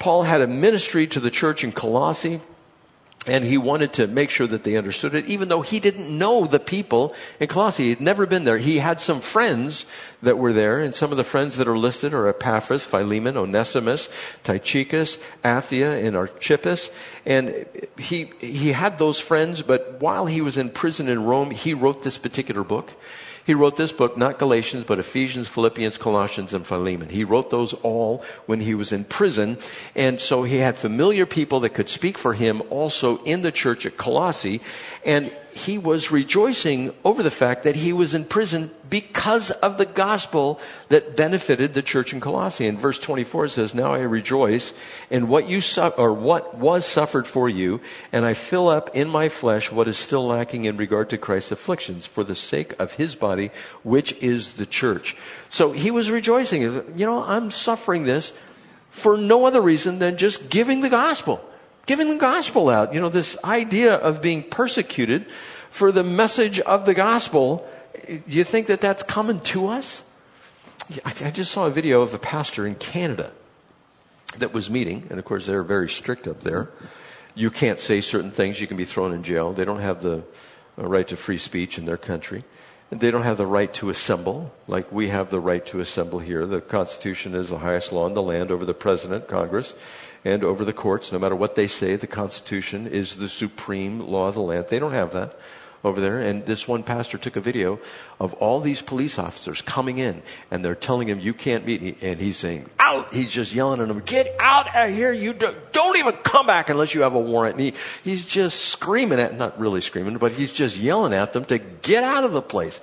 Paul 0.00 0.24
had 0.24 0.40
a 0.40 0.48
ministry 0.48 1.06
to 1.06 1.20
the 1.20 1.30
church 1.30 1.62
in 1.62 1.70
Colossae. 1.70 2.40
And 3.26 3.44
he 3.44 3.58
wanted 3.58 3.92
to 3.94 4.06
make 4.06 4.30
sure 4.30 4.46
that 4.46 4.64
they 4.64 4.76
understood 4.76 5.14
it, 5.14 5.26
even 5.26 5.48
though 5.48 5.60
he 5.60 5.80
didn't 5.80 6.16
know 6.16 6.46
the 6.46 6.58
people 6.58 7.14
in 7.38 7.48
Colossae. 7.48 7.88
He'd 7.88 8.00
never 8.00 8.24
been 8.26 8.44
there. 8.44 8.56
He 8.56 8.78
had 8.78 9.00
some 9.00 9.20
friends 9.20 9.84
that 10.22 10.38
were 10.38 10.52
there, 10.54 10.78
and 10.78 10.94
some 10.94 11.10
of 11.10 11.18
the 11.18 11.24
friends 11.24 11.56
that 11.56 11.68
are 11.68 11.76
listed 11.76 12.14
are 12.14 12.28
Epaphras, 12.28 12.84
Philemon, 12.84 13.36
Onesimus, 13.36 14.08
Tychicus, 14.44 15.18
Apphia, 15.44 16.02
and 16.02 16.16
Archippus. 16.16 16.90
And 17.26 17.66
he, 17.98 18.30
he 18.40 18.72
had 18.72 18.98
those 18.98 19.20
friends, 19.20 19.60
but 19.60 20.00
while 20.00 20.24
he 20.24 20.40
was 20.40 20.56
in 20.56 20.70
prison 20.70 21.08
in 21.08 21.24
Rome, 21.24 21.50
he 21.50 21.74
wrote 21.74 22.04
this 22.04 22.16
particular 22.16 22.64
book. 22.64 22.92
He 23.48 23.54
wrote 23.54 23.78
this 23.78 23.92
book, 23.92 24.18
not 24.18 24.38
Galatians, 24.38 24.84
but 24.84 24.98
Ephesians, 24.98 25.48
Philippians, 25.48 25.96
Colossians, 25.96 26.52
and 26.52 26.66
Philemon. 26.66 27.08
He 27.08 27.24
wrote 27.24 27.48
those 27.48 27.72
all 27.72 28.22
when 28.44 28.60
he 28.60 28.74
was 28.74 28.92
in 28.92 29.04
prison. 29.04 29.56
And 29.94 30.20
so 30.20 30.42
he 30.42 30.58
had 30.58 30.76
familiar 30.76 31.24
people 31.24 31.60
that 31.60 31.70
could 31.70 31.88
speak 31.88 32.18
for 32.18 32.34
him 32.34 32.60
also 32.68 33.22
in 33.24 33.40
the 33.40 33.50
church 33.50 33.86
at 33.86 33.96
Colossae. 33.96 34.60
And 35.02 35.34
he 35.52 35.78
was 35.78 36.10
rejoicing 36.10 36.94
over 37.04 37.22
the 37.22 37.30
fact 37.30 37.64
that 37.64 37.76
he 37.76 37.92
was 37.92 38.14
in 38.14 38.24
prison 38.24 38.70
because 38.88 39.50
of 39.50 39.78
the 39.78 39.86
gospel 39.86 40.60
that 40.88 41.16
benefited 41.16 41.74
the 41.74 41.82
church 41.82 42.12
in 42.12 42.20
Colossae. 42.20 42.66
In 42.66 42.78
verse 42.78 42.98
24 42.98 43.48
says, 43.48 43.74
Now 43.74 43.92
I 43.92 44.00
rejoice 44.00 44.72
in 45.10 45.28
what 45.28 45.48
you 45.48 45.60
su- 45.60 45.92
or 45.96 46.12
what 46.12 46.56
was 46.56 46.86
suffered 46.86 47.26
for 47.26 47.48
you, 47.48 47.80
and 48.12 48.24
I 48.24 48.34
fill 48.34 48.68
up 48.68 48.94
in 48.94 49.08
my 49.08 49.28
flesh 49.28 49.72
what 49.72 49.88
is 49.88 49.98
still 49.98 50.26
lacking 50.26 50.64
in 50.64 50.76
regard 50.76 51.10
to 51.10 51.18
Christ's 51.18 51.52
afflictions 51.52 52.06
for 52.06 52.24
the 52.24 52.34
sake 52.34 52.74
of 52.78 52.94
his 52.94 53.14
body, 53.14 53.50
which 53.82 54.12
is 54.22 54.54
the 54.54 54.66
church. 54.66 55.16
So 55.48 55.72
he 55.72 55.90
was 55.90 56.10
rejoicing. 56.10 56.62
You 56.62 57.06
know, 57.06 57.22
I'm 57.24 57.50
suffering 57.50 58.04
this 58.04 58.32
for 58.90 59.16
no 59.16 59.46
other 59.46 59.60
reason 59.60 59.98
than 59.98 60.16
just 60.16 60.50
giving 60.50 60.80
the 60.80 60.90
gospel 60.90 61.44
giving 61.88 62.10
the 62.10 62.16
gospel 62.16 62.68
out. 62.68 62.94
You 62.94 63.00
know, 63.00 63.08
this 63.08 63.36
idea 63.42 63.94
of 63.94 64.22
being 64.22 64.44
persecuted 64.44 65.26
for 65.70 65.90
the 65.90 66.04
message 66.04 66.60
of 66.60 66.84
the 66.84 66.94
gospel, 66.94 67.66
do 68.06 68.22
you 68.26 68.44
think 68.44 68.68
that 68.68 68.80
that's 68.80 69.02
coming 69.02 69.40
to 69.56 69.66
us? 69.68 70.02
I 71.04 71.30
just 71.30 71.50
saw 71.50 71.66
a 71.66 71.70
video 71.70 72.02
of 72.02 72.14
a 72.14 72.18
pastor 72.18 72.66
in 72.66 72.76
Canada 72.76 73.32
that 74.36 74.52
was 74.52 74.70
meeting, 74.70 75.06
and 75.10 75.18
of 75.18 75.24
course 75.24 75.46
they're 75.46 75.62
very 75.62 75.88
strict 75.88 76.28
up 76.28 76.40
there. 76.40 76.70
You 77.34 77.50
can't 77.50 77.80
say 77.80 78.00
certain 78.00 78.30
things, 78.30 78.60
you 78.60 78.66
can 78.66 78.76
be 78.76 78.84
thrown 78.84 79.12
in 79.12 79.22
jail. 79.22 79.52
They 79.52 79.64
don't 79.64 79.80
have 79.80 80.02
the 80.02 80.24
uh, 80.78 80.86
right 80.86 81.08
to 81.08 81.16
free 81.16 81.38
speech 81.38 81.78
in 81.78 81.86
their 81.86 81.96
country. 81.96 82.44
And 82.90 83.00
they 83.00 83.10
don't 83.10 83.22
have 83.22 83.36
the 83.36 83.46
right 83.46 83.72
to 83.74 83.90
assemble, 83.90 84.52
like 84.66 84.90
we 84.90 85.08
have 85.08 85.28
the 85.28 85.40
right 85.40 85.64
to 85.66 85.80
assemble 85.80 86.20
here. 86.20 86.46
The 86.46 86.62
Constitution 86.62 87.34
is 87.34 87.50
the 87.50 87.58
highest 87.58 87.92
law 87.92 88.06
in 88.06 88.14
the 88.14 88.22
land 88.22 88.50
over 88.50 88.64
the 88.64 88.72
President, 88.72 89.28
Congress, 89.28 89.74
and 90.24 90.44
over 90.44 90.64
the 90.64 90.72
courts. 90.72 91.12
No 91.12 91.18
matter 91.18 91.36
what 91.36 91.54
they 91.54 91.68
say, 91.68 91.96
the 91.96 92.06
Constitution 92.06 92.86
is 92.86 93.16
the 93.16 93.28
supreme 93.28 94.00
law 94.00 94.28
of 94.28 94.34
the 94.34 94.42
land. 94.42 94.66
They 94.68 94.78
don't 94.78 94.92
have 94.92 95.12
that 95.12 95.38
over 95.84 96.00
there. 96.00 96.18
And 96.18 96.44
this 96.44 96.66
one 96.66 96.82
pastor 96.82 97.18
took 97.18 97.36
a 97.36 97.40
video 97.40 97.78
of 98.18 98.34
all 98.34 98.60
these 98.60 98.82
police 98.82 99.18
officers 99.18 99.62
coming 99.62 99.98
in 99.98 100.22
and 100.50 100.64
they're 100.64 100.74
telling 100.74 101.08
him, 101.08 101.20
you 101.20 101.32
can't 101.32 101.64
meet. 101.64 102.02
And 102.02 102.20
he's 102.20 102.36
saying, 102.36 102.68
out. 102.78 103.14
He's 103.14 103.30
just 103.30 103.52
yelling 103.52 103.80
at 103.80 103.88
them, 103.88 104.00
get 104.00 104.34
out 104.40 104.74
of 104.74 104.90
here. 104.90 105.12
You 105.12 105.32
don't, 105.32 105.72
don't 105.72 105.96
even 105.96 106.14
come 106.14 106.46
back 106.46 106.68
unless 106.68 106.94
you 106.94 107.02
have 107.02 107.14
a 107.14 107.20
warrant. 107.20 107.56
And 107.56 107.64
he, 107.64 107.74
he's 108.02 108.24
just 108.24 108.60
screaming 108.66 109.20
at, 109.20 109.36
not 109.36 109.58
really 109.58 109.80
screaming, 109.80 110.18
but 110.18 110.32
he's 110.32 110.50
just 110.50 110.76
yelling 110.76 111.12
at 111.12 111.32
them 111.32 111.44
to 111.46 111.58
get 111.58 112.02
out 112.02 112.24
of 112.24 112.32
the 112.32 112.42
place. 112.42 112.80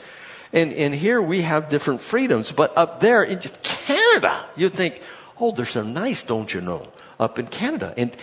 And, 0.54 0.72
and 0.74 0.96
here 0.96 1.22
we 1.22 1.42
have 1.42 1.68
different 1.68 2.00
freedoms, 2.00 2.52
but 2.54 2.78
up 2.78 3.02
there 3.02 3.24
in 3.24 3.40
Canada, 3.40 4.46
you'd 4.56 4.74
think, 4.74 5.02
oh, 5.40 5.52
they're 5.52 5.66
so 5.66 5.84
nice, 5.84 6.24
don't 6.24 6.54
you 6.54 6.62
know, 6.62 6.88
up 7.20 7.40
in 7.40 7.48
Canada. 7.48 7.94
And 7.98 8.16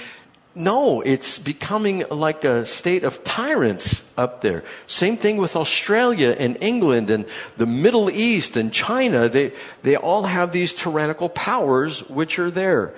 no, 0.55 1.01
it's 1.01 1.39
becoming 1.39 2.05
like 2.11 2.45
a 2.45 2.67
state 2.67 3.05
of 3.05 3.25
tyrants 3.25 4.05
up 4.19 4.43
there. 4.43 4.65
Same 4.87 5.17
thing 5.17 5.39
with 5.39 5.57
Australia 5.57 6.37
and 6.39 6.59
England 6.61 7.11
and 7.11 7.25
the 7.57 7.65
Middle 7.65 8.11
East 8.11 8.57
and 8.59 8.73
China. 8.73 9.31
They, 9.31 9.53
they 9.83 9.97
all 9.97 10.25
have 10.25 10.53
these 10.53 10.75
tyrannical 10.75 11.31
powers 11.31 12.01
which 12.09 12.39
are 12.39 12.51
there. 12.51 12.95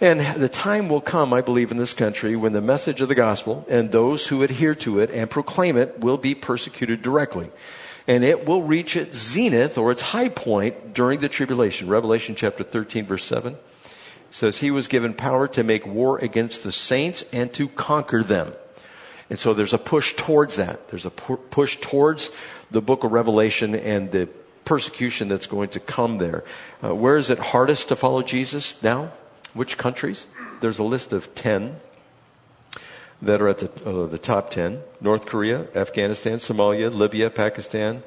And 0.00 0.20
the 0.40 0.48
time 0.48 0.88
will 0.88 1.02
come, 1.02 1.32
I 1.32 1.42
believe, 1.42 1.70
in 1.70 1.76
this 1.76 1.94
country 1.94 2.34
when 2.34 2.54
the 2.54 2.62
message 2.62 3.00
of 3.00 3.08
the 3.08 3.14
gospel 3.14 3.66
and 3.68 3.92
those 3.92 4.26
who 4.26 4.42
adhere 4.42 4.74
to 4.76 4.98
it 4.98 5.10
and 5.10 5.30
proclaim 5.30 5.76
it 5.76 6.00
will 6.00 6.16
be 6.16 6.34
persecuted 6.34 7.02
directly. 7.02 7.50
And 8.08 8.24
it 8.24 8.48
will 8.48 8.62
reach 8.62 8.96
its 8.96 9.16
zenith 9.16 9.78
or 9.78 9.92
its 9.92 10.02
high 10.02 10.30
point 10.30 10.94
during 10.94 11.20
the 11.20 11.28
tribulation. 11.28 11.88
Revelation 11.88 12.34
chapter 12.34 12.64
13 12.64 13.06
verse 13.06 13.24
7 13.24 13.56
says 14.30 14.58
he 14.58 14.70
was 14.70 14.88
given 14.88 15.14
power 15.14 15.48
to 15.48 15.62
make 15.62 15.86
war 15.86 16.18
against 16.18 16.62
the 16.62 16.72
saints 16.72 17.24
and 17.32 17.52
to 17.54 17.68
conquer 17.68 18.22
them. 18.22 18.52
And 19.28 19.38
so 19.38 19.54
there's 19.54 19.74
a 19.74 19.78
push 19.78 20.14
towards 20.14 20.56
that. 20.56 20.88
There's 20.88 21.06
a 21.06 21.10
pu- 21.10 21.36
push 21.36 21.76
towards 21.76 22.30
the 22.70 22.82
book 22.82 23.04
of 23.04 23.12
Revelation 23.12 23.74
and 23.74 24.10
the 24.10 24.28
persecution 24.64 25.28
that's 25.28 25.46
going 25.46 25.68
to 25.70 25.80
come 25.80 26.18
there. 26.18 26.44
Uh, 26.82 26.94
where 26.94 27.16
is 27.16 27.30
it 27.30 27.38
hardest 27.38 27.88
to 27.88 27.96
follow 27.96 28.22
Jesus 28.22 28.80
now? 28.82 29.12
Which 29.54 29.78
countries? 29.78 30.26
There's 30.60 30.78
a 30.78 30.84
list 30.84 31.12
of 31.12 31.34
10 31.34 31.76
that 33.22 33.40
are 33.40 33.48
at 33.48 33.58
the, 33.58 33.88
uh, 33.88 34.06
the 34.06 34.18
top 34.18 34.50
10 34.50 34.80
North 35.00 35.26
Korea, 35.26 35.66
Afghanistan, 35.74 36.38
Somalia, 36.38 36.92
Libya, 36.92 37.30
Pakistan, 37.30 38.02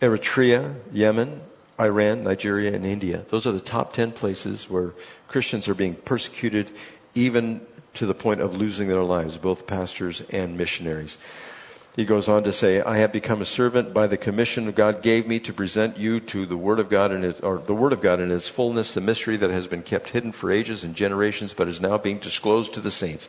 Eritrea, 0.00 0.76
Yemen, 0.92 1.42
Iran, 1.80 2.24
Nigeria, 2.24 2.74
and 2.74 2.84
India. 2.84 3.24
Those 3.28 3.46
are 3.46 3.52
the 3.52 3.60
top 3.60 3.92
10 3.92 4.12
places 4.12 4.68
where 4.68 4.92
Christians 5.28 5.68
are 5.68 5.74
being 5.74 5.94
persecuted, 5.94 6.70
even 7.14 7.60
to 7.94 8.06
the 8.06 8.14
point 8.14 8.40
of 8.40 8.56
losing 8.56 8.88
their 8.88 9.02
lives, 9.02 9.36
both 9.36 9.66
pastors 9.66 10.22
and 10.30 10.56
missionaries. 10.56 11.18
He 11.96 12.04
goes 12.04 12.28
on 12.28 12.44
to 12.44 12.52
say, 12.52 12.80
I 12.80 12.98
have 12.98 13.12
become 13.12 13.42
a 13.42 13.44
servant 13.44 13.92
by 13.92 14.06
the 14.06 14.16
commission 14.16 14.70
God 14.70 15.02
gave 15.02 15.26
me 15.26 15.40
to 15.40 15.52
present 15.52 15.98
you 15.98 16.20
to 16.20 16.46
the 16.46 16.56
Word 16.56 16.78
of 16.78 16.88
God 16.88 17.10
in 17.10 17.24
its, 17.24 17.40
or 17.40 17.58
the 17.58 17.74
Word 17.74 17.92
of 17.92 18.00
God 18.00 18.20
in 18.20 18.30
its 18.30 18.48
fullness, 18.48 18.94
the 18.94 19.00
mystery 19.00 19.36
that 19.36 19.50
has 19.50 19.66
been 19.66 19.82
kept 19.82 20.10
hidden 20.10 20.30
for 20.30 20.52
ages 20.52 20.84
and 20.84 20.94
generations, 20.94 21.54
but 21.54 21.66
is 21.66 21.80
now 21.80 21.98
being 21.98 22.18
disclosed 22.18 22.72
to 22.74 22.80
the 22.80 22.92
saints. 22.92 23.28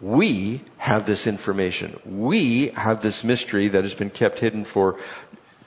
We 0.00 0.62
have 0.78 1.06
this 1.06 1.28
information. 1.28 2.00
We 2.04 2.70
have 2.70 3.02
this 3.02 3.22
mystery 3.22 3.68
that 3.68 3.84
has 3.84 3.94
been 3.94 4.10
kept 4.10 4.40
hidden 4.40 4.64
for 4.64 4.98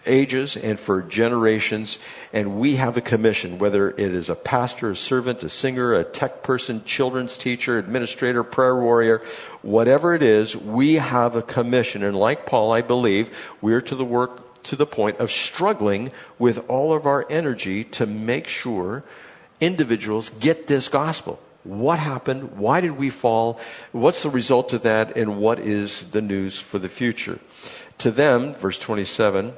ages 0.06 0.56
and 0.58 0.80
for 0.80 1.02
generations. 1.02 1.98
And 2.34 2.60
we 2.60 2.76
have 2.76 2.98
a 2.98 3.02
commission, 3.02 3.58
whether 3.58 3.90
it 3.90 4.00
is 4.00 4.30
a 4.30 4.36
pastor, 4.36 4.92
a 4.92 4.96
servant, 4.96 5.44
a 5.44 5.50
singer, 5.50 5.94
a 5.94 6.04
tech 6.04 6.44
person, 6.44 6.84
children's 6.86 7.38
teacher, 7.38 7.78
administrator, 7.78 8.44
prayer 8.44 8.76
warrior, 8.76 9.22
whatever 9.62 10.14
it 10.14 10.24
is, 10.24 10.56
we 10.56 10.96
have 10.96 11.36
a 11.36 11.42
commission. 11.42 12.04
And 12.04 12.16
like 12.16 12.46
Paul, 12.46 12.72
I 12.72 12.82
believe 12.82 13.36
we're 13.62 13.82
to 13.82 13.96
the 13.96 14.06
work 14.06 14.42
to 14.66 14.76
the 14.76 14.86
point 14.86 15.20
of 15.20 15.32
struggling 15.32 16.12
with 16.40 16.58
all 16.70 16.94
of 16.94 17.06
our 17.06 17.26
energy 17.30 17.84
to 17.84 18.06
make 18.06 18.48
sure 18.48 19.04
individuals 19.62 20.30
get 20.30 20.68
this 20.68 20.90
gospel. 20.90 21.40
What 21.64 22.00
happened? 22.00 22.58
Why 22.58 22.82
did 22.82 22.98
we 22.98 23.10
fall? 23.10 23.60
What's 23.92 24.24
the 24.24 24.30
result 24.30 24.74
of 24.74 24.84
that? 24.84 25.18
And 25.18 25.40
what 25.40 25.60
is 25.60 26.04
the 26.12 26.22
news 26.22 26.60
for 26.60 26.78
the 26.78 26.90
future? 26.90 27.40
To 28.00 28.12
them, 28.12 28.54
verse 28.56 28.78
27, 28.78 29.54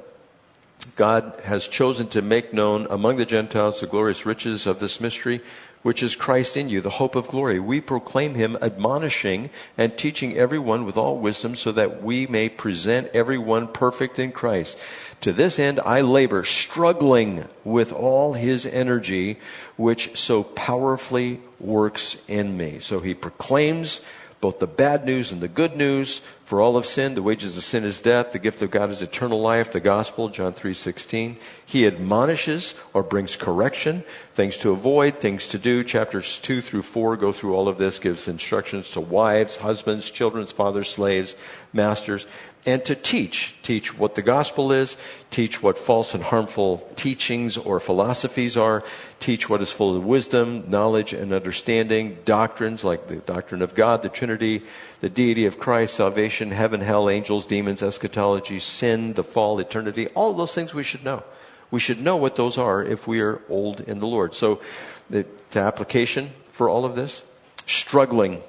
God 0.96 1.42
has 1.44 1.68
chosen 1.68 2.08
to 2.10 2.22
make 2.22 2.54
known 2.54 2.88
among 2.90 3.18
the 3.18 3.26
Gentiles 3.26 3.80
the 3.80 3.88
glorious 3.88 4.26
riches 4.26 4.68
of 4.68 4.80
this 4.80 5.02
mystery, 5.02 5.42
which 5.84 6.04
is 6.04 6.16
Christ 6.16 6.58
in 6.58 6.70
you, 6.70 6.82
the 6.82 6.90
hope 6.90 7.16
of 7.16 7.28
glory. 7.28 7.60
We 7.60 7.82
proclaim 7.82 8.36
him, 8.36 8.58
admonishing 8.62 9.50
and 9.78 9.98
teaching 9.98 10.36
everyone 10.36 10.86
with 10.86 10.98
all 10.98 11.18
wisdom, 11.18 11.56
so 11.56 11.72
that 11.72 12.04
we 12.04 12.28
may 12.28 12.50
present 12.50 13.10
everyone 13.14 13.68
perfect 13.68 14.20
in 14.20 14.32
Christ. 14.32 14.78
To 15.22 15.32
this 15.32 15.60
end, 15.60 15.80
I 15.80 16.02
labor, 16.02 16.44
struggling 16.44 17.46
with 17.64 17.92
all 17.94 18.34
his 18.34 18.66
energy, 18.66 19.40
which 19.78 20.18
so 20.18 20.44
powerfully 20.44 21.42
works 21.60 22.18
in 22.28 22.58
me. 22.58 22.80
So 22.80 23.00
he 23.00 23.14
proclaims 23.14 24.02
both 24.40 24.60
the 24.60 24.68
bad 24.68 25.06
news 25.06 25.32
and 25.32 25.42
the 25.42 25.48
good 25.48 25.76
news. 25.76 26.22
For 26.46 26.62
all 26.62 26.78
of 26.78 26.86
sin, 26.86 27.16
the 27.16 27.24
wages 27.24 27.58
of 27.58 27.64
sin 27.64 27.84
is 27.84 28.00
death. 28.00 28.32
The 28.32 28.40
gift 28.40 28.62
of 28.62 28.72
God 28.72 28.90
is 28.90 29.02
eternal 29.02 29.42
life. 29.42 29.72
The 29.72 29.80
gospel, 29.80 30.30
John 30.30 30.54
3.16. 30.54 31.38
He 31.66 31.88
admonishes 31.88 32.74
or 32.94 33.04
brings 33.04 33.36
correction, 33.36 34.04
things 34.34 34.56
to 34.58 34.72
avoid, 34.72 35.20
things 35.20 35.48
to 35.48 35.58
do. 35.58 35.84
Chapters 35.84 36.40
2 36.40 36.62
through 36.62 36.84
4 36.84 37.18
go 37.18 37.32
through 37.32 37.56
all 37.56 37.68
of 37.68 37.78
this, 37.78 38.00
gives 38.00 38.28
instructions 38.28 38.92
to 38.92 39.02
wives, 39.02 39.58
husbands, 39.58 40.10
children, 40.10 40.46
fathers, 40.46 40.90
slaves, 40.90 41.36
masters 41.74 42.26
and 42.68 42.84
to 42.84 42.96
teach. 42.96 43.56
Teach 43.64 43.98
what 43.98 44.16
the 44.16 44.22
gospel 44.22 44.74
is, 44.74 44.98
teach 45.32 45.64
what 45.64 45.78
false 45.78 46.14
and 46.14 46.22
harmful 46.22 46.88
teachings 46.98 47.56
or 47.56 47.80
philosophies 47.80 48.58
are, 48.58 48.84
teach 49.22 49.50
what 49.50 49.62
is 49.62 49.72
full 49.72 49.96
of 49.96 50.06
wisdom, 50.06 50.70
knowledge, 50.70 51.14
and 51.14 51.32
understanding, 51.32 52.18
doctrines 52.26 52.84
like 52.84 53.08
the 53.08 53.16
doctrine 53.16 53.62
of 53.62 53.74
God, 53.74 54.04
the 54.04 54.10
Trinity, 54.10 54.64
the 55.00 55.10
deity 55.10 55.46
of 55.46 55.58
Christ, 55.58 55.96
salvation, 55.96 56.52
heaven, 56.52 56.82
hell, 56.82 57.10
angels, 57.10 57.46
demons, 57.46 57.82
eschatology, 57.82 58.60
sin, 58.60 59.14
the 59.14 59.24
fall, 59.24 59.58
eternity, 59.60 60.08
all 60.10 60.34
those 60.34 60.54
things 60.54 60.74
we 60.74 60.84
should 60.84 61.06
know. 61.06 61.24
We 61.72 61.80
should 61.80 62.02
know 62.02 62.18
what 62.18 62.36
those 62.36 62.58
are 62.58 62.84
if 62.84 63.08
we 63.08 63.22
are 63.22 63.42
old 63.50 63.80
in 63.82 64.00
the 64.00 64.08
Lord. 64.08 64.36
So 64.36 64.62
the, 65.10 65.26
the 65.52 65.62
application 65.62 66.32
for 66.52 66.68
all 66.68 66.84
of 66.84 66.96
this, 66.96 67.24
struggling. 67.66 68.42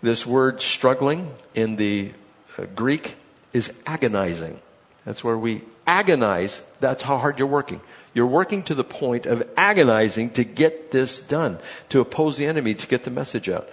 This 0.00 0.24
word 0.24 0.62
struggling 0.62 1.32
in 1.54 1.76
the 1.76 2.12
uh, 2.56 2.66
Greek 2.74 3.16
is 3.52 3.72
agonizing. 3.86 4.60
That's 5.04 5.24
where 5.24 5.38
we 5.38 5.62
agonize. 5.86 6.62
That's 6.80 7.02
how 7.02 7.18
hard 7.18 7.38
you're 7.38 7.48
working. 7.48 7.80
You're 8.14 8.26
working 8.26 8.62
to 8.64 8.74
the 8.74 8.84
point 8.84 9.26
of 9.26 9.48
agonizing 9.56 10.30
to 10.30 10.44
get 10.44 10.90
this 10.90 11.20
done, 11.20 11.58
to 11.90 12.00
oppose 12.00 12.36
the 12.36 12.46
enemy, 12.46 12.74
to 12.74 12.86
get 12.86 13.04
the 13.04 13.10
message 13.10 13.48
out. 13.48 13.68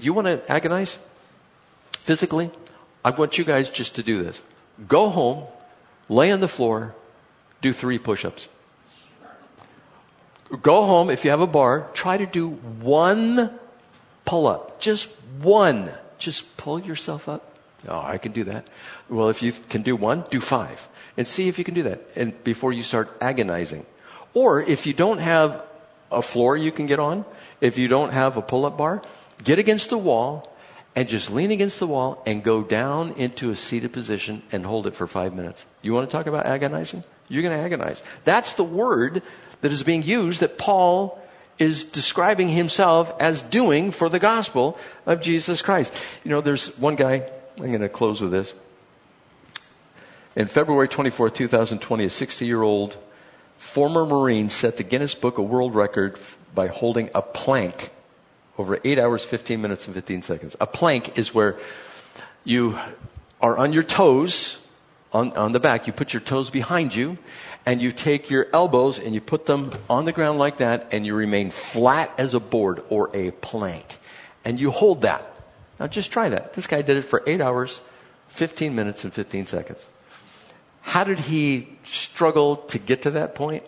You 0.00 0.12
want 0.12 0.26
to 0.26 0.42
agonize 0.50 0.96
physically? 1.92 2.50
I 3.04 3.10
want 3.10 3.38
you 3.38 3.44
guys 3.44 3.68
just 3.68 3.96
to 3.96 4.02
do 4.02 4.22
this. 4.22 4.42
Go 4.86 5.08
home, 5.08 5.44
lay 6.08 6.30
on 6.30 6.40
the 6.40 6.48
floor, 6.48 6.94
do 7.60 7.72
three 7.72 7.98
push 7.98 8.24
ups. 8.24 8.48
Go 10.62 10.84
home, 10.84 11.10
if 11.10 11.24
you 11.24 11.30
have 11.30 11.40
a 11.40 11.46
bar, 11.46 11.88
try 11.94 12.16
to 12.16 12.26
do 12.26 12.50
one 12.50 13.58
pull 14.24 14.46
up. 14.46 14.80
Just 14.80 15.08
one. 15.42 15.90
Just 16.18 16.56
pull 16.56 16.78
yourself 16.78 17.28
up 17.28 17.53
Oh, 17.88 18.00
I 18.00 18.18
can 18.18 18.32
do 18.32 18.44
that. 18.44 18.66
Well, 19.08 19.28
if 19.28 19.42
you 19.42 19.52
can 19.52 19.82
do 19.82 19.96
one, 19.96 20.24
do 20.30 20.40
five. 20.40 20.88
And 21.16 21.26
see 21.26 21.48
if 21.48 21.58
you 21.58 21.64
can 21.64 21.74
do 21.74 21.84
that. 21.84 22.00
And 22.16 22.42
before 22.44 22.72
you 22.72 22.82
start 22.82 23.16
agonizing. 23.20 23.86
Or 24.32 24.60
if 24.60 24.86
you 24.86 24.92
don't 24.92 25.18
have 25.18 25.62
a 26.10 26.22
floor 26.22 26.56
you 26.56 26.72
can 26.72 26.86
get 26.86 26.98
on, 26.98 27.24
if 27.60 27.78
you 27.78 27.88
don't 27.88 28.12
have 28.12 28.36
a 28.36 28.42
pull 28.42 28.66
up 28.66 28.76
bar, 28.76 29.02
get 29.42 29.58
against 29.58 29.90
the 29.90 29.98
wall 29.98 30.52
and 30.96 31.08
just 31.08 31.30
lean 31.30 31.50
against 31.50 31.80
the 31.80 31.86
wall 31.86 32.22
and 32.26 32.42
go 32.42 32.62
down 32.62 33.12
into 33.12 33.50
a 33.50 33.56
seated 33.56 33.92
position 33.92 34.42
and 34.52 34.64
hold 34.64 34.86
it 34.86 34.94
for 34.94 35.06
five 35.06 35.34
minutes. 35.34 35.66
You 35.82 35.92
want 35.92 36.08
to 36.08 36.16
talk 36.16 36.26
about 36.26 36.46
agonizing? 36.46 37.04
You're 37.28 37.42
going 37.42 37.56
to 37.56 37.62
agonize. 37.62 38.02
That's 38.24 38.54
the 38.54 38.64
word 38.64 39.22
that 39.60 39.72
is 39.72 39.82
being 39.82 40.02
used 40.02 40.40
that 40.40 40.58
Paul 40.58 41.20
is 41.58 41.84
describing 41.84 42.48
himself 42.48 43.14
as 43.20 43.42
doing 43.42 43.92
for 43.92 44.08
the 44.08 44.18
gospel 44.18 44.78
of 45.06 45.20
Jesus 45.20 45.62
Christ. 45.62 45.92
You 46.24 46.30
know, 46.30 46.40
there's 46.40 46.76
one 46.78 46.96
guy, 46.96 47.30
I'm 47.56 47.66
going 47.66 47.80
to 47.80 47.88
close 47.88 48.20
with 48.20 48.32
this. 48.32 48.52
In 50.34 50.48
February 50.48 50.88
24, 50.88 51.30
2020, 51.30 52.04
a 52.04 52.10
60 52.10 52.46
year 52.46 52.62
old 52.62 52.96
former 53.58 54.04
Marine 54.04 54.50
set 54.50 54.76
the 54.76 54.82
Guinness 54.82 55.14
Book 55.14 55.38
of 55.38 55.48
World 55.48 55.76
Record 55.76 56.18
by 56.52 56.66
holding 56.66 57.10
a 57.14 57.22
plank 57.22 57.90
over 58.58 58.80
8 58.82 58.98
hours, 58.98 59.24
15 59.24 59.62
minutes, 59.62 59.86
and 59.86 59.94
15 59.94 60.22
seconds. 60.22 60.56
A 60.60 60.66
plank 60.66 61.16
is 61.16 61.32
where 61.32 61.56
you 62.42 62.76
are 63.40 63.56
on 63.56 63.72
your 63.72 63.84
toes, 63.84 64.60
on, 65.12 65.32
on 65.36 65.52
the 65.52 65.60
back, 65.60 65.86
you 65.86 65.92
put 65.92 66.12
your 66.12 66.20
toes 66.20 66.50
behind 66.50 66.92
you, 66.92 67.18
and 67.64 67.80
you 67.80 67.92
take 67.92 68.30
your 68.30 68.48
elbows 68.52 68.98
and 68.98 69.14
you 69.14 69.20
put 69.20 69.46
them 69.46 69.70
on 69.88 70.06
the 70.06 70.12
ground 70.12 70.40
like 70.40 70.56
that, 70.56 70.88
and 70.90 71.06
you 71.06 71.14
remain 71.14 71.52
flat 71.52 72.10
as 72.18 72.34
a 72.34 72.40
board 72.40 72.82
or 72.90 73.10
a 73.14 73.30
plank. 73.30 73.98
And 74.44 74.58
you 74.58 74.72
hold 74.72 75.02
that. 75.02 75.33
Now 75.78 75.86
just 75.86 76.10
try 76.10 76.28
that. 76.28 76.54
This 76.54 76.66
guy 76.66 76.82
did 76.82 76.96
it 76.96 77.02
for 77.02 77.22
8 77.26 77.40
hours, 77.40 77.80
15 78.28 78.74
minutes, 78.74 79.04
and 79.04 79.12
15 79.12 79.46
seconds. 79.46 79.80
How 80.82 81.04
did 81.04 81.20
he 81.20 81.68
struggle 81.84 82.56
to 82.56 82.78
get 82.78 83.02
to 83.02 83.10
that 83.12 83.34
point? 83.34 83.64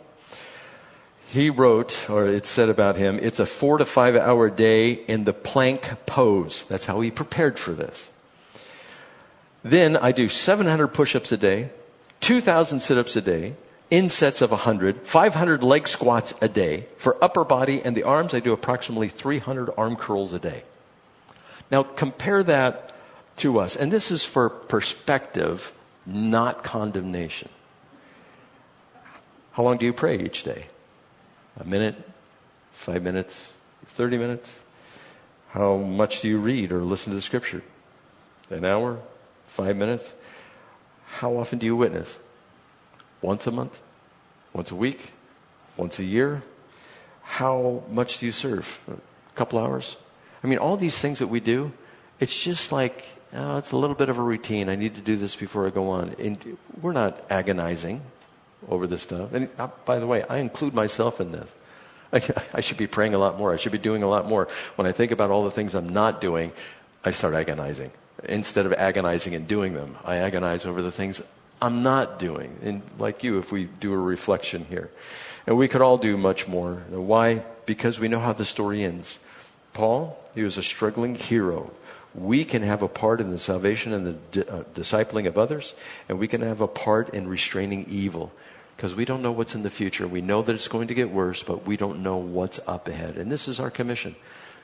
He 1.28 1.50
wrote, 1.50 2.08
or 2.08 2.26
it 2.26 2.46
said 2.46 2.68
about 2.68 2.96
him, 2.96 3.18
it's 3.20 3.40
a 3.40 3.46
four 3.46 3.78
to 3.78 3.84
five 3.84 4.14
hour 4.14 4.48
day 4.48 4.92
in 4.92 5.24
the 5.24 5.32
plank 5.32 6.06
pose. 6.06 6.62
That's 6.68 6.86
how 6.86 7.00
he 7.00 7.10
prepared 7.10 7.58
for 7.58 7.72
this. 7.72 8.10
Then 9.64 9.96
I 9.96 10.12
do 10.12 10.28
700 10.28 10.88
push 10.88 11.16
ups 11.16 11.32
a 11.32 11.36
day, 11.36 11.70
2,000 12.20 12.78
sit 12.78 12.96
ups 12.96 13.16
a 13.16 13.20
day, 13.20 13.54
in 13.90 14.08
sets 14.08 14.40
of 14.40 14.50
100, 14.50 15.06
500 15.06 15.62
leg 15.62 15.88
squats 15.88 16.34
a 16.40 16.48
day. 16.48 16.86
For 16.96 17.22
upper 17.22 17.44
body 17.44 17.82
and 17.82 17.96
the 17.96 18.04
arms, 18.04 18.34
I 18.34 18.40
do 18.40 18.52
approximately 18.52 19.08
300 19.08 19.70
arm 19.76 19.96
curls 19.96 20.32
a 20.32 20.38
day. 20.38 20.62
Now 21.70 21.82
compare 21.82 22.42
that 22.42 22.94
to 23.38 23.58
us. 23.58 23.76
And 23.76 23.92
this 23.92 24.10
is 24.10 24.24
for 24.24 24.48
perspective 24.48 25.74
not 26.06 26.62
condemnation. 26.62 27.48
How 29.52 29.62
long 29.62 29.76
do 29.76 29.86
you 29.86 29.92
pray 29.92 30.18
each 30.18 30.44
day? 30.44 30.66
A 31.58 31.64
minute? 31.64 31.96
Five 32.72 33.02
minutes? 33.02 33.52
30 33.88 34.18
minutes? 34.18 34.60
How 35.50 35.76
much 35.76 36.20
do 36.20 36.28
you 36.28 36.38
read 36.38 36.72
or 36.72 36.82
listen 36.82 37.10
to 37.10 37.16
the 37.16 37.22
scripture? 37.22 37.62
An 38.50 38.64
hour? 38.64 39.00
Five 39.46 39.76
minutes? 39.76 40.12
How 41.06 41.36
often 41.36 41.58
do 41.58 41.66
you 41.66 41.74
witness? 41.74 42.18
Once 43.22 43.46
a 43.46 43.50
month? 43.50 43.80
Once 44.52 44.70
a 44.70 44.74
week? 44.74 45.12
Once 45.76 45.98
a 45.98 46.04
year? 46.04 46.42
How 47.22 47.82
much 47.88 48.18
do 48.18 48.26
you 48.26 48.32
serve? 48.32 48.78
A 48.88 49.34
couple 49.34 49.58
hours? 49.58 49.96
I 50.46 50.48
mean, 50.48 50.58
all 50.60 50.76
these 50.76 50.96
things 50.96 51.18
that 51.18 51.26
we 51.26 51.40
do, 51.40 51.72
it's 52.20 52.38
just 52.38 52.70
like 52.70 53.04
oh, 53.34 53.56
it's 53.56 53.72
a 53.72 53.76
little 53.76 53.96
bit 53.96 54.08
of 54.08 54.16
a 54.16 54.22
routine. 54.22 54.68
I 54.68 54.76
need 54.76 54.94
to 54.94 55.00
do 55.00 55.16
this 55.16 55.34
before 55.34 55.66
I 55.66 55.70
go 55.70 55.90
on. 55.90 56.14
And 56.20 56.56
we're 56.80 56.92
not 56.92 57.20
agonizing 57.28 58.00
over 58.68 58.86
this 58.86 59.02
stuff. 59.02 59.32
And 59.32 59.48
uh, 59.58 59.70
by 59.84 59.98
the 59.98 60.06
way, 60.06 60.22
I 60.22 60.38
include 60.38 60.72
myself 60.72 61.20
in 61.20 61.32
this. 61.32 61.50
I, 62.12 62.22
I 62.58 62.60
should 62.60 62.76
be 62.76 62.86
praying 62.86 63.14
a 63.14 63.18
lot 63.18 63.36
more. 63.36 63.52
I 63.52 63.56
should 63.56 63.72
be 63.72 63.78
doing 63.78 64.04
a 64.04 64.08
lot 64.08 64.28
more. 64.28 64.46
When 64.76 64.86
I 64.86 64.92
think 64.92 65.10
about 65.10 65.32
all 65.32 65.42
the 65.42 65.50
things 65.50 65.74
I'm 65.74 65.88
not 65.88 66.20
doing, 66.20 66.52
I 67.04 67.10
start 67.10 67.34
agonizing. 67.34 67.90
Instead 68.22 68.66
of 68.66 68.72
agonizing 68.72 69.34
and 69.34 69.48
doing 69.48 69.74
them, 69.74 69.96
I 70.04 70.18
agonize 70.18 70.64
over 70.64 70.80
the 70.80 70.92
things 70.92 71.20
I'm 71.60 71.82
not 71.82 72.20
doing. 72.20 72.56
And 72.62 72.82
like 73.00 73.24
you, 73.24 73.40
if 73.40 73.50
we 73.50 73.64
do 73.64 73.92
a 73.92 73.98
reflection 73.98 74.64
here. 74.66 74.92
And 75.44 75.56
we 75.56 75.66
could 75.66 75.82
all 75.82 75.98
do 75.98 76.16
much 76.16 76.46
more. 76.46 76.84
Why? 76.90 77.42
Because 77.66 77.98
we 77.98 78.06
know 78.06 78.20
how 78.20 78.32
the 78.32 78.44
story 78.44 78.84
ends. 78.84 79.18
Paul, 79.76 80.18
he 80.34 80.42
was 80.42 80.56
a 80.58 80.62
struggling 80.62 81.14
hero 81.14 81.70
we 82.16 82.46
can 82.46 82.62
have 82.62 82.82
a 82.82 82.88
part 82.88 83.20
in 83.20 83.30
the 83.30 83.38
salvation 83.38 83.92
and 83.92 84.06
the 84.06 84.12
di- 84.12 84.50
uh, 84.50 84.64
discipling 84.74 85.26
of 85.26 85.36
others, 85.36 85.74
and 86.08 86.18
we 86.18 86.26
can 86.26 86.40
have 86.40 86.62
a 86.62 86.66
part 86.66 87.10
in 87.10 87.28
restraining 87.28 87.84
evil 87.88 88.32
because 88.76 88.94
we 88.94 89.04
don't 89.04 89.22
know 89.22 89.32
what's 89.32 89.54
in 89.54 89.62
the 89.62 89.70
future. 89.70 90.08
We 90.08 90.22
know 90.22 90.42
that 90.42 90.54
it's 90.54 90.68
going 90.68 90.88
to 90.88 90.94
get 90.94 91.10
worse, 91.10 91.42
but 91.42 91.66
we 91.66 91.76
don't 91.76 92.02
know 92.02 92.16
what's 92.16 92.58
up 92.66 92.88
ahead. 92.88 93.16
And 93.16 93.30
this 93.30 93.48
is 93.48 93.60
our 93.60 93.70
commission. 93.70 94.16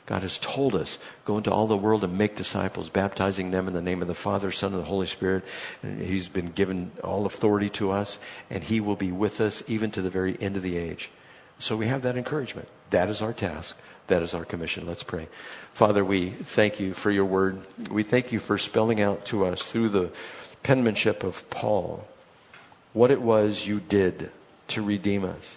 God 0.07 0.23
has 0.23 0.39
told 0.39 0.75
us, 0.75 0.99
go 1.25 1.37
into 1.39 1.53
all 1.53 1.67
the 1.67 1.77
world 1.77 2.03
and 2.03 2.19
make 2.19 2.37
disciples, 2.37 2.89
baptizing 2.89 3.51
them 3.51 3.69
in 3.69 3.75
the 3.75 3.83
name 3.83 4.03
of 4.03 4.09
the 4.09 4.15
Father, 4.15 4.51
Son, 4.51 4.73
and 4.73 4.83
the 4.83 4.87
Holy 4.87 5.07
Spirit. 5.07 5.45
And 5.83 6.01
He's 6.01 6.29
been 6.29 6.51
given 6.51 6.91
all 7.05 7.25
authority 7.25 7.71
to 7.71 7.93
us, 7.93 8.19
and 8.51 8.65
He 8.65 8.81
will 8.81 8.97
be 8.97 9.13
with 9.13 9.41
us 9.41 9.63
even 9.69 9.91
to 9.93 10.03
the 10.03 10.11
very 10.11 10.37
end 10.41 10.57
of 10.57 10.63
the 10.63 10.77
age. 10.77 11.11
So 11.59 11.77
we 11.77 11.87
have 11.87 12.03
that 12.03 12.17
encouragement. 12.17 12.69
That 12.91 13.09
is 13.09 13.23
our 13.23 13.33
task. 13.33 13.79
That 14.09 14.23
is 14.23 14.35
our 14.35 14.45
commission. 14.45 14.87
Let's 14.87 15.03
pray. 15.03 15.29
Father, 15.73 16.05
we 16.05 16.31
thank 16.31 16.81
you 16.81 16.93
for 16.93 17.11
your 17.11 17.25
word. 17.25 17.63
We 17.91 18.03
thank 18.03 18.33
you 18.33 18.39
for 18.39 18.59
spelling 18.59 19.01
out 19.01 19.25
to 19.27 19.45
us 19.47 19.63
through 19.63 19.91
the 19.91 20.11
penmanship 20.63 21.25
of 21.25 21.49
Paul 21.51 22.07
what 22.93 23.11
it 23.11 23.23
was 23.23 23.67
you 23.67 23.81
did 23.81 24.31
to 24.69 24.83
redeem 24.83 25.25
us. 25.25 25.57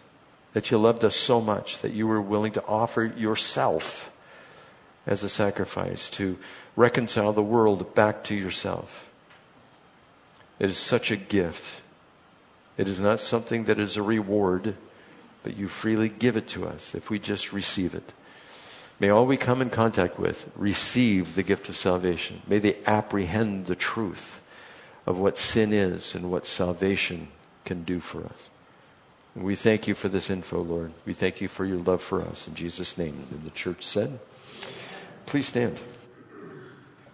That 0.54 0.72
you 0.72 0.78
loved 0.78 1.04
us 1.04 1.16
so 1.16 1.42
much 1.42 1.80
that 1.80 1.92
you 1.92 2.08
were 2.08 2.22
willing 2.22 2.54
to 2.54 2.66
offer 2.66 3.04
yourself 3.04 4.12
as 5.06 5.22
a 5.22 5.30
sacrifice 5.30 6.10
to 6.12 6.38
reconcile 6.76 7.34
the 7.34 7.44
world 7.44 7.94
back 7.94 8.24
to 8.26 8.36
yourself. 8.36 9.06
It 10.60 10.70
is 10.70 10.78
such 10.78 11.12
a 11.12 11.18
gift. 11.18 11.82
It 12.78 12.88
is 12.88 13.02
not 13.02 13.20
something 13.20 13.66
that 13.66 13.80
is 13.80 13.98
a 13.98 14.02
reward, 14.02 14.76
but 15.44 15.58
you 15.58 15.68
freely 15.68 16.10
give 16.10 16.38
it 16.38 16.48
to 16.50 16.66
us 16.66 16.96
if 16.96 17.10
we 17.10 17.20
just 17.20 17.52
receive 17.52 17.94
it. 17.94 18.14
May 19.00 19.10
all 19.10 19.26
we 19.26 19.38
come 19.38 19.62
in 19.62 19.70
contact 19.70 20.18
with 20.20 20.50
receive 20.56 21.36
the 21.36 21.44
gift 21.44 21.68
of 21.70 21.76
salvation. 21.76 22.42
May 22.48 22.60
they 22.60 22.78
apprehend 22.86 23.66
the 23.66 23.76
truth 23.76 24.42
of 25.06 25.20
what 25.20 25.38
sin 25.38 25.74
is 25.74 26.16
and 26.16 26.32
what 26.32 26.48
salvation 26.48 27.28
can 27.66 27.84
do 27.84 28.00
for 28.00 28.24
us. 28.24 28.50
And 29.36 29.44
we 29.44 29.56
thank 29.56 29.88
you 29.88 29.96
for 29.96 30.08
this 30.08 30.30
info, 30.30 30.62
Lord. 30.62 30.94
We 31.06 31.14
thank 31.14 31.42
you 31.42 31.50
for 31.50 31.66
your 31.66 31.78
love 31.78 32.02
for 32.02 32.22
us. 32.22 32.48
In 32.48 32.56
Jesus' 32.56 32.98
name. 32.98 33.28
And 33.32 33.44
the 33.44 33.50
church 33.52 33.86
said, 33.86 34.20
please 35.26 35.48
stand. 35.48 35.82